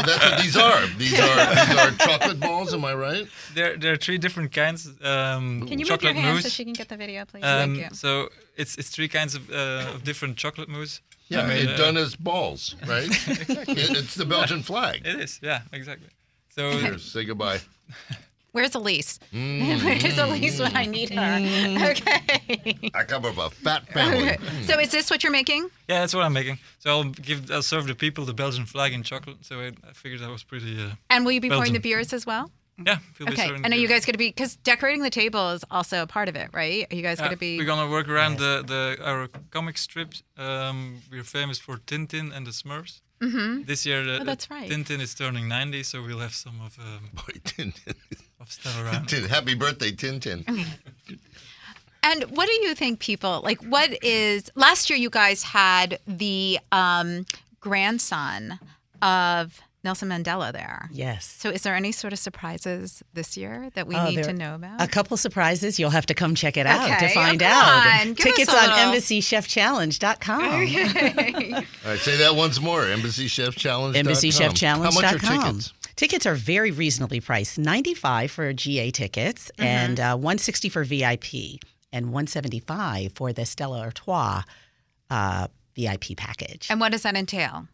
That's 0.06 0.24
what 0.24 0.40
these 0.42 0.56
are. 0.56 0.86
These 0.98 1.18
are 1.18 1.54
these 1.54 1.76
are 1.78 1.90
chocolate 1.92 2.38
balls. 2.40 2.72
Am 2.74 2.84
I 2.84 2.94
right? 2.94 3.26
There, 3.54 3.76
there 3.76 3.92
are 3.94 3.96
three 3.96 4.18
different 4.18 4.52
kinds. 4.52 4.86
Um, 4.86 5.66
Can 5.66 5.78
you 5.78 5.78
move 5.78 5.78
your 5.78 5.86
chocolate 5.88 6.16
hand 6.16 6.34
mousse. 6.36 6.42
so 6.44 6.48
she 6.50 6.64
can 6.64 6.74
get 6.74 6.88
the 6.88 6.96
video, 6.96 7.24
please? 7.24 7.42
um, 7.42 7.74
Thank 7.74 7.78
you. 7.90 7.96
So 7.96 8.28
it's 8.56 8.76
it's 8.78 8.90
three 8.90 9.08
kinds 9.08 9.34
of, 9.34 9.50
uh, 9.50 9.94
of 9.94 10.04
different 10.04 10.36
chocolate 10.36 10.68
mousse. 10.68 11.00
Yeah, 11.28 11.42
I 11.42 11.46
made, 11.46 11.64
it 11.68 11.74
uh, 11.74 11.76
done 11.76 11.96
as 11.96 12.14
balls, 12.16 12.74
right? 12.86 13.08
It- 13.28 13.96
it's 13.98 14.14
the 14.14 14.24
Belgian 14.26 14.62
flag. 14.62 15.02
It 15.06 15.20
is, 15.20 15.38
yeah, 15.42 15.62
exactly. 15.72 16.08
So 16.50 16.70
Here, 16.72 16.98
say 16.98 17.24
goodbye. 17.24 17.60
Where's 18.52 18.74
Elise? 18.74 19.18
Mm. 19.32 19.84
Where's 20.02 20.18
Elise 20.18 20.58
when 20.60 20.76
I 20.76 20.84
need 20.86 21.10
her? 21.10 21.90
Okay. 21.90 22.90
I 22.94 23.04
come 23.04 23.22
from 23.22 23.38
a 23.38 23.50
fat 23.50 23.86
family. 23.92 24.36
So 24.64 24.78
is 24.78 24.90
this 24.90 25.10
what 25.10 25.22
you're 25.22 25.32
making? 25.32 25.70
yeah, 25.88 26.00
that's 26.00 26.14
what 26.14 26.24
I'm 26.24 26.32
making. 26.32 26.58
So 26.78 26.90
I'll 26.90 27.04
give, 27.04 27.50
I'll 27.50 27.62
serve 27.62 27.86
the 27.86 27.94
people 27.94 28.24
the 28.24 28.34
Belgian 28.34 28.66
flag 28.66 28.92
in 28.92 29.02
chocolate. 29.02 29.38
So 29.44 29.60
I, 29.60 29.68
I 29.88 29.92
figured 29.92 30.20
that 30.20 30.30
was 30.30 30.42
pretty. 30.42 30.82
Uh, 30.82 30.90
And 31.10 31.24
will 31.24 31.32
you 31.32 31.40
be 31.40 31.48
pouring 31.50 31.72
the 31.72 31.78
beers 31.80 32.12
as 32.12 32.26
well? 32.26 32.50
yeah, 32.84 32.98
we'll 33.18 33.26
be 33.26 33.32
Okay. 33.34 33.46
serving 33.48 33.64
And 33.64 33.66
are 33.72 33.76
the 33.76 33.82
you 33.82 33.88
beer. 33.88 33.96
guys 33.98 34.06
going 34.06 34.14
to 34.14 34.18
be 34.18 34.28
because 34.30 34.56
decorating 34.56 35.02
the 35.02 35.10
table 35.10 35.50
is 35.50 35.62
also 35.70 36.02
a 36.02 36.06
part 36.06 36.28
of 36.28 36.36
it, 36.36 36.48
right? 36.54 36.86
Are 36.90 36.96
you 36.96 37.02
guys 37.02 37.18
Yeah, 37.18 37.26
going 37.26 37.36
to 37.36 37.38
be? 37.38 37.58
We're 37.58 37.66
gonna 37.66 37.90
work 37.90 38.08
around 38.08 38.38
the, 38.38 38.64
the 38.66 38.96
our 39.04 39.28
comic 39.50 39.76
strips. 39.78 40.22
Um, 40.38 41.02
we're 41.10 41.22
famous 41.24 41.58
for 41.58 41.76
Tintin 41.76 42.34
and 42.34 42.46
the 42.46 42.52
Smurfs. 42.52 43.00
Mm-hmm. 43.20 43.64
This 43.64 43.84
year, 43.84 44.02
the, 44.02 44.20
Oh, 44.22 44.24
that's 44.24 44.50
right. 44.50 44.68
Tintin 44.70 44.98
is 45.00 45.14
turning 45.14 45.46
90, 45.46 45.82
so 45.82 46.02
we'll 46.02 46.20
have 46.20 46.32
some 46.34 46.58
of 46.64 46.78
um, 46.78 47.10
Boy, 47.12 47.34
Tintin. 47.44 47.94
Of 48.40 48.50
stuff 48.50 48.82
around. 48.82 49.06
Tin- 49.08 49.24
Happy 49.28 49.54
birthday, 49.54 49.92
Tintin. 49.92 50.44
And 52.02 52.22
what 52.34 52.46
do 52.46 52.52
you 52.66 52.74
think 52.74 52.98
people 52.98 53.42
like? 53.44 53.60
What 53.62 54.02
is 54.02 54.50
last 54.54 54.88
year? 54.88 54.98
You 54.98 55.10
guys 55.10 55.42
had 55.42 55.98
the 56.06 56.58
um, 56.72 57.26
grandson 57.60 58.58
of 59.02 59.60
Nelson 59.84 60.08
Mandela 60.08 60.50
there. 60.50 60.88
Yes. 60.90 61.26
So, 61.26 61.50
is 61.50 61.60
there 61.60 61.74
any 61.74 61.92
sort 61.92 62.14
of 62.14 62.18
surprises 62.18 63.02
this 63.12 63.36
year 63.36 63.68
that 63.74 63.86
we 63.86 63.96
Oh, 63.96 64.08
need 64.08 64.24
to 64.24 64.32
know 64.32 64.54
about? 64.54 64.80
A 64.80 64.86
couple 64.88 65.14
surprises. 65.18 65.78
You'll 65.78 65.90
have 65.90 66.06
to 66.06 66.14
come 66.14 66.34
check 66.34 66.56
it 66.56 66.66
out 66.66 66.90
Okay. 66.90 67.08
to 67.08 67.14
find 67.14 67.42
Oh, 67.42 67.46
come 67.46 67.52
out. 67.54 68.00
on. 68.00 68.06
Give 68.14 68.16
Tickets 68.28 68.50
a 68.50 68.56
on 68.56 68.68
little- 68.70 68.92
embassychefchallenge.com. 68.94 70.42
All 70.42 70.50
right, 71.90 71.98
say 71.98 72.16
that 72.16 72.34
once 72.34 72.60
more. 72.62 72.86
Embassy 72.86 73.28
Chef 73.28 73.54
Challenge. 73.56 73.94
embassychefchallenge.com. 73.94 74.82
How 74.82 74.90
much 74.90 75.04
are 75.04 75.18
tickets? 75.18 75.72
Tickets 76.00 76.24
are 76.24 76.34
very 76.34 76.70
reasonably 76.70 77.20
priced. 77.20 77.58
95 77.58 78.30
for 78.30 78.50
GA 78.54 78.90
tickets 78.90 79.50
Mm-hmm. 79.58 79.62
and 79.62 80.00
uh, 80.00 80.16
160 80.16 80.70
for 80.70 80.82
VIP 80.82 81.60
and 81.92 82.06
175 82.06 83.12
for 83.14 83.34
the 83.34 83.44
Stella 83.44 83.80
Artois 83.80 84.42
uh, 85.10 85.48
VIP 85.76 86.16
package. 86.16 86.68
and 86.70 86.80
what 86.80 86.92
does 86.92 87.02
that 87.02 87.16
entail? 87.16 87.68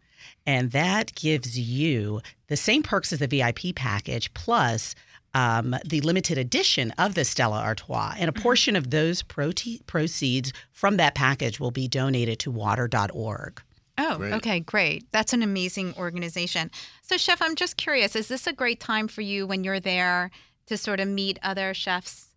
And 0.44 0.72
that 0.72 1.14
gives 1.14 1.56
you 1.56 2.20
the 2.48 2.56
same 2.56 2.82
perks 2.82 3.12
as 3.12 3.20
the 3.20 3.28
VIP 3.28 3.76
package 3.76 4.34
plus 4.34 4.96
um, 5.32 5.76
the 5.84 6.00
limited 6.00 6.36
edition 6.36 6.90
of 6.98 7.14
the 7.14 7.24
Stella 7.24 7.60
Artois. 7.60 8.14
And 8.18 8.28
a 8.28 8.32
portion 8.32 8.74
of 8.74 8.90
those 8.90 9.22
prote- 9.22 9.86
proceeds 9.86 10.52
from 10.72 10.96
that 10.96 11.14
package 11.14 11.60
will 11.60 11.70
be 11.70 11.86
donated 11.86 12.40
to 12.40 12.50
water.org. 12.50 13.62
Oh, 13.98 14.18
Great. 14.18 14.32
okay, 14.34 14.60
great. 14.60 15.10
That's 15.12 15.32
an 15.32 15.42
amazing 15.42 15.94
organization. 15.96 16.70
So, 17.02 17.16
Chef, 17.16 17.40
I'm 17.40 17.54
just 17.54 17.76
curious 17.76 18.14
is 18.14 18.28
this 18.28 18.46
a 18.46 18.52
great 18.52 18.80
time 18.80 19.08
for 19.08 19.22
you 19.22 19.46
when 19.46 19.64
you're 19.64 19.80
there 19.80 20.30
to 20.66 20.76
sort 20.76 21.00
of 21.00 21.08
meet 21.08 21.38
other 21.42 21.72
chefs? 21.72 22.28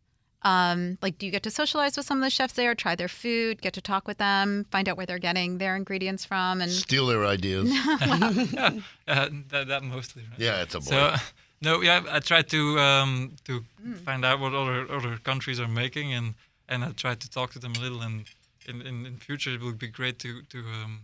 Um, 0.42 0.98
like, 1.02 1.18
do 1.18 1.26
you 1.26 1.32
get 1.34 1.44
to 1.44 1.52
socialize 1.52 1.98
with 1.98 2.06
some 2.06 2.20
of 2.20 2.24
the 2.24 2.30
chefs 2.30 2.54
there, 2.54 2.74
try 2.74 2.96
their 2.96 3.10
food, 3.10 3.62
get 3.62 3.74
to 3.74 3.82
talk 3.82 4.08
with 4.08 4.20
them, 4.20 4.66
find 4.72 4.88
out 4.88 4.96
where 4.96 5.06
they're 5.06 5.20
getting 5.20 5.58
their 5.58 5.76
ingredients 5.76 6.24
from? 6.24 6.62
And 6.62 6.72
Steal 6.72 7.08
their 7.08 7.26
ideas. 7.26 7.70
uh, 8.02 8.72
that, 9.08 9.68
that 9.68 9.84
mostly. 9.84 10.24
Right? 10.32 10.40
Yeah, 10.40 10.62
it's 10.62 10.76
a 10.76 10.80
boy. 10.80 10.86
So 10.86 11.16
no, 11.62 11.82
yeah, 11.82 12.04
I 12.10 12.20
tried 12.20 12.48
to 12.50 12.80
um, 12.80 13.36
to 13.46 13.66
find 14.06 14.24
out 14.24 14.40
what 14.40 14.54
other 14.54 14.90
other 14.90 15.18
countries 15.18 15.60
are 15.60 15.68
making, 15.68 16.14
and 16.14 16.36
and 16.70 16.86
I 16.86 16.92
tried 16.92 17.20
to 17.20 17.30
talk 17.30 17.52
to 17.52 17.60
them 17.60 17.74
a 17.76 17.80
little. 17.80 18.02
And 18.02 18.26
in 18.66 18.82
in, 18.82 19.06
in 19.06 19.18
future, 19.18 19.54
it 19.54 19.62
would 19.62 19.78
be 19.78 19.90
great 19.90 20.20
to 20.20 20.42
to 20.44 20.60
um, 20.60 21.02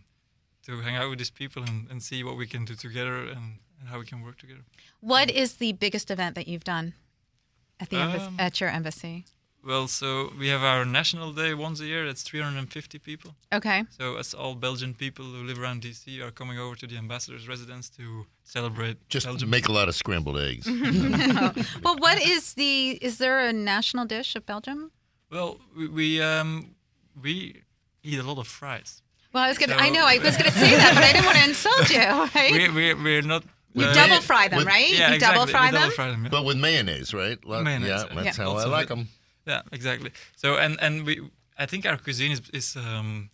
to 0.65 0.81
hang 0.81 0.95
out 0.95 1.09
with 1.09 1.19
these 1.19 1.31
people 1.31 1.63
and, 1.63 1.87
and 1.91 2.01
see 2.01 2.23
what 2.23 2.35
we 2.37 2.47
can 2.47 2.65
do 2.65 2.75
together 2.75 3.17
and, 3.35 3.59
and 3.79 3.89
how 3.89 3.99
we 3.99 4.05
can 4.05 4.21
work 4.23 4.37
together. 4.37 4.61
what 5.01 5.29
is 5.29 5.49
the 5.57 5.73
biggest 5.73 6.09
event 6.11 6.35
that 6.35 6.47
you've 6.47 6.63
done 6.63 6.93
at 7.79 7.89
the 7.89 7.97
embas- 7.97 8.27
Um, 8.27 8.35
at 8.39 8.59
your 8.61 8.69
embassy? 8.69 9.25
Well, 9.67 9.87
so 9.87 10.31
we 10.39 10.47
have 10.49 10.61
our 10.63 10.85
national 10.85 11.33
day 11.33 11.53
once 11.55 11.79
a 11.81 11.85
year. 11.85 12.05
That's 12.05 12.21
350 12.21 12.99
people. 12.99 13.31
Okay. 13.51 13.83
So 13.97 14.17
it's 14.17 14.33
all 14.35 14.53
Belgian 14.53 14.93
people 14.93 15.25
who 15.25 15.43
live 15.43 15.59
around 15.59 15.81
DC 15.81 16.19
are 16.21 16.29
coming 16.31 16.59
over 16.59 16.75
to 16.75 16.85
the 16.87 16.97
ambassador's 16.97 17.47
residence 17.47 17.89
to 17.97 18.25
celebrate 18.43 18.97
Just 19.09 19.25
Belgium. 19.25 19.49
make 19.49 19.67
a 19.67 19.71
lot 19.71 19.87
of 19.89 19.95
scrambled 19.95 20.37
eggs. 20.37 20.67
Well, 21.83 21.97
what 21.97 22.21
is 22.21 22.53
the? 22.53 22.99
Is 23.01 23.17
there 23.17 23.39
a 23.49 23.53
national 23.53 24.05
dish 24.05 24.35
of 24.35 24.45
Belgium? 24.45 24.91
Well, 25.31 25.59
we 25.75 25.87
we, 25.87 26.21
um, 26.21 26.75
we 27.23 27.63
eat 28.03 28.19
a 28.19 28.23
lot 28.23 28.37
of 28.37 28.47
fries. 28.47 29.01
Well, 29.35 29.43
I 29.43 29.49
was 29.49 29.57
gonna. 29.57 29.75
I 29.75 29.89
know 29.89 30.05
I 30.05 30.17
was 30.17 30.37
gonna 30.37 30.49
say 30.63 30.71
that, 30.81 30.91
but 30.95 31.03
I 31.03 31.11
didn't 31.11 31.25
want 31.25 31.37
to 31.37 31.43
insult 31.51 31.89
you. 31.91 31.99
Right? 32.35 32.51
We 32.57 32.69
we 32.77 32.93
we're 33.05 33.21
not. 33.33 33.43
you 33.73 33.83
uh, 33.85 33.93
double 33.93 34.21
fry 34.21 34.47
them, 34.47 34.59
with- 34.59 34.67
right? 34.75 34.89
Yeah, 34.89 35.09
you 35.09 35.15
exactly. 35.15 35.35
double 35.39 35.51
fry 35.51 35.65
we 35.65 35.71
them. 35.71 35.81
Double 35.81 35.95
fry 35.99 36.07
them. 36.13 36.23
Yeah. 36.23 36.29
But 36.35 36.45
with 36.47 36.57
mayonnaise, 36.57 37.13
right? 37.13 37.37
Lo- 37.43 37.61
Mayonnaise, 37.61 37.89
Yeah, 37.89 38.05
yeah. 38.07 38.23
that's 38.23 38.37
Yeah. 38.37 38.43
how 38.45 38.53
Lots 38.53 38.65
I 38.65 38.69
like 38.79 38.85
it. 38.85 38.95
them. 38.95 39.07
Yeah, 39.51 39.61
exactly. 39.77 40.11
So 40.37 40.47
and 40.65 40.73
and 40.85 41.05
we, 41.07 41.13
I 41.63 41.65
think 41.65 41.85
our 41.85 41.97
cuisine 41.97 42.31
is 42.31 42.41
is 42.59 42.77
um, 42.77 43.29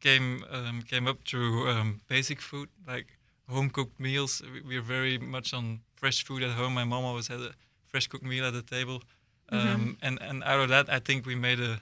came 0.00 0.44
um, 0.50 0.82
came 0.82 1.06
up 1.10 1.18
through 1.28 1.68
um, 1.70 2.00
basic 2.08 2.40
food 2.40 2.68
like 2.86 3.06
home 3.48 3.70
cooked 3.70 3.98
meals. 4.00 4.42
We- 4.52 4.62
We're 4.68 4.86
very 4.98 5.18
much 5.18 5.52
on 5.54 5.80
fresh 5.96 6.24
food 6.24 6.42
at 6.42 6.52
home. 6.52 6.74
My 6.74 6.84
mom 6.84 7.04
always 7.04 7.28
had 7.28 7.40
a 7.40 7.52
fresh 7.90 8.06
cooked 8.06 8.24
meal 8.32 8.44
at 8.46 8.52
the 8.52 8.62
table, 8.76 9.02
um, 9.50 9.96
and 10.02 10.18
and 10.22 10.42
out 10.44 10.60
of 10.60 10.68
that, 10.68 10.86
I 10.88 11.00
think 11.00 11.26
we 11.26 11.34
made 11.34 11.60
a 11.60 11.80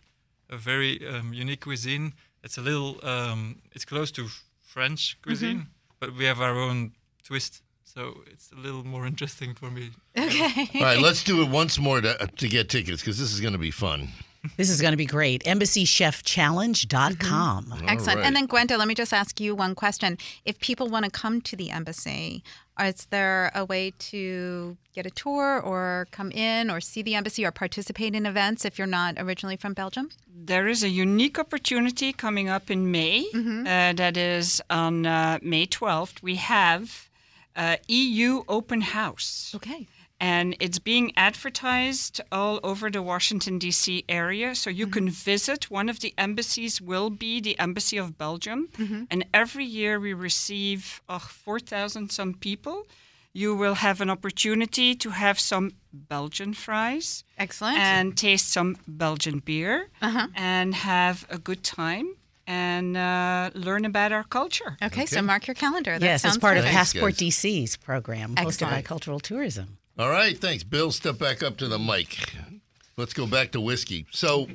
a 0.50 0.56
very 0.56 0.92
um, 1.12 1.32
unique 1.34 1.60
cuisine. 1.60 2.12
It's 2.42 2.58
a 2.58 2.62
little 2.62 2.98
um, 3.02 3.62
it's 3.72 3.84
close 3.84 4.10
to 4.12 4.28
French 4.62 5.16
mm-hmm. 5.16 5.28
cuisine, 5.28 5.66
but 6.00 6.16
we 6.16 6.24
have 6.24 6.40
our 6.40 6.58
own 6.58 6.92
twist. 7.24 7.62
So 7.84 8.22
it's 8.26 8.50
a 8.52 8.56
little 8.56 8.84
more 8.84 9.06
interesting 9.06 9.54
for 9.54 9.70
me. 9.70 9.90
Okay. 10.16 10.68
All 10.74 10.82
right, 10.82 11.00
let's 11.00 11.24
do 11.24 11.42
it 11.42 11.48
once 11.48 11.78
more 11.78 12.00
to, 12.00 12.22
uh, 12.22 12.26
to 12.36 12.48
get 12.48 12.68
tickets 12.68 13.02
because 13.02 13.18
this 13.18 13.32
is 13.32 13.40
going 13.40 13.54
to 13.54 13.58
be 13.58 13.70
fun. 13.70 14.08
This 14.56 14.70
is 14.70 14.80
going 14.80 14.92
to 14.92 14.96
be 14.96 15.06
great. 15.06 15.42
Embassychefchallenge.com. 15.44 17.64
Mm-hmm. 17.64 17.88
Excellent. 17.88 18.18
right. 18.18 18.26
And 18.26 18.36
then, 18.36 18.46
Gwenda, 18.46 18.78
let 18.78 18.86
me 18.86 18.94
just 18.94 19.12
ask 19.12 19.40
you 19.40 19.56
one 19.56 19.74
question. 19.74 20.18
If 20.44 20.60
people 20.60 20.88
want 20.88 21.04
to 21.04 21.10
come 21.10 21.40
to 21.42 21.56
the 21.56 21.70
embassy, 21.70 22.44
is 22.84 23.06
there 23.06 23.50
a 23.54 23.64
way 23.64 23.92
to 23.98 24.76
get 24.94 25.06
a 25.06 25.10
tour 25.10 25.60
or 25.60 26.06
come 26.10 26.30
in 26.30 26.70
or 26.70 26.80
see 26.80 27.02
the 27.02 27.14
embassy 27.14 27.44
or 27.44 27.50
participate 27.50 28.14
in 28.14 28.26
events 28.26 28.64
if 28.64 28.78
you're 28.78 28.86
not 28.86 29.14
originally 29.18 29.56
from 29.56 29.72
Belgium? 29.72 30.10
There 30.28 30.68
is 30.68 30.82
a 30.82 30.88
unique 30.88 31.38
opportunity 31.38 32.12
coming 32.12 32.48
up 32.48 32.70
in 32.70 32.90
May. 32.90 33.26
Uh, 33.66 33.92
that 33.94 34.16
is 34.16 34.60
on 34.68 35.06
uh, 35.06 35.38
May 35.42 35.66
12th. 35.66 36.22
We 36.22 36.36
have 36.36 37.08
uh, 37.56 37.76
EU 37.88 38.44
Open 38.48 38.82
House. 38.82 39.52
Okay. 39.54 39.86
And 40.18 40.56
it's 40.60 40.78
being 40.78 41.12
advertised 41.16 42.20
all 42.32 42.58
over 42.62 42.90
the 42.90 43.02
Washington, 43.02 43.58
D.C. 43.58 44.04
area. 44.08 44.54
So 44.54 44.70
you 44.70 44.86
can 44.86 45.10
visit. 45.10 45.70
One 45.70 45.88
of 45.90 46.00
the 46.00 46.14
embassies 46.16 46.80
will 46.80 47.10
be 47.10 47.40
the 47.40 47.58
Embassy 47.58 47.98
of 47.98 48.16
Belgium. 48.16 48.68
And 49.10 49.26
every 49.34 49.64
year 49.66 50.00
we 50.00 50.14
receive 50.14 51.02
oh, 51.08 51.18
4,000 51.18 52.10
some 52.10 52.32
people. 52.34 52.86
You 53.34 53.54
will 53.54 53.74
have 53.74 54.00
an 54.00 54.08
opportunity 54.08 54.94
to 54.94 55.10
have 55.10 55.38
some 55.38 55.72
Belgian 55.92 56.54
fries 56.54 57.22
Excellent. 57.36 57.78
and 57.78 58.16
taste 58.16 58.50
some 58.50 58.76
Belgian 58.88 59.40
beer 59.40 59.88
Uh-huh. 60.00 60.28
and 60.34 60.74
have 60.74 61.26
a 61.28 61.36
good 61.36 61.62
time 61.62 62.16
and 62.46 62.96
uh, 62.96 63.50
learn 63.54 63.84
about 63.84 64.12
our 64.12 64.24
culture. 64.24 64.78
okay, 64.82 65.04
so 65.04 65.20
mark 65.20 65.46
your 65.46 65.54
calendar. 65.54 65.98
That 65.98 66.06
yes, 66.06 66.22
sounds 66.22 66.36
it's 66.36 66.40
part 66.40 66.56
of 66.56 66.64
perfect. 66.64 66.74
Thanks, 66.76 66.92
Passport. 66.94 67.14
DC's 67.16 67.76
program 67.76 68.34
hosted 68.36 68.70
by 68.70 68.80
Cultural 68.82 69.20
Tourism. 69.20 69.76
All 69.98 70.10
right, 70.10 70.36
thanks. 70.38 70.62
Bill, 70.62 70.92
step 70.92 71.18
back 71.18 71.42
up 71.42 71.56
to 71.58 71.68
the 71.68 71.78
mic. 71.78 72.18
Let's 72.98 73.14
go 73.14 73.26
back 73.26 73.52
to 73.52 73.60
whiskey. 73.60 74.06
So, 74.10 74.46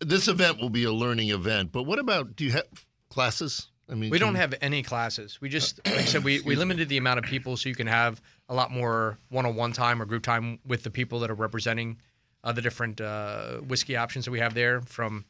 this 0.00 0.28
event 0.28 0.60
will 0.60 0.70
be 0.70 0.84
a 0.84 0.92
learning 0.92 1.30
event, 1.30 1.72
but 1.72 1.82
what 1.82 1.98
about, 1.98 2.36
do 2.36 2.44
you 2.44 2.52
have 2.52 2.66
classes? 3.08 3.68
I 3.90 3.94
mean, 3.94 4.10
We 4.10 4.18
don't 4.18 4.34
have 4.34 4.54
any 4.60 4.82
classes. 4.82 5.40
We 5.40 5.48
just, 5.48 5.80
like 5.86 5.96
I 5.98 6.04
said, 6.04 6.24
we, 6.24 6.40
we 6.40 6.54
limited 6.56 6.88
the 6.88 6.96
amount 6.96 7.18
of 7.18 7.24
people 7.24 7.56
so 7.56 7.68
you 7.68 7.74
can 7.74 7.86
have 7.86 8.20
a 8.48 8.54
lot 8.54 8.70
more 8.70 9.18
one-on-one 9.30 9.72
time 9.72 10.00
or 10.02 10.04
group 10.04 10.22
time 10.22 10.58
with 10.66 10.82
the 10.82 10.90
people 10.90 11.20
that 11.20 11.30
are 11.30 11.34
representing 11.34 11.98
uh, 12.44 12.52
the 12.52 12.62
different 12.62 13.00
uh, 13.00 13.58
whiskey 13.58 13.96
options 13.96 14.24
that 14.24 14.30
we 14.30 14.40
have 14.40 14.54
there. 14.54 14.80
From, 14.80 15.24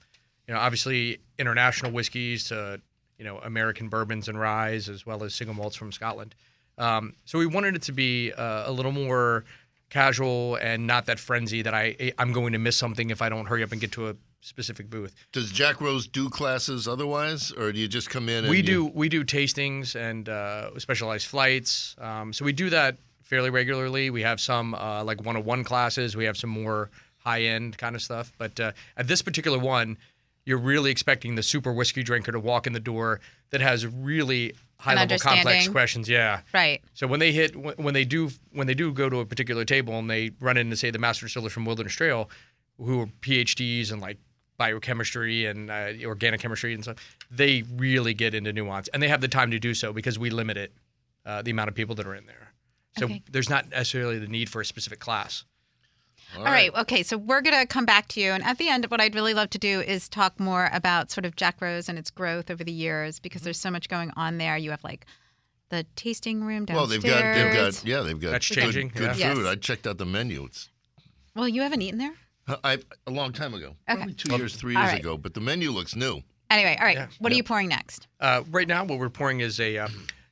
you 0.46 0.54
know, 0.54 0.60
obviously 0.60 1.20
international 1.38 1.92
whiskeys 1.92 2.48
to, 2.48 2.80
you 3.18 3.24
know, 3.24 3.38
American 3.38 3.88
bourbons 3.88 4.28
and 4.28 4.38
ryes, 4.38 4.88
as 4.88 5.04
well 5.04 5.22
as 5.22 5.34
single 5.34 5.54
malts 5.54 5.76
from 5.76 5.92
Scotland. 5.92 6.34
Um, 6.78 7.14
so 7.24 7.38
we 7.38 7.46
wanted 7.46 7.74
it 7.76 7.82
to 7.82 7.92
be 7.92 8.32
uh, 8.32 8.64
a 8.66 8.72
little 8.72 8.92
more 8.92 9.44
casual 9.88 10.56
and 10.56 10.86
not 10.86 11.06
that 11.06 11.18
frenzy 11.18 11.62
that 11.62 11.72
I 11.74 12.12
I'm 12.18 12.32
going 12.32 12.52
to 12.52 12.58
miss 12.58 12.76
something 12.76 13.10
if 13.10 13.22
I 13.22 13.28
don't 13.28 13.46
hurry 13.46 13.62
up 13.62 13.72
and 13.72 13.80
get 13.80 13.92
to 13.92 14.08
a 14.08 14.16
specific 14.40 14.90
booth. 14.90 15.14
Does 15.32 15.50
Jack 15.50 15.80
Rose 15.80 16.06
do 16.06 16.28
classes 16.28 16.86
otherwise, 16.88 17.52
or 17.52 17.72
do 17.72 17.78
you 17.78 17.88
just 17.88 18.10
come 18.10 18.28
in 18.28 18.44
and 18.44 18.48
we 18.50 18.58
you- 18.58 18.62
do 18.62 18.86
we 18.86 19.08
do 19.08 19.24
tastings 19.24 19.94
and 19.96 20.28
uh, 20.28 20.78
specialized 20.78 21.26
flights. 21.26 21.94
Um, 21.98 22.32
so 22.32 22.44
we 22.44 22.52
do 22.52 22.70
that 22.70 22.96
fairly 23.22 23.50
regularly. 23.50 24.10
We 24.10 24.22
have 24.22 24.40
some 24.40 24.74
uh, 24.74 25.02
like 25.04 25.24
one-on-one 25.24 25.64
classes. 25.64 26.16
We 26.16 26.24
have 26.24 26.36
some 26.36 26.50
more 26.50 26.90
high-end 27.18 27.76
kind 27.76 27.96
of 27.96 28.02
stuff. 28.02 28.32
But 28.38 28.60
uh, 28.60 28.72
at 28.96 29.08
this 29.08 29.20
particular 29.22 29.58
one, 29.58 29.98
you're 30.44 30.58
really 30.58 30.92
expecting 30.92 31.34
the 31.34 31.42
super 31.42 31.72
whiskey 31.72 32.04
drinker 32.04 32.30
to 32.30 32.38
walk 32.38 32.68
in 32.68 32.72
the 32.72 32.78
door 32.80 33.20
that 33.50 33.60
has 33.60 33.84
really 33.84 34.54
high-level 34.78 35.18
complex 35.18 35.68
questions. 35.68 36.08
Yeah. 36.08 36.40
Right. 36.52 36.82
So 36.94 37.06
when 37.06 37.20
they 37.20 37.32
hit 37.32 37.56
when 37.78 37.94
they 37.94 38.04
do 38.04 38.30
when 38.52 38.66
they 38.66 38.74
do 38.74 38.92
go 38.92 39.08
to 39.08 39.20
a 39.20 39.26
particular 39.26 39.64
table 39.64 39.98
and 39.98 40.08
they 40.10 40.32
run 40.40 40.56
into 40.56 40.76
say 40.76 40.90
the 40.90 40.98
master 40.98 41.26
distillers 41.26 41.52
from 41.52 41.64
Wilderness 41.64 41.92
Trail, 41.94 42.30
who 42.78 43.00
are 43.02 43.06
PhDs 43.22 43.92
in 43.92 44.00
like 44.00 44.18
biochemistry 44.58 45.46
and 45.46 45.70
uh, 45.70 45.92
organic 46.04 46.40
chemistry 46.40 46.74
and 46.74 46.82
stuff, 46.82 46.96
they 47.30 47.62
really 47.76 48.14
get 48.14 48.34
into 48.34 48.52
nuance 48.52 48.88
and 48.88 49.02
they 49.02 49.08
have 49.08 49.20
the 49.20 49.28
time 49.28 49.50
to 49.50 49.58
do 49.58 49.74
so 49.74 49.92
because 49.92 50.18
we 50.18 50.30
limit 50.30 50.56
it 50.56 50.72
uh, 51.24 51.42
the 51.42 51.50
amount 51.50 51.68
of 51.68 51.74
people 51.74 51.94
that 51.94 52.06
are 52.06 52.14
in 52.14 52.26
there. 52.26 52.52
So 52.98 53.04
Okay. 53.06 53.22
there's 53.30 53.50
not 53.50 53.68
necessarily 53.70 54.18
the 54.18 54.26
need 54.28 54.48
for 54.48 54.60
a 54.62 54.64
specific 54.64 54.98
class. 54.98 55.44
All 56.36 56.44
right. 56.44 56.74
Okay. 56.74 57.02
So 57.02 57.16
we're 57.16 57.40
going 57.40 57.58
to 57.58 57.66
come 57.66 57.86
back 57.86 58.08
to 58.08 58.20
you. 58.20 58.30
And 58.32 58.42
at 58.44 58.58
the 58.58 58.68
end, 58.68 58.84
what 58.86 59.00
I'd 59.00 59.14
really 59.14 59.34
love 59.34 59.50
to 59.50 59.58
do 59.58 59.80
is 59.80 60.08
talk 60.08 60.38
more 60.40 60.68
about 60.72 61.10
sort 61.10 61.24
of 61.24 61.36
Jack 61.36 61.60
Rose 61.60 61.88
and 61.88 61.98
its 61.98 62.10
growth 62.10 62.50
over 62.50 62.62
the 62.64 62.72
years 62.72 63.18
because 63.20 63.42
there's 63.42 63.58
so 63.58 63.70
much 63.70 63.88
going 63.88 64.10
on 64.16 64.38
there. 64.38 64.56
You 64.56 64.70
have 64.70 64.84
like 64.84 65.06
the 65.70 65.86
tasting 65.96 66.42
room 66.44 66.64
downstairs. 66.64 67.02
Well, 67.04 67.12
downstairs. 67.12 67.36
they've 67.36 67.44
got, 67.54 67.64
they've 67.64 67.74
got, 67.74 67.84
yeah, 67.84 68.00
they've 68.02 68.20
got 68.20 68.30
That's 68.32 68.48
good, 68.48 68.54
changing, 68.56 68.88
good 68.88 69.16
yeah. 69.16 69.34
food. 69.34 69.44
Yes. 69.44 69.52
I 69.52 69.54
checked 69.56 69.86
out 69.86 69.98
the 69.98 70.06
menu. 70.06 70.44
It's 70.44 70.68
Well, 71.34 71.48
you 71.48 71.62
haven't 71.62 71.82
eaten 71.82 71.98
there? 71.98 72.14
I 72.62 72.78
a 73.06 73.10
long 73.10 73.32
time 73.32 73.54
ago, 73.54 73.74
Okay. 73.88 73.96
probably 73.96 74.14
two 74.14 74.36
years, 74.36 74.54
three 74.54 74.74
years 74.74 74.90
right. 74.90 75.00
ago. 75.00 75.16
But 75.16 75.34
the 75.34 75.40
menu 75.40 75.70
looks 75.70 75.96
new. 75.96 76.22
Anyway, 76.50 76.76
all 76.78 76.86
right. 76.86 76.96
Yeah. 76.96 77.08
What 77.18 77.32
are 77.32 77.34
you 77.34 77.42
pouring 77.42 77.68
next? 77.68 78.06
Uh, 78.20 78.42
right 78.50 78.68
now, 78.68 78.84
what 78.84 79.00
we're 79.00 79.08
pouring 79.08 79.40
is 79.40 79.58
a 79.58 79.78
uh, 79.78 79.88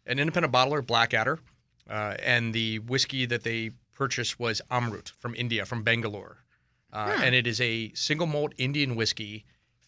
an 0.06 0.20
independent 0.20 0.52
bottler, 0.54 0.86
Blackadder, 0.86 1.40
uh, 1.90 2.14
and 2.22 2.54
the 2.54 2.78
whiskey 2.80 3.26
that 3.26 3.42
they 3.42 3.72
purchased 3.94 4.38
was 4.38 4.60
Amrut 4.70 5.12
from 5.18 5.34
India, 5.34 5.64
from 5.64 5.82
Bangalore, 5.82 6.38
uh, 6.92 7.18
and 7.22 7.34
it 7.34 7.46
is 7.46 7.60
a 7.60 7.92
single 7.94 8.26
malt 8.26 8.52
Indian 8.58 8.96
whiskey 8.96 9.44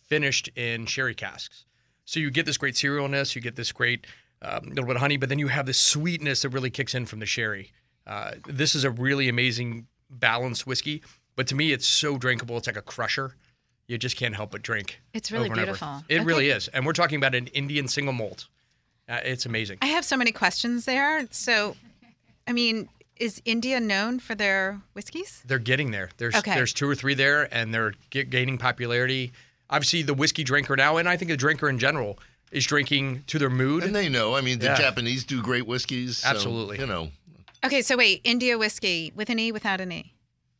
finished 0.08 0.48
in 0.56 0.86
sherry 0.86 1.14
casks. 1.14 1.64
So 2.04 2.20
you 2.20 2.30
get 2.30 2.46
this 2.46 2.56
great 2.56 2.74
cerealness, 2.74 3.34
you 3.34 3.40
get 3.40 3.56
this 3.56 3.72
great 3.72 4.06
um, 4.42 4.68
little 4.68 4.84
bit 4.86 4.96
of 4.96 5.00
honey, 5.02 5.16
but 5.16 5.28
then 5.28 5.38
you 5.38 5.48
have 5.48 5.66
this 5.66 5.80
sweetness 5.80 6.42
that 6.42 6.50
really 6.50 6.70
kicks 6.70 6.94
in 6.94 7.06
from 7.06 7.18
the 7.18 7.26
sherry. 7.26 7.72
Uh, 8.06 8.32
this 8.46 8.74
is 8.74 8.84
a 8.84 8.90
really 8.90 9.28
amazing 9.28 9.86
balanced 10.08 10.66
whiskey, 10.66 11.02
but 11.34 11.46
to 11.48 11.54
me, 11.56 11.72
it's 11.72 11.86
so 11.86 12.16
drinkable. 12.16 12.56
It's 12.56 12.66
like 12.68 12.76
a 12.76 12.82
crusher. 12.82 13.34
You 13.88 13.98
just 13.98 14.16
can't 14.16 14.34
help 14.34 14.52
but 14.52 14.62
drink. 14.62 15.00
It's 15.14 15.30
really 15.32 15.46
over 15.46 15.52
and 15.54 15.60
over. 15.60 15.66
beautiful. 15.78 16.04
It 16.08 16.16
Okay. 16.16 16.24
really 16.24 16.50
is, 16.50 16.68
and 16.68 16.86
we're 16.86 16.92
talking 16.92 17.16
about 17.18 17.34
an 17.34 17.48
Indian 17.48 17.88
single 17.88 18.12
malt. 18.12 18.46
Uh, 19.08 19.20
it's 19.24 19.46
amazing. 19.46 19.78
I 19.82 19.86
have 19.86 20.04
so 20.04 20.16
many 20.16 20.32
questions 20.32 20.84
there. 20.84 21.26
So, 21.30 21.76
I 22.48 22.52
mean, 22.52 22.88
is 23.18 23.40
India 23.44 23.80
known 23.80 24.18
for 24.20 24.34
their 24.34 24.80
whiskeys? 24.92 25.42
They're 25.46 25.58
getting 25.58 25.90
there. 25.90 26.10
There's 26.18 26.34
Okay. 26.34 26.54
there's 26.54 26.72
two 26.72 26.88
or 26.88 26.94
three 26.94 27.14
there, 27.14 27.52
and 27.54 27.72
they're 27.72 27.94
get, 28.10 28.30
gaining 28.30 28.58
popularity. 28.58 29.32
Obviously, 29.70 30.02
the 30.02 30.14
whiskey 30.14 30.44
drinker 30.44 30.76
now, 30.76 30.96
and 30.96 31.08
I 31.08 31.16
think 31.16 31.30
the 31.30 31.36
drinker 31.36 31.68
in 31.68 31.78
general 31.78 32.18
is 32.52 32.64
drinking 32.64 33.24
to 33.26 33.38
their 33.38 33.50
mood. 33.50 33.82
And 33.82 33.94
they 33.94 34.08
know. 34.08 34.34
I 34.36 34.40
mean, 34.40 34.58
the 34.60 34.66
Yeah. 34.66 34.76
Japanese 34.76 35.24
do 35.24 35.42
great 35.42 35.66
whiskeys. 35.66 36.18
so, 36.18 36.28
Absolutely. 36.28 36.78
you 36.78 36.86
know, 36.86 37.10
Okay, 37.64 37.82
so 37.82 37.96
wait, 37.96 38.20
India 38.22 38.56
whiskey 38.58 39.12
with 39.16 39.28
an 39.30 39.38
E, 39.40 39.50
without 39.50 39.80
an 39.80 39.90
E? 39.90 40.12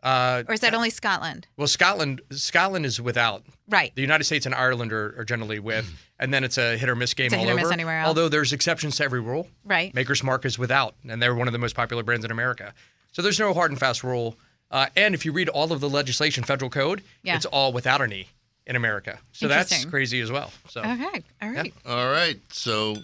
Uh, 0.03 0.43
Or 0.49 0.55
is 0.55 0.61
that 0.61 0.75
only 0.75 0.91
Scotland? 0.91 1.47
well, 1.57 1.67
Scotland 1.67 2.21
Scotland 2.31 2.87
is 2.87 3.01
without. 3.01 3.45
Right. 3.69 3.95
The 3.95 4.03
United 4.03 4.25
States 4.25 4.47
and 4.47 4.55
Ireland 4.55 4.93
are, 4.93 5.15
are 5.19 5.25
generally 5.25 5.59
with, 5.59 5.91
and 6.19 6.33
then 6.33 6.45
it's 6.45 6.59
a 6.59 6.77
hit 6.77 6.89
or 6.89 6.95
miss 6.97 7.15
game 7.15 7.27
It's 7.27 7.35
a 7.35 7.39
all 7.39 7.45
hit 7.45 7.53
or 7.53 7.57
miss 7.57 7.65
over. 7.65 7.73
anywhere 7.73 8.01
else. 8.01 8.09
Although 8.09 8.29
there's 8.29 8.53
exceptions 8.53 8.97
to 8.97 9.05
every 9.05 9.21
rule. 9.21 9.49
Right. 9.65 9.93
Maker's 9.95 10.23
Mark 10.23 10.45
is 10.45 10.59
without, 10.59 10.95
and 11.09 11.21
they're 11.23 11.35
one 11.35 11.49
of 11.49 11.53
the 11.53 11.59
most 11.59 11.75
popular 11.75 12.03
brands 12.03 12.25
in 12.25 12.31
America. 12.31 12.75
So 13.13 13.23
there's 13.23 13.39
no 13.41 13.53
hard 13.55 13.71
and 13.71 13.81
fast 13.81 14.05
rule. 14.05 14.37
Uh, 14.71 14.87
and 14.97 15.15
if 15.15 15.25
you 15.25 15.33
read 15.33 15.49
all 15.49 15.73
of 15.73 15.81
the 15.81 15.89
legislation, 15.89 16.45
federal 16.45 16.71
code, 16.71 17.03
Yeah. 17.23 17.37
it's 17.37 17.47
all 17.47 17.73
without 17.73 18.01
an 18.03 18.13
E 18.13 18.29
in 18.67 18.75
America. 18.77 19.19
So 19.33 19.47
that's 19.49 19.85
crazy 19.85 20.21
as 20.21 20.31
well. 20.31 20.53
So 20.69 20.81
Okay. 20.81 21.23
All 21.41 21.51
right. 21.51 21.73
all 21.87 22.11
right. 22.11 22.39
So 22.53 22.97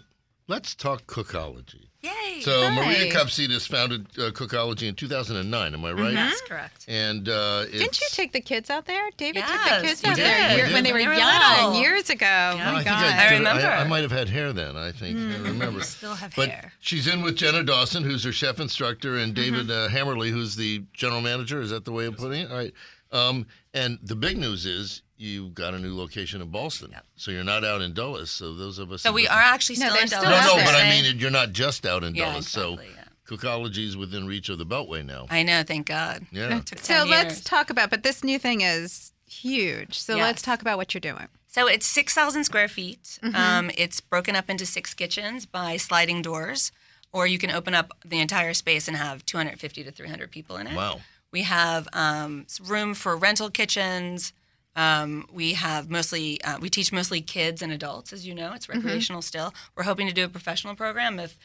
let's 0.48 0.74
talk 0.74 1.06
cookology. 1.06 1.86
Yay! 2.02 2.40
So 2.40 2.68
Maria 2.72 2.98
Hi. 2.98 3.10
Kopsidas 3.10 3.68
founded 3.68 4.06
uh, 4.18 4.30
Cookology 4.32 4.88
in 4.88 4.94
2009. 4.96 5.74
Am 5.74 5.84
I 5.84 5.92
right? 5.92 6.12
That's 6.14 6.40
correct. 6.42 6.84
And 6.88 7.28
uh, 7.28 7.62
it's, 7.68 7.78
Didn't 7.78 8.00
you 8.00 8.06
take 8.10 8.32
the 8.32 8.40
kids 8.40 8.70
out 8.70 8.86
there? 8.86 9.08
David 9.16 9.44
took 9.46 9.62
the 9.64 9.86
kids 9.86 10.04
out 10.04 10.16
did. 10.16 10.24
there 10.26 10.56
year- 10.56 10.72
when 10.74 10.82
they 10.82 10.92
were 10.92 10.98
They 10.98 11.06
were 11.06 11.14
young, 11.14 11.66
little. 11.70 11.80
years 11.80 12.10
ago. 12.10 12.26
I 12.26 12.52
Oh 12.52 12.56
my 12.72 12.74
think 12.82 12.86
God. 12.86 13.04
I, 13.04 13.26
I 13.28 13.30
remember. 13.34 13.62
I, 13.66 13.76
I 13.82 13.84
might 13.86 14.02
have 14.02 14.10
had 14.10 14.28
hair 14.28 14.52
then. 14.52 14.76
I 14.76 14.90
think 14.90 15.16
Hmm. 15.16 15.30
I 15.46 15.48
remember. 15.50 15.80
Still 15.82 16.14
have 16.14 16.34
But 16.34 16.48
hair. 16.48 16.72
she's 16.80 17.06
in 17.06 17.22
with 17.22 17.36
Jenna 17.36 17.62
Dawson, 17.62 18.02
who's 18.02 18.24
her 18.24 18.32
chef 18.32 18.58
instructor, 18.58 19.18
and 19.18 19.32
Mm-hmm. 19.34 19.54
David 19.54 19.70
uh, 19.70 19.88
Hammerly, 19.88 20.30
who's 20.30 20.56
the 20.56 20.82
general 20.92 21.20
manager. 21.20 21.60
Is 21.60 21.70
that 21.70 21.84
the 21.84 21.92
way 21.92 22.06
of 22.06 22.16
putting 22.16 22.40
it? 22.42 22.50
All 22.50 22.56
right. 22.56 22.72
Um, 23.12 23.46
and 23.74 23.98
the 24.02 24.16
big 24.16 24.38
news 24.38 24.66
is 24.66 25.02
you 25.22 25.48
got 25.50 25.74
a 25.74 25.78
new 25.78 25.96
location 25.96 26.42
in 26.42 26.48
Ballston, 26.50 26.92
so 27.16 27.30
you're 27.30 27.44
not 27.44 27.64
out 27.64 27.80
in 27.80 27.94
Dulles. 27.94 28.30
So 28.30 28.54
those 28.54 28.78
of 28.78 28.90
us. 28.92 29.02
So 29.02 29.10
in 29.10 29.14
we 29.14 29.28
are 29.28 29.40
actually 29.40 29.76
still 29.76 29.92
they're 29.92 30.02
in 30.02 30.08
still 30.08 30.22
Dulles. 30.22 30.46
No, 30.46 30.56
no, 30.56 30.64
but 30.64 30.74
I 30.74 30.90
mean 30.90 31.18
you're 31.18 31.30
not 31.30 31.52
just 31.52 31.86
out 31.86 32.04
in 32.04 32.14
Yeah, 32.14 32.32
Dulles. 32.32 32.48
so 32.48 32.74
exactly, 32.74 32.94
yeah. 32.96 33.02
Cookology 33.36 33.86
is 33.86 33.96
within 33.96 34.26
reach 34.26 34.48
of 34.48 34.58
the 34.58 34.66
Beltway 34.66 35.04
now. 35.04 35.26
I 35.30 35.42
know, 35.42 35.62
thank 35.62 35.86
God. 35.86 36.26
Yeah. 36.30 36.60
So 36.76 36.94
10 37.04 37.08
let's 37.10 37.40
talk 37.40 37.70
about, 37.70 37.88
but 37.90 38.02
this 38.02 38.24
new 38.24 38.38
thing 38.38 38.60
is 38.62 39.12
huge. 39.26 39.98
So 39.98 40.16
let's 40.16 40.42
talk 40.42 40.60
about 40.60 40.76
what 40.76 40.92
you're 40.92 41.00
doing. 41.00 41.28
So 41.46 41.66
it's 41.68 41.86
6,000 41.86 42.44
square 42.44 42.68
feet. 42.68 43.18
Mm-hmm. 43.22 43.36
Um, 43.36 43.70
it's 43.76 44.00
broken 44.00 44.34
up 44.34 44.50
into 44.50 44.66
six 44.66 44.94
kitchens 44.94 45.46
by 45.46 45.76
sliding 45.76 46.22
doors, 46.22 46.72
or 47.12 47.26
you 47.26 47.38
can 47.38 47.50
open 47.50 47.74
up 47.74 47.92
the 48.04 48.20
entire 48.20 48.54
space 48.54 48.88
and 48.88 48.96
have 48.96 49.24
250 49.26 49.84
to 49.84 49.90
300 49.92 50.30
people 50.30 50.56
in 50.56 50.66
it. 50.66 50.74
Wow. 50.74 51.00
We 51.30 51.42
have 51.42 51.88
um, 51.92 52.46
room 52.62 52.94
for 52.94 53.16
rental 53.16 53.50
kitchens. 53.50 54.32
Um, 54.74 55.26
we 55.32 55.52
have 55.54 55.90
mostly, 55.90 56.40
uh, 56.42 56.58
we 56.60 56.70
teach 56.70 56.92
mostly 56.92 57.20
kids 57.20 57.60
and 57.62 57.70
adults, 57.72 58.12
as 58.12 58.26
you 58.26 58.34
know. 58.34 58.52
It's 58.54 58.66
Mm-hmm. 58.66 58.78
recreational 58.78 59.22
still. 59.22 59.52
We're 59.76 59.84
hoping 59.84 60.06
to 60.08 60.14
do 60.14 60.24
a 60.24 60.28
professional 60.28 60.74
program. 60.74 61.18
If 61.18 61.38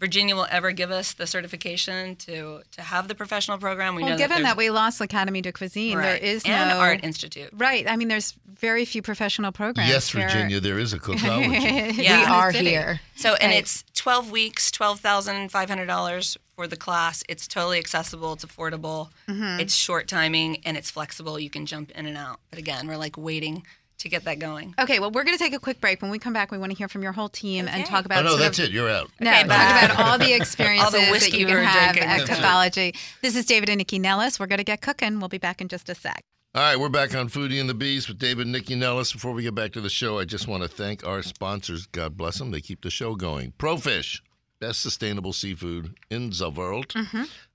Virginia 0.00 0.34
will 0.34 0.48
ever 0.50 0.72
give 0.72 0.90
us 0.90 1.12
the 1.12 1.28
certification 1.28 2.16
to 2.16 2.62
to 2.72 2.82
have 2.82 3.06
the 3.06 3.14
professional 3.14 3.56
program, 3.58 3.94
we 3.94 4.02
Well, 4.02 4.12
know 4.12 4.18
given 4.18 4.38
that, 4.42 4.48
that, 4.48 4.56
we 4.56 4.68
lost 4.68 5.00
l'Académie 5.00 5.42
de 5.42 5.52
Cuisine, 5.52 5.96
there 5.96 6.14
right, 6.14 6.22
is 6.22 6.42
and 6.44 6.70
no 6.70 6.78
Art 6.78 7.04
Institute. 7.04 7.50
Right. 7.52 7.86
I 7.88 7.94
mean, 7.94 8.08
there's 8.08 8.34
very 8.52 8.84
few 8.84 9.00
professional 9.00 9.52
programs. 9.52 9.88
Yes, 9.88 10.10
There- 10.10 10.26
Virginia, 10.28 10.58
there 10.58 10.80
is 10.80 10.92
a 10.92 10.98
Cookology. 10.98 11.96
Yeah. 12.02 12.18
We 12.18 12.24
are 12.32 12.50
here. 12.50 13.00
So, 13.14 13.34
and 13.34 13.50
Right. 13.52 13.58
it's 13.60 13.84
12 14.02 14.32
weeks, 14.32 14.68
$12,500 14.72 16.36
for 16.56 16.66
the 16.66 16.76
class. 16.76 17.22
It's 17.28 17.46
totally 17.46 17.78
accessible, 17.78 18.32
it's 18.32 18.44
affordable, 18.44 19.10
Mm-hmm. 19.28 19.60
it's 19.60 19.74
short 19.76 20.08
timing, 20.08 20.58
and 20.64 20.76
it's 20.76 20.90
flexible. 20.90 21.38
You 21.38 21.48
can 21.50 21.66
jump 21.66 21.92
in 21.92 22.06
and 22.06 22.16
out. 22.16 22.40
But 22.50 22.58
again, 22.58 22.88
we're 22.88 22.96
like 22.96 23.16
waiting 23.16 23.64
to 23.98 24.08
get 24.08 24.24
that 24.24 24.40
going. 24.40 24.74
Okay, 24.80 24.98
well, 24.98 25.12
we're 25.12 25.22
going 25.22 25.38
to 25.38 25.42
take 25.42 25.54
a 25.54 25.60
quick 25.60 25.80
break. 25.80 26.02
When 26.02 26.10
we 26.10 26.18
come 26.18 26.32
back, 26.32 26.50
we 26.50 26.58
want 26.58 26.72
to 26.72 26.76
hear 26.78 26.88
from 26.88 27.04
your 27.04 27.12
whole 27.12 27.28
team 27.28 27.68
and 27.68 27.86
talk 27.86 28.04
about. 28.04 28.26
Oh, 28.26 28.30
no, 28.30 28.36
that's 28.36 28.58
of- 28.58 28.64
it. 28.64 28.70
You're 28.72 28.90
out. 28.90 29.08
No, 29.20 29.30
Okay, 29.30 29.42
talk 29.42 29.48
about 29.94 30.00
all 30.00 30.18
the 30.18 30.32
experiences 30.40 30.90
that 30.92 31.32
you 31.32 31.46
can 31.46 31.64
have 31.64 31.92
drinking. 31.94 32.10
at 32.10 32.26
That's 32.26 32.30
it. 32.40 32.42
Cookology. 32.42 32.96
This 33.22 33.36
is 33.36 33.46
David 33.46 33.68
and 33.68 33.80
Nycci 33.80 34.00
Nellis. 34.00 34.40
We're 34.40 34.46
going 34.48 34.58
to 34.58 34.64
get 34.64 34.80
cooking. 34.80 35.20
We'll 35.20 35.28
be 35.28 35.38
back 35.38 35.60
in 35.60 35.68
just 35.68 35.88
a 35.88 35.94
sec. 35.94 36.24
All 36.54 36.60
right, 36.62 36.78
we're 36.78 36.90
back 36.90 37.14
on 37.14 37.30
Foodie 37.30 37.58
and 37.60 37.68
the 37.68 37.74
Beast 37.74 38.08
with 38.08 38.18
David 38.18 38.46
and 38.46 38.54
Nycci 38.54 38.76
Nellis. 38.76 39.10
Before 39.12 39.32
we 39.32 39.42
get 39.42 39.54
back 39.54 39.72
to 39.72 39.80
the 39.80 39.88
show, 39.88 40.18
I 40.18 40.26
just 40.26 40.46
want 40.46 40.62
to 40.62 40.68
thank 40.68 41.06
our 41.06 41.22
sponsors. 41.22 41.86
God 41.86 42.14
bless 42.14 42.36
them. 42.38 42.50
They 42.50 42.60
keep 42.60 42.82
the 42.82 42.90
show 42.90 43.14
going. 43.14 43.52
Profish, 43.58 44.20
best 44.60 44.82
sustainable 44.82 45.32
seafood 45.32 45.94
in 46.10 46.28
the 46.28 46.50
world. 46.50 46.92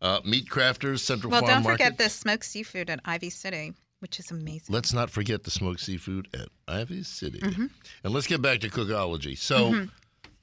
Uh, 0.01 0.19
Meat 0.25 0.49
Crafters, 0.49 0.99
Central 1.01 1.31
Mm-hmm. 1.31 1.45
Well, 1.45 1.53
don't 1.53 1.63
forget 1.63 1.99
the 1.99 2.09
smoked 2.09 2.45
seafood 2.45 2.89
at 2.89 2.99
Ivy 3.05 3.29
City, 3.29 3.73
which 3.99 4.19
is 4.19 4.31
amazing. 4.31 4.73
Let's 4.73 4.93
not 4.93 5.11
forget 5.11 5.43
the 5.43 5.51
smoked 5.51 5.81
seafood 5.81 6.27
at 6.33 6.49
Ivy 6.67 7.03
City. 7.03 7.37
Mm-hmm. 7.39 7.65
And 8.03 8.13
let's 8.15 8.25
get 8.25 8.41
back 8.41 8.61
to 8.61 8.67
Cookology. 8.69 9.37
So, 9.37 9.85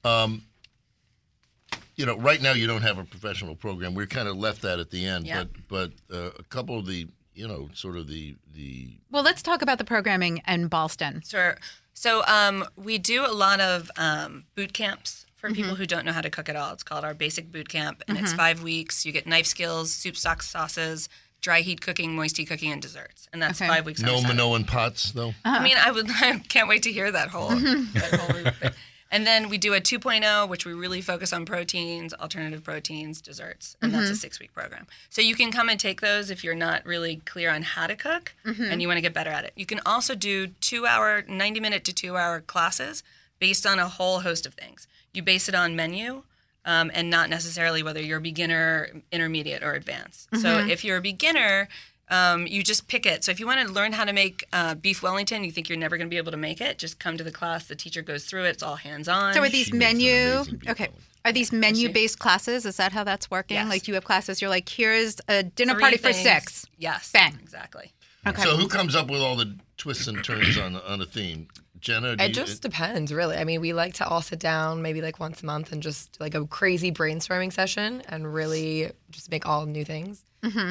um, 0.05 0.43
you 1.97 2.05
know, 2.05 2.17
right 2.17 2.41
now 2.41 2.53
you 2.53 2.67
don't 2.67 2.83
have 2.83 2.99
a 2.99 3.03
professional 3.03 3.55
program. 3.55 3.95
We're 3.95 4.05
kind 4.07 4.29
of 4.29 4.37
left 4.37 4.61
that 4.61 4.79
at 4.79 4.91
the 4.91 5.05
end, 5.05 5.27
Yeah. 5.27 5.43
but 5.67 5.91
but 6.09 6.15
uh, 6.17 6.29
a 6.39 6.43
couple 6.43 6.79
of 6.79 6.85
the, 6.85 7.07
you 7.35 7.47
know, 7.47 7.69
sort 7.73 7.97
of 7.97 8.07
the 8.07 8.35
the 8.53 8.97
Well, 9.11 9.23
let's 9.23 9.41
talk 9.43 9.61
about 9.61 9.77
the 9.77 9.83
programming 9.85 10.41
in 10.47 10.67
Ballston. 10.69 11.21
Sure. 11.29 11.57
So 11.93 12.23
um, 12.27 12.65
we 12.75 12.97
do 12.97 13.25
a 13.25 13.31
lot 13.31 13.59
of 13.59 13.89
um, 13.97 14.45
boot 14.55 14.73
camps 14.73 15.25
for 15.35 15.47
Mm-hmm. 15.49 15.55
people 15.55 15.75
who 15.75 15.85
don't 15.85 16.05
know 16.05 16.11
how 16.13 16.21
to 16.21 16.29
cook 16.31 16.49
at 16.49 16.55
all. 16.55 16.73
It's 16.73 16.81
called 16.83 17.03
our 17.05 17.13
basic 17.13 17.51
boot 17.51 17.69
camp, 17.69 18.01
and 18.07 18.17
it's 18.17 18.33
five 18.33 18.63
weeks. 18.63 19.05
You 19.05 19.11
get 19.11 19.27
knife 19.27 19.45
skills, 19.45 19.91
soup 19.93 20.17
stock 20.17 20.41
sauces, 20.41 21.07
dry 21.39 21.61
heat 21.61 21.81
cooking, 21.81 22.15
moist 22.15 22.37
heat 22.37 22.45
cooking, 22.45 22.71
and 22.71 22.81
desserts. 22.81 23.27
And 23.31 23.41
that's 23.41 23.61
Okay. 23.61 23.69
five 23.69 23.85
weeks. 23.85 24.01
no 24.01 24.15
a 24.15 24.17
Saturday. 24.21 24.33
Minoan 24.33 24.63
pots 24.65 25.11
though. 25.11 25.33
I 25.45 25.61
mean, 25.61 25.77
I 25.77 25.91
would. 25.91 26.09
I 26.09 26.39
can't 26.47 26.67
wait 26.67 26.81
to 26.83 26.91
hear 26.91 27.11
that 27.11 27.29
whole. 27.29 27.49
that 27.49 28.19
whole 28.19 28.51
thing. 28.53 28.71
And 29.11 29.25
then 29.25 29.49
we 29.49 29.57
do 29.57 29.73
a 29.73 29.79
2.0, 29.79 30.49
which 30.49 30.65
we 30.65 30.73
really 30.73 30.99
focus 30.99 31.31
on 31.31 31.45
proteins, 31.45 32.13
alternative 32.13 32.63
proteins, 32.63 33.21
desserts, 33.21 33.77
and 33.81 33.93
that's 33.93 34.05
a 34.05 34.07
mm-hmm. 34.07 34.15
six-week 34.15 34.53
program. 34.53 34.87
So 35.09 35.21
you 35.21 35.35
can 35.35 35.51
come 35.51 35.69
and 35.69 35.79
take 35.79 36.01
those 36.01 36.31
if 36.31 36.43
you're 36.43 36.55
not 36.55 36.85
really 36.85 37.17
clear 37.17 37.51
on 37.51 37.61
how 37.61 37.87
to 37.87 37.95
cook 37.95 38.33
mm-hmm. 38.43 38.63
and 38.63 38.81
you 38.81 38.87
want 38.87 38.97
to 38.97 39.01
get 39.01 39.13
better 39.13 39.29
at 39.29 39.45
it. 39.45 39.53
You 39.55 39.65
can 39.65 39.79
also 39.85 40.15
do 40.15 40.47
two-hour, 40.47 41.23
90-minute 41.23 41.83
to 41.85 41.93
two-hour 41.93 42.41
classes 42.41 43.03
based 43.39 43.65
on 43.65 43.79
a 43.79 43.87
whole 43.87 44.21
host 44.21 44.45
of 44.45 44.55
things. 44.55 44.87
You 45.13 45.21
base 45.21 45.47
it 45.47 45.55
on 45.55 45.75
menu. 45.75 46.23
Um, 46.67 46.89
and 46.95 47.11
not 47.11 47.29
necessarily 47.29 47.83
whether 47.83 48.01
you're 48.01 48.19
beginner, 48.19 48.89
intermediate, 49.11 49.61
or 49.61 49.73
advanced. 49.73 50.29
So 50.33 50.57
mm-hmm. 50.57 50.69
if 50.71 50.83
you're 50.83 50.97
a 50.97 51.01
beginner, 51.01 51.69
um, 52.09 52.45
you 52.47 52.63
just 52.63 52.87
pick 52.87 53.05
it. 53.05 53.23
So 53.23 53.31
if 53.31 53.39
you 53.39 53.45
want 53.47 53.67
to 53.67 53.73
learn 53.73 53.93
how 53.93 54.05
to 54.05 54.13
make 54.13 54.45
uh, 54.53 54.75
beef 54.75 55.01
Wellington, 55.01 55.43
you 55.43 55.51
think 55.51 55.69
you're 55.69 55.77
never 55.77 55.97
going 55.97 56.07
to 56.07 56.09
be 56.13 56.17
able 56.17 56.31
to 56.31 56.37
make 56.37 56.61
it, 56.61 56.77
just 56.77 56.99
come 56.99 57.17
to 57.17 57.23
the 57.23 57.31
class. 57.31 57.65
The 57.65 57.75
teacher 57.75 58.01
goes 58.01 58.25
through 58.25 58.45
it. 58.45 58.49
It's 58.49 58.63
all 58.63 58.75
hands 58.75 59.07
on. 59.07 59.33
So 59.33 59.41
are 59.41 59.49
these 59.49 59.67
She 59.67 59.73
menu? 59.73 60.15
Okay. 60.15 60.45
Wellington. 60.67 60.93
Are 61.25 61.31
these 61.31 61.51
menu-based 61.51 62.19
classes? 62.19 62.67
Is 62.67 62.77
that 62.77 62.91
how 62.91 63.03
that's 63.03 63.31
working? 63.31 63.55
Yes. 63.55 63.67
Like 63.67 63.87
you 63.87 63.95
have 63.95 64.03
classes, 64.05 64.41
you're 64.41 64.49
like, 64.51 64.69
here's 64.69 65.19
a 65.27 65.41
dinner 65.41 65.73
Three 65.73 65.81
party 65.81 65.97
for 65.97 66.13
six. 66.13 66.67
Yes. 66.77 67.11
Bang. 67.11 67.39
Exactly. 67.41 67.91
Okay. 68.27 68.43
So 68.43 68.55
who 68.55 68.67
comes 68.67 68.95
up 68.95 69.09
with 69.09 69.21
all 69.21 69.35
the 69.35 69.57
twists 69.77 70.07
and 70.07 70.23
turns 70.23 70.57
on 70.59 70.75
on 70.75 71.01
a 71.01 71.05
theme? 71.05 71.47
Jenna, 71.79 72.13
It 72.13 72.21
you- 72.21 72.29
just 72.29 72.61
depends, 72.61 73.11
really. 73.13 73.37
I 73.37 73.43
mean, 73.43 73.59
we 73.61 73.73
like 73.73 73.95
to 73.95 74.07
all 74.07 74.21
sit 74.21 74.39
down 74.39 74.81
maybe 74.81 75.01
like 75.01 75.19
once 75.19 75.41
a 75.43 75.45
month 75.45 75.71
and 75.71 75.81
just 75.83 76.19
like 76.19 76.33
a 76.35 76.45
crazy 76.47 76.91
brainstorming 76.91 77.51
session 77.53 78.01
and 78.09 78.31
really 78.31 78.91
just 79.11 79.29
make 79.29 79.47
all 79.47 79.65
new 79.65 79.83
things. 79.85 80.23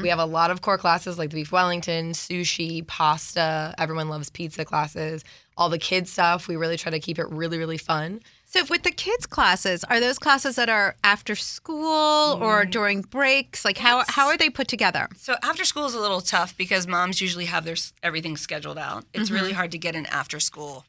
We 0.02 0.08
have 0.08 0.18
a 0.18 0.24
lot 0.24 0.50
of 0.50 0.62
core 0.62 0.78
classes 0.78 1.18
like 1.18 1.30
the 1.30 1.36
beef 1.36 1.52
Wellington, 1.52 2.12
sushi, 2.12 2.86
pasta. 2.86 3.74
Everyone 3.78 4.08
loves 4.08 4.30
pizza 4.30 4.64
classes. 4.64 5.24
All 5.56 5.68
the 5.68 5.78
kids 5.78 6.12
stuff, 6.12 6.48
we 6.48 6.56
really 6.56 6.76
try 6.76 6.90
to 6.90 6.98
keep 7.00 7.18
it 7.18 7.28
really, 7.30 7.58
really 7.58 7.78
fun. 7.78 8.20
So 8.46 8.64
with 8.70 8.82
the 8.84 8.90
kids 8.92 9.26
classes, 9.26 9.82
are 9.84 9.98
those 10.00 10.18
classes 10.18 10.56
that 10.56 10.68
are 10.68 10.94
after 11.02 11.34
school 11.34 12.36
Mm. 12.36 12.40
or 12.40 12.64
during 12.64 13.02
breaks? 13.02 13.64
Like 13.64 13.78
how 13.78 14.04
how 14.08 14.26
are 14.28 14.36
they 14.36 14.48
put 14.50 14.68
together? 14.68 15.08
So 15.16 15.34
after 15.42 15.64
school 15.64 15.86
is 15.86 15.94
a 15.94 16.00
little 16.00 16.20
tough 16.20 16.56
because 16.56 16.86
moms 16.86 17.20
usually 17.20 17.46
have 17.46 17.64
their 17.64 17.76
everything 18.02 18.36
scheduled 18.36 18.78
out. 18.78 19.04
It's 19.12 19.30
really 19.30 19.52
hard 19.52 19.70
to 19.72 19.78
get 19.78 19.94
an 19.96 20.06
after 20.06 20.38
school 20.40 20.84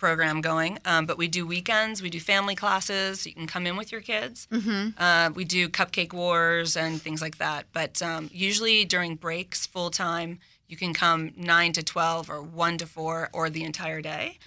program 0.00 0.40
going. 0.40 0.78
Um, 0.84 1.06
but 1.06 1.16
we 1.16 1.28
do 1.28 1.46
weekends, 1.46 2.02
we 2.02 2.10
do 2.10 2.18
family 2.18 2.56
classes. 2.56 3.26
You 3.26 3.34
can 3.34 3.46
come 3.46 3.66
in 3.66 3.76
with 3.76 3.92
your 3.92 4.00
kids. 4.00 4.48
Uh, 4.98 5.30
we 5.34 5.44
do 5.44 5.68
cupcake 5.68 6.12
wars 6.12 6.76
and 6.76 7.00
things 7.00 7.20
like 7.22 7.38
that. 7.38 7.66
But 7.72 8.02
um, 8.02 8.28
usually 8.32 8.84
during 8.84 9.14
breaks, 9.14 9.66
full 9.66 9.90
time, 9.90 10.40
you 10.66 10.76
can 10.76 10.94
come 10.94 11.32
nine 11.36 11.72
to 11.72 11.82
twelve 11.82 12.30
or 12.30 12.40
one 12.42 12.78
to 12.78 12.86
four 12.86 13.28
or 13.32 13.50
the 13.50 13.62
entire 13.64 14.00
day. 14.00 14.38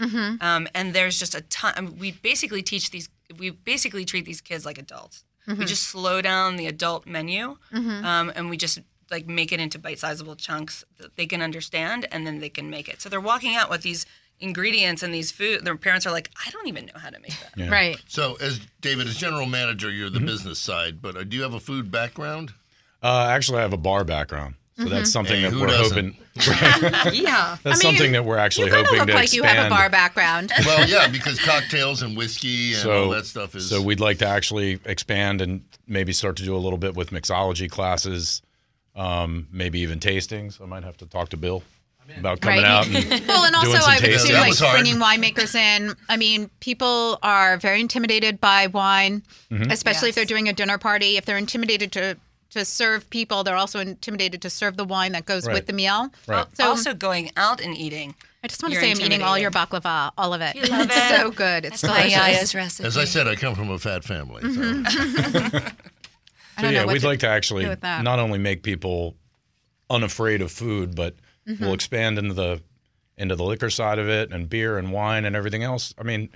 Um, 0.41 0.67
and 0.73 0.93
there's 0.93 1.19
just 1.19 1.35
a 1.35 1.41
ton. 1.41 1.73
I 1.77 1.81
mean, 1.81 1.97
we 1.97 2.11
basically 2.11 2.61
teach 2.63 2.91
these. 2.91 3.09
We 3.37 3.49
basically 3.51 4.05
treat 4.05 4.25
these 4.25 4.41
kids 4.41 4.65
like 4.65 4.77
adults. 4.77 5.23
We 5.47 5.65
just 5.65 5.83
slow 5.83 6.21
down 6.21 6.55
the 6.55 6.67
adult 6.67 7.05
menu, 7.05 7.57
um, 7.73 8.31
and 8.35 8.49
we 8.49 8.55
just 8.55 8.79
like 9.11 9.27
make 9.27 9.51
it 9.51 9.59
into 9.59 9.77
bite-sizable 9.77 10.37
chunks 10.37 10.85
that 10.97 11.17
they 11.17 11.25
can 11.25 11.41
understand, 11.41 12.07
and 12.11 12.25
then 12.25 12.39
they 12.39 12.49
can 12.49 12.69
make 12.69 12.87
it. 12.87 13.01
So 13.01 13.09
they're 13.09 13.19
walking 13.19 13.53
out 13.53 13.69
with 13.69 13.81
these 13.81 14.05
ingredients 14.43 15.01
and 15.03 15.13
these 15.13 15.31
food. 15.31 15.65
Their 15.65 15.75
parents 15.77 16.05
are 16.05 16.11
like, 16.11 16.29
I 16.45 16.51
don't 16.51 16.67
even 16.67 16.85
know 16.87 16.99
how 16.99 17.09
to 17.09 17.19
make 17.19 17.33
that. 17.55 17.71
Right. 17.71 17.97
So, 18.07 18.35
as 18.41 18.59
David, 18.81 19.07
as 19.07 19.15
general 19.15 19.45
manager, 19.47 19.89
you're 19.89 20.09
the 20.09 20.19
business 20.19 20.59
side, 20.59 21.01
but 21.01 21.15
uh, 21.15 21.23
do 21.23 21.35
you 21.37 21.43
have 21.43 21.53
a 21.53 21.59
food 21.59 21.89
background? 21.89 22.53
Uh, 23.01 23.27
actually, 23.31 23.59
I 23.59 23.61
have 23.61 23.73
a 23.73 23.77
bar 23.77 24.03
background, 24.03 24.55
so 24.77 24.85
that's 24.85 25.11
something 25.11 25.41
Hey, 25.41 25.49
that 25.49 25.59
we're 25.59 25.67
doesn't? 25.67 26.15
hoping. 26.15 26.17
Yeah. 27.13 27.57
That's 27.63 27.65
I 27.65 27.69
mean, 27.69 27.75
something 27.97 28.11
that 28.13 28.25
we're 28.25 28.37
actually 28.37 28.67
you 28.67 28.71
kind 28.73 28.81
of 28.81 28.87
hoping 28.87 28.99
look 28.99 29.07
to 29.09 29.13
like 29.15 29.23
expand. 29.25 29.43
you 29.43 29.61
have 29.61 29.65
a 29.67 29.69
bar 29.69 29.89
background. 29.89 30.51
Well, 30.65 30.87
yeah, 30.87 31.07
because 31.09 31.39
cocktails 31.39 32.01
and 32.01 32.15
whiskey 32.17 32.73
and 32.73 32.81
so 32.81 33.03
all 33.05 33.09
that 33.11 33.25
stuff 33.25 33.55
is. 33.55 33.69
so 33.69 33.81
we'd 33.81 33.99
like 33.99 34.17
to 34.19 34.27
actually 34.27 34.79
expand 34.85 35.41
and 35.41 35.63
maybe 35.87 36.11
start 36.13 36.37
to 36.37 36.43
do 36.43 36.55
a 36.55 36.57
little 36.57 36.77
bit 36.79 36.95
with 36.95 37.09
mixology 37.11 37.69
classes, 37.69 38.41
um, 38.95 39.47
maybe 39.51 39.79
even 39.81 39.99
tastings. 39.99 40.61
I 40.61 40.65
might 40.65 40.83
have 40.83 40.97
to 40.97 41.05
talk 41.05 41.29
to 41.29 41.37
Bill 41.37 41.61
about 42.19 42.41
coming 42.41 42.63
Right. 42.63 42.65
out 42.65 42.85
and 42.87 42.95
Well, 43.27 43.43
and 43.45 43.55
also 43.55 43.69
doing 43.71 43.81
some 43.81 43.89
I 43.91 43.95
would 43.95 44.03
tastings. 44.03 44.15
assume 44.15 44.35
like 44.39 44.73
bringing 44.73 44.95
winemakers 44.97 45.55
in. 45.55 45.93
I 46.09 46.17
mean, 46.17 46.49
people 46.59 47.19
are 47.23 47.57
very 47.57 47.79
intimidated 47.81 48.39
by 48.41 48.67
wine, 48.67 49.23
Mm-hmm. 49.51 49.71
especially 49.71 50.09
if 50.09 50.15
they're 50.15 50.25
doing 50.25 50.47
a 50.49 50.53
dinner 50.53 50.77
party. 50.77 51.17
If 51.17 51.25
they're 51.25 51.37
intimidated 51.37 51.91
to 51.93 52.17
to 52.51 52.63
serve 52.65 53.09
people, 53.09 53.43
they're 53.43 53.55
also 53.55 53.79
intimidated 53.79 54.39
to 54.43 54.49
serve 54.49 54.77
the 54.77 54.85
wine 54.85 55.13
that 55.13 55.25
goes 55.25 55.47
Right. 55.47 55.53
with 55.55 55.65
the 55.65 55.73
meal. 55.73 56.09
Right. 56.27 56.45
So 56.55 56.65
also 56.67 56.93
going 56.93 57.31
out 57.35 57.59
and 57.61 57.75
eating. 57.75 58.13
I 58.43 58.47
just 58.47 58.61
want 58.61 58.73
to 58.73 58.79
you're 58.79 58.95
say 58.95 59.01
I'm 59.01 59.05
eating 59.05 59.23
all 59.23 59.39
your 59.39 59.49
baklava, 59.51 60.11
all 60.17 60.33
of 60.35 60.41
it. 60.41 60.53
You 60.55 60.63
love 60.63 60.85
it's 60.91 60.95
it? 60.97 61.17
so 61.17 61.31
good. 61.31 61.65
It's 61.65 61.81
That's 61.81 61.93
my 61.93 62.09
delicious. 62.09 62.53
Recipe. 62.63 62.85
as 62.87 62.97
I 62.97 63.05
said, 63.05 63.27
I 63.27 63.35
come 63.35 63.55
from 63.55 63.69
a 63.71 63.79
fat 63.79 64.03
family. 64.03 64.41
So. 64.41 64.47
Mm-hmm. 64.61 65.57
I 66.57 66.61
So 66.61 66.69
yeah, 66.69 66.85
we'd 66.85 67.03
like 67.03 67.19
to 67.21 67.27
actually 67.27 67.63
do 67.63 67.69
with 67.69 67.81
that. 67.81 68.03
not 68.03 68.19
only 68.19 68.37
make 68.37 68.61
people 68.63 69.15
unafraid 69.89 70.41
of 70.41 70.51
food, 70.51 70.95
but 70.95 71.15
Mm-hmm. 71.47 71.63
we'll 71.63 71.73
expand 71.73 72.17
into 72.17 72.33
the 72.33 72.61
into 73.17 73.35
the 73.35 73.43
liquor 73.43 73.69
side 73.69 73.99
of 73.99 74.09
it 74.09 74.31
and 74.31 74.49
beer 74.49 74.77
and 74.77 74.91
wine 74.91 75.25
and 75.25 75.35
everything 75.35 75.61
else. 75.61 75.93
I 75.99 76.03
mean, 76.03 76.29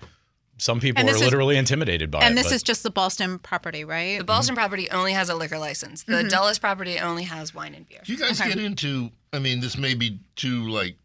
some 0.58 0.80
people 0.80 1.08
are 1.08 1.16
is- 1.16 1.20
literally 1.22 1.58
intimidated 1.58 2.12
by 2.12 2.20
it. 2.20 2.24
And 2.26 2.38
this 2.38 2.48
but- 2.48 2.54
is 2.54 2.64
just 2.64 2.84
the 2.84 2.92
Ballston 2.92 3.40
property, 3.42 3.84
right? 3.84 4.18
The 4.20 4.26
Ballston 4.26 4.56
property 4.56 4.90
only 4.92 5.14
has 5.14 5.30
a 5.30 5.36
liquor 5.36 5.58
license. 5.58 6.04
The 6.04 6.24
Dulles 6.24 6.60
property 6.60 7.00
only 7.00 7.24
has 7.24 7.54
wine 7.56 7.74
and 7.74 7.88
beer. 7.88 8.02
Do 8.04 8.12
you 8.14 8.20
guys 8.20 8.40
get 8.40 8.60
into? 8.60 9.12
I 9.34 9.40
mean, 9.40 9.60
this 9.60 9.78
may 9.78 9.94
be 9.94 10.20
too 10.36 10.68
like 10.70 10.98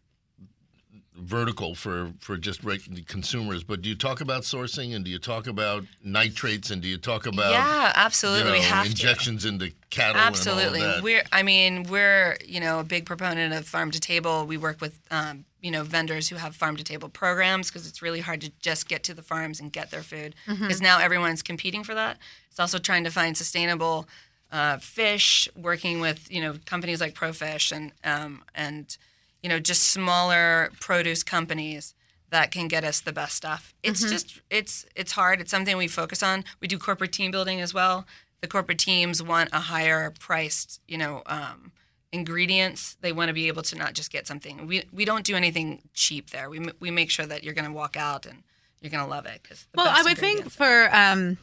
vertical 1.17 1.75
for 1.75 2.11
for 2.19 2.37
just 2.37 2.63
reg- 2.63 3.07
consumers, 3.07 3.63
but 3.63 3.81
do 3.81 3.89
you 3.89 3.95
talk 3.95 4.21
about 4.21 4.43
sourcing 4.43 4.95
and 4.95 5.05
do 5.05 5.11
you 5.11 5.19
talk 5.19 5.47
about 5.47 5.83
nitrates 6.03 6.71
and 6.71 6.81
do 6.81 6.87
you 6.87 6.97
talk 6.97 7.25
about 7.25 7.51
yeah, 7.51 7.91
absolutely. 7.95 8.39
you 8.39 8.45
know, 8.45 8.53
we 8.53 8.61
have 8.61 8.85
to. 8.85 8.91
injections 8.91 9.45
into 9.45 9.71
cattle? 9.89 10.21
Absolutely. 10.21 10.79
and 10.79 10.87
all 10.87 10.95
that? 10.95 11.03
We're 11.03 11.23
I 11.31 11.43
mean, 11.43 11.83
we're, 11.83 12.37
you 12.45 12.59
know, 12.59 12.79
a 12.79 12.83
big 12.83 13.05
proponent 13.05 13.53
of 13.53 13.67
farm 13.67 13.91
to 13.91 13.99
table. 13.99 14.45
We 14.45 14.57
work 14.57 14.81
with 14.81 14.99
um, 15.11 15.45
you 15.63 15.71
know, 15.71 15.83
vendors 15.83 16.27
who 16.27 16.35
have 16.35 16.55
farm 16.55 16.75
to 16.75 16.83
table 16.83 17.07
programs 17.07 17.69
because 17.69 17.87
it's 17.87 18.01
really 18.01 18.19
hard 18.19 18.41
to 18.41 18.51
just 18.59 18.89
get 18.89 19.01
to 19.03 19.13
the 19.13 19.21
farms 19.21 19.61
and 19.61 19.71
get 19.71 19.91
their 19.91 20.03
food 20.03 20.35
because 20.45 20.81
now 20.81 20.99
everyone's 20.99 21.41
competing 21.41 21.85
for 21.85 21.95
that. 21.95 22.17
It's 22.49 22.59
also 22.59 22.79
trying 22.79 23.05
to 23.05 23.09
find 23.09 23.37
sustainable 23.37 24.07
uh, 24.51 24.77
fish, 24.77 25.47
working 25.55 26.01
with, 26.01 26.29
you 26.29 26.41
know, 26.41 26.55
companies 26.65 26.99
like 26.99 27.15
ProFish 27.15 27.71
and 27.71 27.91
um, 28.03 28.43
and 28.53 28.97
you 29.43 29.49
know, 29.49 29.59
just 29.59 29.83
smaller 29.83 30.71
produce 30.79 31.21
companies 31.21 31.93
that 32.29 32.49
can 32.49 32.67
get 32.67 32.83
us 32.83 32.99
the 32.99 33.13
best 33.13 33.35
stuff. 33.35 33.75
It's 33.83 34.01
just 34.09 34.41
it's 34.49 34.85
it's 34.95 35.11
hard. 35.11 35.39
It's 35.39 35.51
something 35.51 35.77
we 35.77 35.87
focus 35.87 36.23
on. 36.23 36.45
We 36.59 36.67
do 36.67 36.79
corporate 36.79 37.11
team 37.11 37.29
building 37.29 37.61
as 37.61 37.73
well. 37.73 38.07
The 38.41 38.47
corporate 38.47 38.79
teams 38.79 39.21
want 39.21 39.49
a 39.53 39.59
higher 39.59 40.11
priced, 40.19 40.81
you 40.87 40.97
know, 40.97 41.21
um, 41.27 41.71
ingredients. 42.11 42.97
They 43.01 43.11
want 43.11 43.29
to 43.29 43.33
be 43.33 43.47
able 43.47 43.61
to 43.63 43.77
not 43.77 43.93
just 43.93 44.11
get 44.11 44.25
something. 44.25 44.65
We 44.65 44.85
we 44.91 45.05
don't 45.05 45.25
do 45.25 45.35
anything 45.35 45.83
cheap 45.93 46.31
there. 46.31 46.49
We 46.49 46.65
we 46.79 46.89
make 46.89 47.11
sure 47.11 47.25
that 47.25 47.43
you're 47.43 47.53
going 47.53 47.67
to 47.67 47.71
walk 47.71 47.95
out 47.95 48.25
and 48.25 48.43
you're 48.81 48.91
going 48.91 49.03
to 49.03 49.09
love 49.09 49.25
it. 49.25 49.43
Cause 49.47 49.67
Well, 49.75 49.87
I 49.87 50.01
would 50.03 50.17
think 50.17 50.49
for 50.49 50.89
um, 50.95 51.37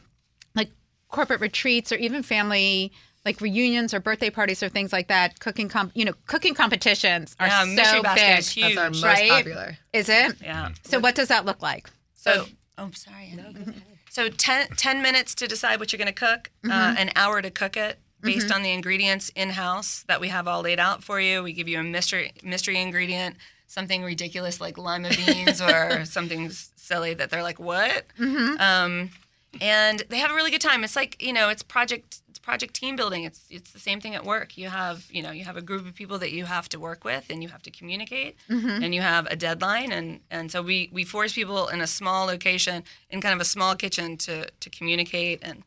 like 0.55 0.71
corporate 1.09 1.39
retreats 1.39 1.91
or 1.91 1.95
even 1.95 2.21
family 2.21 2.91
like 3.25 3.39
reunions 3.41 3.93
or 3.93 3.99
birthday 3.99 4.29
parties 4.29 4.63
or 4.63 4.69
things 4.69 4.91
like 4.91 5.07
that, 5.09 5.39
cooking 5.39 5.69
comp, 5.69 5.91
you 5.93 6.05
know, 6.05 6.13
cooking 6.25 6.53
competitions 6.53 7.35
are 7.39 7.47
Yeah, 7.47 7.65
Mystery 7.65 7.85
so 7.85 8.01
Basket 8.03 8.27
big. 8.27 8.39
is 8.39 8.49
huge. 8.49 8.75
That's 8.75 8.77
our 8.77 8.89
most 8.89 9.03
right? 9.03 9.29
popular. 9.29 9.77
Is 9.93 10.09
it? 10.09 10.35
Yeah. 10.41 10.69
So 10.83 10.99
what 10.99 11.15
does 11.15 11.27
that 11.27 11.45
look 11.45 11.61
like? 11.61 11.89
So, 12.15 12.45
oh, 12.77 12.89
sorry. 12.93 13.31
Annie. 13.31 13.73
So 14.09 14.27
10, 14.29 14.69
10 14.75 15.01
minutes 15.01 15.35
to 15.35 15.47
decide 15.47 15.79
what 15.79 15.93
you're 15.93 15.97
going 15.97 16.07
to 16.07 16.13
cook, 16.13 16.51
uh, 16.69 16.95
an 16.97 17.11
hour 17.15 17.41
to 17.41 17.49
cook 17.49 17.77
it 17.77 17.99
based 18.21 18.51
on 18.51 18.61
the 18.61 18.71
ingredients 18.71 19.29
in 19.35 19.51
house 19.51 20.03
that 20.07 20.19
we 20.21 20.27
have 20.27 20.47
all 20.47 20.61
laid 20.61 20.79
out 20.79 21.03
for 21.03 21.19
you. 21.19 21.41
We 21.43 21.53
give 21.53 21.67
you 21.67 21.79
a 21.79 21.83
mystery 21.83 22.33
mystery 22.43 22.79
ingredient, 22.79 23.35
something 23.67 24.03
ridiculous 24.03 24.59
like 24.61 24.77
lima 24.77 25.09
beans 25.25 25.61
or 25.61 26.05
something 26.05 26.49
silly 26.49 27.13
that 27.15 27.29
they're 27.29 27.41
like, 27.41 27.59
what? 27.59 28.05
Um, 28.19 29.09
and 29.59 30.03
they 30.09 30.17
have 30.19 30.29
a 30.31 30.35
really 30.35 30.51
good 30.51 30.61
time. 30.61 30.83
It's 30.83 30.95
like 30.95 31.21
you 31.21 31.33
know, 31.33 31.49
it's 31.49 31.63
project 31.63 32.05
it's 32.07 32.20
project 32.41 32.73
team 32.73 32.95
building. 32.95 33.23
It's 33.23 33.41
it's 33.49 33.71
the 33.71 33.79
same 33.79 34.01
thing 34.01 34.15
at 34.15 34.23
work. 34.25 34.57
You 34.57 34.69
have 34.69 35.05
you 35.11 35.21
know 35.23 35.31
you 35.31 35.43
have 35.45 35.57
a 35.57 35.61
group 35.61 35.87
of 35.87 35.93
people 35.95 36.17
that 36.19 36.31
you 36.31 36.45
have 36.45 36.67
to 36.69 36.79
work 36.79 37.03
with 37.03 37.25
and 37.29 37.41
you 37.43 37.49
have 37.49 37.61
to 37.63 37.71
communicate 37.71 38.35
mm-hmm. 38.49 38.83
and 38.83 38.93
you 38.95 39.01
have 39.01 39.27
a 39.27 39.35
deadline 39.35 39.91
and 39.91 40.19
and 40.29 40.51
so 40.51 40.61
we 40.61 40.89
we 40.91 41.03
force 41.03 41.33
people 41.33 41.67
in 41.67 41.81
a 41.81 41.87
small 41.87 42.25
location 42.25 42.83
in 43.09 43.21
kind 43.21 43.35
of 43.35 43.41
a 43.41 43.45
small 43.45 43.75
kitchen 43.75 44.17
to 44.17 44.49
to 44.59 44.69
communicate 44.69 45.39
and 45.43 45.63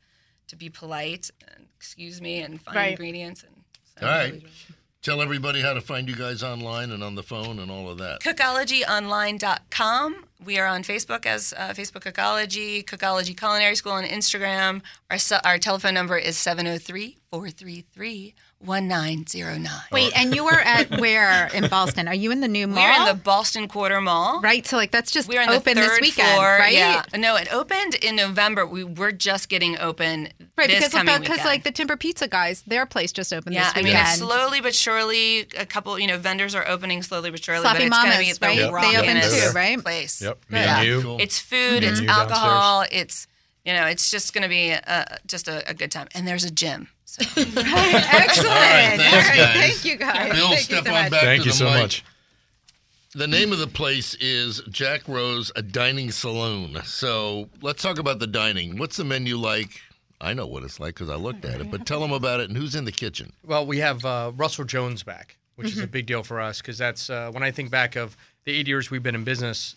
to 0.49 0.57
be 0.57 0.69
polite 0.69 1.31
and 1.49 1.67
excuse 1.77 2.21
me 2.21 2.41
and 2.41 2.61
find 2.63 2.77
Right. 2.77 2.91
ingredients 2.91 3.43
and 3.45 3.55
so 3.99 4.07
All 4.07 4.13
right. 4.13 4.43
Tell 5.05 5.21
everybody 5.21 5.61
how 5.61 5.75
to 5.75 5.83
find 5.83 6.09
you 6.09 6.17
guys 6.17 6.43
online 6.43 6.91
and 6.91 7.05
on 7.05 7.15
the 7.15 7.23
phone 7.23 7.59
and 7.59 7.71
all 7.71 7.91
of 7.91 7.99
that. 7.99 8.21
cookologyonline.com. 8.21 10.25
We 10.43 10.59
are 10.59 10.67
on 10.67 10.83
Facebook 10.83 11.27
as 11.27 11.53
uh, 11.59 11.75
Facebook 11.75 12.11
Cookology, 12.11 12.83
Cookology 12.83 13.37
Culinary 13.37 13.75
School 13.75 13.93
on 13.93 14.05
Instagram. 14.05 14.81
Our, 15.11 15.19
our 15.45 15.59
telephone 15.59 15.93
number 15.93 16.17
is 16.17 16.39
703 16.39 17.19
433 17.31 18.35
1909. 18.67 19.73
Wait, 19.93 20.13
and 20.17 20.35
you 20.35 20.45
were 20.45 20.53
at 20.61 20.91
where 21.01 21.49
in 21.55 21.69
Ballston? 21.69 22.09
Are 22.09 22.15
you 22.15 22.31
in 22.31 22.41
the 22.41 22.49
new 22.49 22.67
mall? 22.67 22.83
We're 22.85 22.99
in 23.11 23.17
the 23.17 23.23
Ballston 23.23 23.69
Quarter 23.69 24.01
Mall. 24.01 24.41
right. 24.41 24.67
So 24.67 24.77
like 24.77 24.91
that's 24.91 25.11
just 25.11 25.29
We're 25.29 25.43
in 25.43 25.49
open 25.51 25.75
the 25.77 25.83
this 25.83 26.01
weekend, 26.01 26.29
floor. 26.35 26.57
right? 26.59 26.73
Yeah. 26.75 27.03
No, 27.17 27.37
it 27.37 27.53
opened 27.53 27.95
in 27.97 28.17
November. 28.17 28.67
We 28.67 28.85
were 28.85 29.13
just 29.13 29.49
getting 29.49 29.79
open 29.79 30.29
Right, 30.57 30.69
this 30.69 30.79
because 30.79 30.93
coming 30.93 31.15
because 31.21 31.31
weekend. 31.39 31.47
like 31.47 31.65
the 31.65 31.73
Timber 31.73 31.97
Pizza 31.97 32.29
guys, 32.29 32.63
their 32.67 32.87
place 32.87 33.13
just 33.13 33.33
opened 33.33 33.55
yeah, 33.55 33.73
this 33.73 33.77
I 33.77 33.83
mean, 33.83 34.07
slowly 34.17 34.61
but 34.61 34.75
surely. 34.75 35.47
A 35.59 35.67
couple, 35.67 35.99
you 35.99 36.07
know, 36.07 36.19
vendors 36.19 36.55
are 36.55 36.67
opening 36.69 37.03
slowly 37.03 37.31
but 37.31 37.43
surely. 37.43 37.63
Sloppy 37.63 37.79
but 37.79 37.87
it's 37.89 37.97
going 37.99 38.11
to 38.11 38.19
Mamas, 38.19 38.39
be 38.39 38.47
right? 38.47 38.57
the 38.59 38.63
They 38.65 38.71
rockinest 38.71 39.43
open 39.43 39.51
too, 39.53 39.57
right? 39.57 39.79
place. 39.83 40.23
Yep. 40.23 40.39
Me 40.49 40.61
Yeah. 40.61 40.79
and 40.81 40.87
you. 40.87 41.17
It's 41.19 41.39
food, 41.39 41.59
Me 41.59 41.77
and 41.77 41.85
it's 41.87 42.01
you 42.01 42.09
alcohol, 42.09 42.85
it's 42.91 43.27
you 43.65 43.73
know, 43.73 43.87
it's 43.87 44.11
just 44.11 44.35
going 44.35 44.43
to 44.43 44.49
be 44.49 44.71
a, 44.71 45.19
just 45.27 45.49
a, 45.49 45.69
a 45.69 45.75
good 45.75 45.91
time. 45.91 46.09
And 46.15 46.27
there's 46.27 46.45
a 46.45 46.51
gym. 46.51 46.89
So 47.05 47.23
Excellent. 47.37 47.57
All 47.59 47.73
right, 47.75 48.07
thanks, 48.07 48.43
All 48.43 48.51
right, 48.51 49.37
guys. 49.37 49.55
Thank 49.55 49.85
you 49.85 49.97
guys. 49.97 50.33
Bill, 50.33 50.49
Thank 50.49 50.61
step 50.61 50.85
you 50.85 50.91
so 50.91 50.95
on 50.97 51.03
much. 51.05 51.11
back 51.11 51.21
Thank 51.23 51.43
to 51.43 51.47
you 51.47 51.53
the 51.53 51.57
so 51.59 51.65
mic. 51.67 51.75
much. 51.83 52.05
The 53.15 53.29
name 53.29 53.53
of 53.53 53.59
the 53.61 53.69
place 53.69 54.15
is 54.17 54.61
Jack 54.71 55.07
Rose, 55.07 55.53
a 55.55 55.63
dining 55.63 56.11
saloon. 56.11 56.79
So 56.85 57.49
let's 57.63 57.81
talk 57.83 57.99
about 57.99 58.19
the 58.19 58.27
dining. 58.27 58.77
What's 58.77 58.97
the 58.97 59.05
menu 59.05 59.37
like? 59.37 59.81
I 60.21 60.35
know 60.35 60.47
what 60.47 60.65
it's 60.65 60.81
like 60.81 60.95
because 60.95 61.11
I 61.11 61.15
looked 61.15 61.45
at 61.45 61.61
it, 61.61 61.71
but 61.71 61.87
tell 61.87 62.01
them 62.01 62.13
about 62.13 62.41
it 62.41 62.49
and 62.49 62.57
who's 62.59 62.75
in 62.75 62.85
the 62.85 62.93
kitchen. 62.93 63.33
Well, 63.47 63.67
we 63.67 63.79
have 63.79 64.05
uh, 64.05 64.33
Russell 64.35 64.65
Jones 64.65 65.03
back, 65.05 65.37
which 65.55 65.69
is 65.69 65.79
a 65.79 65.87
big 65.87 66.07
deal 66.07 66.23
for 66.25 66.41
us 66.41 66.61
because 66.61 66.77
that's 66.79 67.09
uh, 67.09 67.31
when 67.33 67.43
I 67.45 67.51
think 67.53 67.71
back 67.71 67.95
of 67.95 68.17
the 68.45 68.53
eight 68.53 68.67
years 68.67 68.91
we've 68.91 69.03
been 69.03 69.15
in 69.15 69.23
business. 69.25 69.77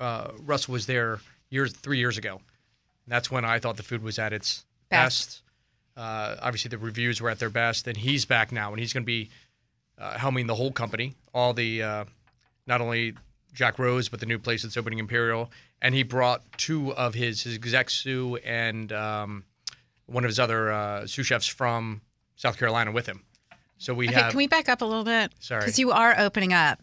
Uh, 0.00 0.28
Russell 0.46 0.72
was 0.72 0.86
there 0.86 1.18
years, 1.50 1.72
three 1.72 1.98
years 1.98 2.16
ago. 2.16 2.40
That's 3.08 3.30
when 3.30 3.44
I 3.44 3.58
thought 3.58 3.76
the 3.76 3.82
food 3.82 4.02
was 4.02 4.18
at 4.18 4.32
its 4.32 4.64
Best. 4.90 5.42
best. 5.42 5.42
Uh, 5.96 6.36
obviously, 6.40 6.68
the 6.68 6.78
reviews 6.78 7.20
were 7.20 7.28
at 7.30 7.38
their 7.40 7.50
best, 7.50 7.88
and 7.88 7.96
he's 7.96 8.24
back 8.24 8.52
now, 8.52 8.70
and 8.70 8.78
he's 8.78 8.92
going 8.92 9.02
to 9.02 9.06
be 9.06 9.30
uh, 9.98 10.14
helming 10.14 10.46
the 10.46 10.54
whole 10.54 10.70
company, 10.70 11.14
all 11.34 11.52
the 11.52 11.82
uh, 11.82 12.04
not 12.66 12.80
only 12.80 13.14
Jack 13.52 13.78
Rose, 13.78 14.08
but 14.08 14.20
the 14.20 14.26
new 14.26 14.38
place 14.38 14.62
that's 14.62 14.76
opening 14.76 14.98
Imperial. 15.00 15.50
And 15.82 15.94
he 15.94 16.02
brought 16.04 16.42
two 16.56 16.92
of 16.94 17.14
his 17.14 17.42
his 17.42 17.54
exec 17.56 17.90
sous 17.90 18.38
and 18.44 18.92
um, 18.92 19.44
one 20.06 20.24
of 20.24 20.28
his 20.28 20.38
other 20.38 20.70
uh, 20.70 21.06
sous 21.06 21.26
chefs 21.26 21.46
from 21.48 22.00
South 22.36 22.58
Carolina 22.58 22.92
with 22.92 23.06
him. 23.06 23.24
So 23.78 23.94
we 23.94 24.08
Okay, 24.08 24.16
have 24.20 24.30
can 24.30 24.38
we 24.38 24.46
back 24.48 24.68
up 24.68 24.82
a 24.82 24.84
little 24.84 25.04
bit? 25.04 25.32
Sorry. 25.40 25.60
Because 25.60 25.78
you 25.78 25.90
are 25.92 26.18
opening 26.18 26.52
up 26.52 26.80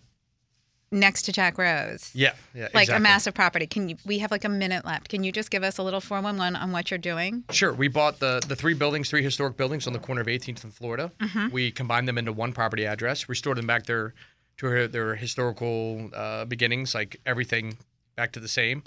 next 0.95 1.23
to 1.23 1.31
Jack 1.31 1.57
Rose. 1.57 2.09
yeah 2.15 2.33
yeah 2.55 2.69
Like 2.73 2.83
exactly. 2.83 2.95
a 2.95 2.99
massive 2.99 3.33
property. 3.35 3.67
Can 3.67 3.89
you? 3.89 3.97
We 4.05 4.19
have 4.19 4.31
like 4.31 4.43
a 4.45 4.49
minute 4.49 4.85
left. 4.85 5.09
Can 5.09 5.23
you 5.23 5.31
just 5.31 5.51
give 5.51 5.63
us 5.63 5.77
a 5.77 5.83
little 5.83 6.01
four 6.01 6.21
one 6.21 6.37
one 6.37 6.55
on 6.55 6.71
what 6.71 6.89
you're 6.89 6.97
doing? 6.97 7.43
Sure. 7.51 7.73
We 7.73 7.87
bought 7.87 8.19
the 8.19 8.41
the 8.47 8.55
three 8.55 8.73
buildings, 8.73 9.09
three 9.09 9.21
historic 9.23 9.57
buildings 9.57 9.85
on 9.87 9.93
the 9.93 9.99
corner 9.99 10.21
of 10.21 10.27
18th 10.27 10.63
and 10.63 10.73
Florida. 10.73 11.11
Mm-hmm. 11.19 11.49
We 11.51 11.71
combined 11.71 12.07
them 12.07 12.17
into 12.17 12.33
one 12.33 12.53
property 12.53 12.85
address, 12.85 13.29
restored 13.29 13.57
them 13.57 13.67
back 13.67 13.85
their 13.85 14.13
to 14.57 14.69
their, 14.69 14.87
their 14.87 15.15
historical 15.15 16.09
uh, 16.15 16.45
beginnings, 16.45 16.95
like 16.95 17.19
everything 17.25 17.77
back 18.15 18.31
to 18.31 18.39
the 18.39 18.47
same. 18.47 18.83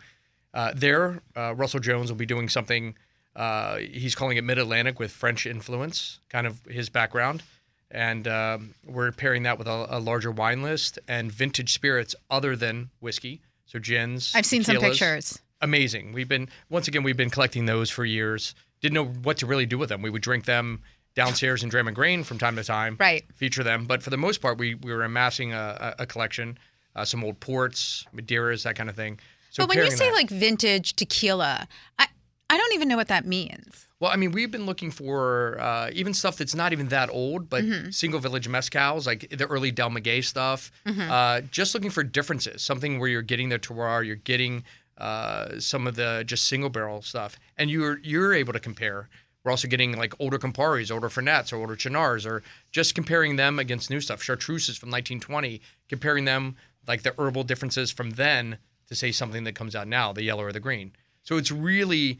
Uh, 0.55 0.73
there, 0.75 1.21
uh, 1.37 1.55
Russell 1.55 1.79
Jones 1.81 2.11
will 2.11 2.17
be 2.17 2.25
doing 2.27 2.49
something. 2.49 2.95
Uh, 3.37 3.77
he's 3.77 4.15
calling 4.15 4.39
it 4.39 4.45
Mid 4.45 4.59
Atlantic 4.59 4.99
with 4.99 5.13
French 5.13 5.47
influence, 5.47 6.21
kind 6.31 6.47
of 6.47 6.65
his 6.65 6.89
background. 6.89 7.43
And 7.91 8.29
um, 8.29 8.75
we're 8.85 9.13
pairing 9.13 9.45
that 9.45 9.59
with 9.59 9.67
a, 9.67 9.87
a 9.91 9.99
larger 9.99 10.31
wine 10.31 10.63
list 10.63 10.99
and 11.09 11.33
vintage 11.33 11.73
spirits 11.73 12.15
other 12.31 12.55
than 12.55 12.91
whiskey. 13.01 13.41
So 13.67 13.79
gins. 13.79 14.33
I've 14.35 14.47
seen 14.47 14.63
some 14.65 14.77
pictures. 14.79 15.39
amazing. 15.61 16.13
We've 16.13 16.29
been 16.29 16.49
once 16.71 16.89
again 16.89 17.03
we've 17.03 17.17
been 17.17 17.31
collecting 17.31 17.67
those 17.67 17.91
for 17.91 18.05
years. 18.05 18.55
Didn't 18.81 18.95
know 18.95 19.07
what 19.07 19.39
to 19.39 19.47
really 19.47 19.67
do 19.67 19.77
with 19.79 19.89
them. 19.89 20.03
We 20.03 20.11
would 20.11 20.23
drink 20.23 20.45
them 20.45 20.81
downstairs 21.15 21.63
in 21.65 21.69
Dram 21.69 21.89
and 21.89 21.97
Grain 21.97 22.23
from 22.25 22.39
time 22.39 22.55
to 22.57 22.63
time. 22.65 22.97
Right. 23.01 23.25
Feature 23.35 23.65
them, 23.65 23.87
but 23.87 24.03
for 24.03 24.11
the 24.11 24.17
most 24.17 24.41
part, 24.41 24.57
we, 24.59 24.75
we 24.77 24.93
were 24.93 25.03
amassing 25.03 25.53
a, 25.53 25.95
a, 25.99 26.03
a 26.03 26.07
collection, 26.07 26.57
uh, 26.95 27.05
some 27.05 27.25
old 27.25 27.41
ports, 27.41 28.05
Madeiras, 28.15 28.63
that 28.63 28.77
kind 28.77 28.89
of 28.89 28.95
thing. 28.95 29.19
So 29.51 29.65
but 29.67 29.75
when 29.75 29.85
you 29.85 29.91
say 29.91 30.11
that- 30.11 30.15
like 30.15 30.31
vintage 30.31 30.95
tequila, 30.95 31.67
I 31.99 32.07
I 32.51 32.57
don't 32.57 32.73
even 32.75 32.87
know 32.89 32.97
what 32.97 33.09
that 33.09 33.27
means. 33.27 33.88
Well, 34.01 34.11
I 34.13 34.17
mean, 34.17 34.31
we've 34.31 34.51
been 34.51 34.65
looking 34.67 34.91
for 34.93 35.59
uh, 35.61 35.91
even 35.93 36.15
stuff 36.15 36.37
that's 36.37 36.55
not 36.55 36.73
even 36.73 36.89
that 36.89 37.11
old, 37.11 37.51
but 37.51 37.65
Mm-hmm. 37.65 37.91
single 37.91 38.21
village 38.21 38.49
mezcals, 38.49 39.07
like 39.07 39.29
the 39.31 39.47
early 39.47 39.71
Del 39.73 39.91
Maguey 39.91 40.23
stuff. 40.23 40.71
Mm-hmm. 40.87 41.11
Uh, 41.11 41.41
just 41.51 41.75
looking 41.75 41.91
for 41.91 42.05
differences, 42.05 42.63
something 42.63 43.01
where 43.01 43.09
you're 43.09 43.23
getting 43.23 43.49
the 43.49 43.59
terroir, 43.59 44.07
you're 44.07 44.15
getting 44.17 44.63
uh, 44.99 45.59
some 45.59 45.87
of 45.87 45.97
the 45.97 46.23
just 46.27 46.47
single 46.47 46.71
barrel 46.71 47.03
stuff, 47.03 47.37
and 47.57 47.71
you're 47.71 47.99
you're 48.05 48.35
able 48.35 48.53
to 48.53 48.61
compare. 48.61 49.09
We're 49.45 49.51
also 49.53 49.69
getting 49.69 49.97
like 49.97 50.15
older 50.21 50.39
Camparis, 50.39 50.93
older 50.93 51.09
Fernets, 51.09 51.53
or 51.53 51.57
older 51.57 51.77
Cynars, 51.77 52.27
or 52.27 52.43
just 52.71 52.95
comparing 52.95 53.37
them 53.37 53.59
against 53.59 53.91
new 53.91 54.01
stuff. 54.01 54.21
Chartreuses 54.23 54.77
from 54.79 54.91
1920, 54.91 55.61
comparing 55.89 56.25
them 56.25 56.57
like 56.87 57.03
the 57.03 57.15
herbal 57.19 57.45
differences 57.45 57.91
from 57.91 58.11
then 58.11 58.59
to 58.89 58.95
say 58.95 59.13
something 59.13 59.45
that 59.45 59.55
comes 59.55 59.75
out 59.77 59.87
now, 59.89 60.13
the 60.13 60.23
yellow 60.23 60.43
or 60.45 60.53
the 60.53 60.61
green. 60.61 60.93
So 61.23 61.37
it's 61.37 61.53
really 61.53 62.19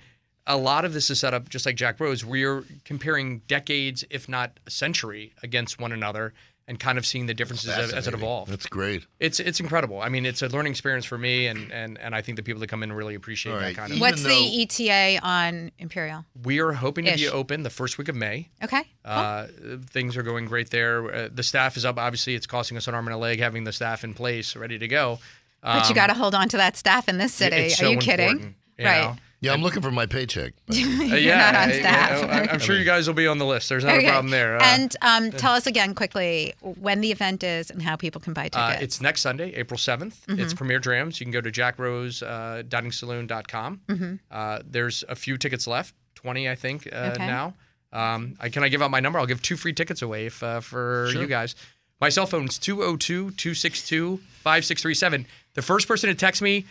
a 0.49 0.57
lot 0.57 0.85
of 0.85 0.93
this 0.95 1.11
is 1.11 1.21
set 1.21 1.33
up 1.35 1.49
just 1.49 1.65
like 1.67 1.77
Jack 1.77 2.01
Rose. 2.01 2.25
We're 2.25 2.65
comparing 2.85 3.43
decades, 3.47 4.05
if 4.11 4.29
not 4.29 4.59
a 4.67 4.71
century, 4.71 5.33
against 5.43 5.79
one 5.79 5.93
another, 5.93 6.33
and 6.67 6.79
kind 6.81 6.99
of 6.99 7.07
seeing 7.07 7.27
the 7.27 7.33
differences 7.35 7.71
as, 7.71 7.77
as 7.79 7.85
it 7.85 7.95
Fascinating. 7.95 8.21
evolved. 8.21 8.51
That's 8.53 8.67
great. 8.67 9.07
It's 9.21 9.41
it's 9.41 9.61
incredible. 9.61 10.01
I 10.03 10.09
mean, 10.11 10.27
it's 10.27 10.43
a 10.43 10.49
learning 10.49 10.73
experience 10.73 11.05
for 11.07 11.17
me, 11.17 11.47
and 11.47 11.71
and, 11.73 11.99
and 11.99 12.15
I 12.15 12.21
think 12.23 12.37
the 12.37 12.43
people 12.43 12.61
that 12.61 12.67
come 12.67 12.83
in 12.83 12.93
really 12.93 13.15
appreciate 13.15 13.53
All 13.53 13.59
that 13.59 13.65
right. 13.67 13.77
kind 13.77 13.91
of. 13.93 13.97
Even 13.99 14.01
What's 14.11 14.23
though- 14.23 14.29
the 14.29 14.63
ETA 14.63 15.21
on 15.23 15.71
Imperial? 15.79 16.25
We 16.45 16.59
are 16.61 16.73
hoping 16.73 17.05
to 17.07 17.15
be 17.15 17.29
open 17.29 17.63
the 17.63 17.71
first 17.71 17.97
week 17.99 18.09
of 18.09 18.17
May. 18.17 18.49
Okay. 18.63 18.83
cool. 18.83 18.89
Uh, 19.05 19.47
things 19.87 20.17
are 20.17 20.23
going 20.23 20.47
great 20.47 20.71
there. 20.71 21.15
Uh, 21.15 21.29
the 21.33 21.43
staff 21.43 21.77
is 21.77 21.85
up. 21.85 21.99
Obviously, 21.99 22.35
it's 22.35 22.47
costing 22.47 22.77
us 22.77 22.87
an 22.89 22.95
arm 22.95 23.07
and 23.07 23.15
a 23.15 23.19
leg 23.19 23.39
having 23.39 23.65
the 23.65 23.73
staff 23.73 24.05
in 24.05 24.13
place, 24.15 24.55
ready 24.57 24.79
to 24.79 24.89
go. 24.89 25.19
but 25.63 25.85
you 25.85 25.89
Um, 25.91 25.95
got 25.95 26.07
to 26.09 26.15
hold 26.15 26.35
on 26.35 26.49
to 26.51 26.57
that 26.59 26.77
staff 26.77 27.09
in 27.09 27.17
this 27.19 27.33
city. 27.35 27.57
it's 27.57 27.75
Are 27.81 27.85
so 27.85 27.91
you 27.93 27.99
kidding? 27.99 28.55
you 28.79 28.85
right. 28.85 29.05
know? 29.05 29.17
Yeah, 29.41 29.53
I'm 29.53 29.63
looking 29.63 29.83
for 29.83 29.91
my 29.93 30.07
paycheck. 30.07 30.55
Uh, 30.69 30.75
You're 30.75 31.19
yeah, 31.19 31.51
not 31.53 31.55
on 31.63 31.69
I- 31.71 31.79
staff. 31.79 32.23
I, 32.51 32.53
am 32.55 32.59
sure 32.59 32.77
you 32.77 32.85
guys 32.85 33.07
will 33.07 33.15
be 33.15 33.27
on 33.27 33.39
the 33.39 33.47
list. 33.47 33.69
There's 33.69 33.85
not 33.85 33.97
Okay. 33.97 34.07
a 34.07 34.11
problem 34.11 34.31
there. 34.31 34.57
Uh, 34.57 34.63
and 34.65 34.97
um, 35.01 35.31
tell 35.31 35.53
us 35.55 35.67
again 35.67 35.95
quickly 35.95 36.55
when 36.61 37.01
the 37.01 37.11
event 37.13 37.43
is 37.43 37.71
and 37.71 37.81
how 37.81 37.97
people 37.97 38.21
can 38.21 38.33
buy 38.35 38.45
tickets. 38.45 38.57
Uh, 38.57 38.77
it's 38.81 39.01
next 39.01 39.23
Sunday, 39.23 39.55
April 39.55 39.79
7th. 39.79 40.17
Mm-hmm. 40.27 40.41
It's 40.41 40.53
Premier 40.53 40.79
Drams. 40.79 41.19
You 41.21 41.25
can 41.27 41.33
go 41.33 41.41
to 41.41 41.51
jackrose 41.51 42.23
uh, 42.23 42.63
Mm-hmm. 42.63 44.15
Uh, 44.31 44.59
there's 44.69 45.05
a 45.09 45.15
few 45.17 45.37
tickets 45.39 45.67
left, 45.67 45.95
20, 46.17 46.49
I 46.49 46.55
think, 46.55 46.89
uh, 46.93 47.13
Okay. 47.15 47.27
now. 47.27 47.55
Um, 47.93 48.37
I, 48.41 48.51
can 48.51 48.63
I 48.65 48.69
give 48.69 48.83
out 48.83 48.91
my 48.91 49.01
number? 49.01 49.19
I'll 49.19 49.27
give 49.27 49.41
two 49.41 49.57
free 49.57 49.73
tickets 49.73 50.03
away 50.03 50.27
if, 50.27 50.43
uh, 50.43 50.61
for 50.61 51.09
Sure. 51.11 51.23
you 51.23 51.27
guys. 51.29 51.55
My 52.01 52.11
cell 52.11 52.27
phone 52.27 52.45
is 52.45 52.59
202 52.59 53.31
262 53.33 54.19
5637. 54.43 55.27
The 55.55 55.63
first 55.63 55.89
person 55.89 56.09
to 56.11 56.15
text 56.15 56.43
me 56.43 56.67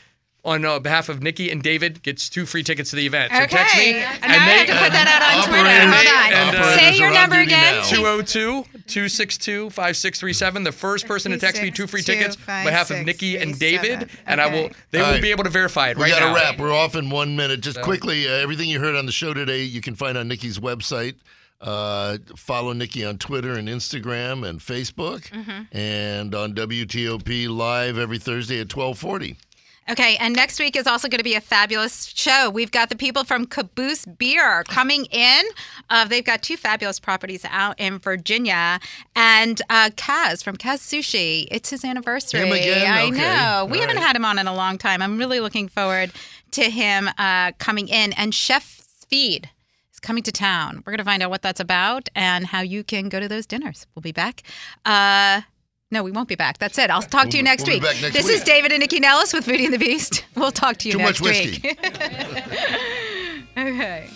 on 0.46 0.64
uh, 0.64 0.80
behalf 0.80 1.10
of 1.10 1.20
Nycci 1.20 1.52
and 1.52 1.62
David 1.62 2.02
gets 2.04 2.30
two 2.30 2.46
free 2.46 2.64
tickets 2.64 2.92
to 2.92 2.96
the 2.96 3.06
event. 3.06 3.34
So 3.34 3.46
text 3.48 3.76
me. 3.76 3.90
okay. 3.90 4.04
And 4.22 4.32
now 4.32 4.38
I 4.38 4.50
have 4.50 4.68
to 4.68 4.74
put 4.74 4.92
that 4.94 5.08
out 5.08 5.38
on 5.38 5.50
Twitter. 5.50 5.68
Hold 5.68 6.08
on. 6.08 6.56
and, 6.56 6.56
uh, 6.58 6.78
Say 6.78 6.98
your 6.98 7.12
number 7.12 7.36
again. 7.40 7.76
now. 7.76 7.84
202 7.84 8.64
262 8.88 9.70
5637. 9.72 10.64
The 10.64 10.72
first 10.72 11.06
person 11.06 11.32
to 11.34 11.38
text 11.38 11.62
me 11.62 11.70
two 11.72 11.86
free 11.88 12.02
tickets 12.02 12.38
on 12.48 12.64
behalf 12.64 12.92
of 12.92 12.98
Nycci 12.98 13.42
and 13.42 13.60
David, 13.60 14.10
and 14.26 14.40
I 14.40 14.48
will 14.48 14.70
they 14.92 15.02
All 15.02 15.14
will 15.14 15.22
be 15.22 15.32
able 15.32 15.44
to 15.44 15.50
verify 15.50 15.90
it 15.90 15.98
We 15.98 16.04
right 16.04 16.12
got 16.12 16.20
to 16.20 16.26
now. 16.28 16.36
wrap. 16.36 16.58
We're 16.60 16.74
off 16.74 16.96
in 16.96 17.10
one 17.10 17.36
minute. 17.36 17.60
Just 17.62 17.82
quickly, 17.82 18.28
uh, 18.28 18.32
everything 18.32 18.70
you 18.70 18.80
heard 18.80 18.96
on 18.96 19.06
the 19.06 19.12
show 19.12 19.34
today, 19.34 19.64
you 19.64 19.82
can 19.82 19.96
find 19.96 20.18
on 20.18 20.30
Nycci's 20.30 20.60
website. 20.60 21.16
Uh, 21.60 22.20
follow 22.36 22.72
Nycci 22.74 23.08
on 23.10 23.18
Twitter 23.18 23.54
and 23.54 23.68
Instagram 23.68 24.48
and 24.48 24.60
Facebook, 24.60 25.24
Mm-hmm. 25.32 25.76
and 25.78 26.36
on 26.36 26.54
WTOP 26.54 27.50
live 27.50 27.98
every 27.98 28.20
Thursday 28.20 28.60
at 28.62 28.70
twelve 28.70 28.98
forty. 29.00 29.36
Okay, 29.90 30.18
and 30.20 30.36
next 30.36 30.60
week 30.60 30.76
is 30.76 30.86
also 30.86 31.08
going 31.08 31.20
to 31.20 31.24
be 31.24 31.36
a 31.36 31.42
fabulous 31.42 32.06
show. 32.14 32.50
We've 32.50 32.72
got 32.72 32.90
the 32.90 32.96
people 32.96 33.24
from 33.24 33.46
Caboose 33.46 34.04
Beer 34.06 34.64
coming 34.66 35.06
in. 35.06 35.44
Uh, 35.90 36.06
they've 36.06 36.26
got 36.26 36.42
two 36.42 36.58
fabulous 36.58 37.00
properties 37.00 37.46
out 37.50 37.80
in 37.80 37.98
Virginia, 38.00 38.82
and 39.16 39.62
uh, 39.70 39.90
Kaz 39.96 40.44
from 40.44 40.58
Kaz 40.58 40.80
Sushi. 40.80 41.48
It's 41.50 41.70
his 41.70 41.86
anniversary. 41.86 42.42
Him 42.42 42.52
again? 42.52 42.92
I 42.92 43.04
Okay. 43.04 43.12
know. 43.18 43.68
We 43.72 43.80
haven't 43.80 43.98
had 43.98 44.16
him 44.16 44.26
on 44.26 44.38
in 44.40 44.48
a 44.48 44.54
long 44.54 44.78
time. 44.78 45.02
I'm 45.02 45.18
really 45.18 45.40
looking 45.40 45.70
forward 45.70 46.12
to 46.52 46.64
him 46.70 47.10
uh, 47.18 47.54
coming 47.54 47.88
in. 47.88 48.12
And 48.14 48.36
Chef 48.36 48.82
Speed 49.00 49.50
is 49.94 50.02
coming 50.02 50.24
to 50.24 50.34
town. 50.34 50.84
We're 50.86 50.92
going 50.92 50.98
to 50.98 51.06
find 51.06 51.24
out 51.24 51.30
what 51.30 51.42
that's 51.42 51.62
about 51.62 52.10
and 52.14 52.46
how 52.46 52.60
you 52.60 52.84
can 52.84 53.08
go 53.08 53.22
to 53.22 53.28
those 53.30 53.46
dinners. 53.46 53.88
We'll 53.96 54.02
be 54.02 54.12
back. 54.12 54.44
Uh, 54.86 55.42
no, 55.92 56.04
we 56.04 56.12
won't 56.12 56.28
be 56.28 56.36
back. 56.36 56.58
That's 56.58 56.78
it. 56.78 56.90
I'll 56.90 57.02
talk 57.02 57.30
to 57.30 57.38
you 57.38 57.44
next 57.44 57.66
we'll 57.68 57.76
week. 57.80 57.84
next 57.84 58.14
this 58.14 58.26
week. 58.26 58.36
is 58.36 58.44
David 58.44 58.72
and 58.72 58.84
Nycci 58.84 59.00
Nellis 59.00 59.34
with 59.34 59.46
Foodie 59.46 59.66
and 59.66 59.74
the 59.74 59.80
Beast. 59.80 60.26
We'll 60.36 60.52
talk 60.52 60.78
to 60.78 60.88
you 60.90 60.94
Too 60.94 60.98
next 61.00 61.22
much 61.22 61.30
whiskey. 61.30 61.68
week. 61.68 61.80
okay. 63.58 64.10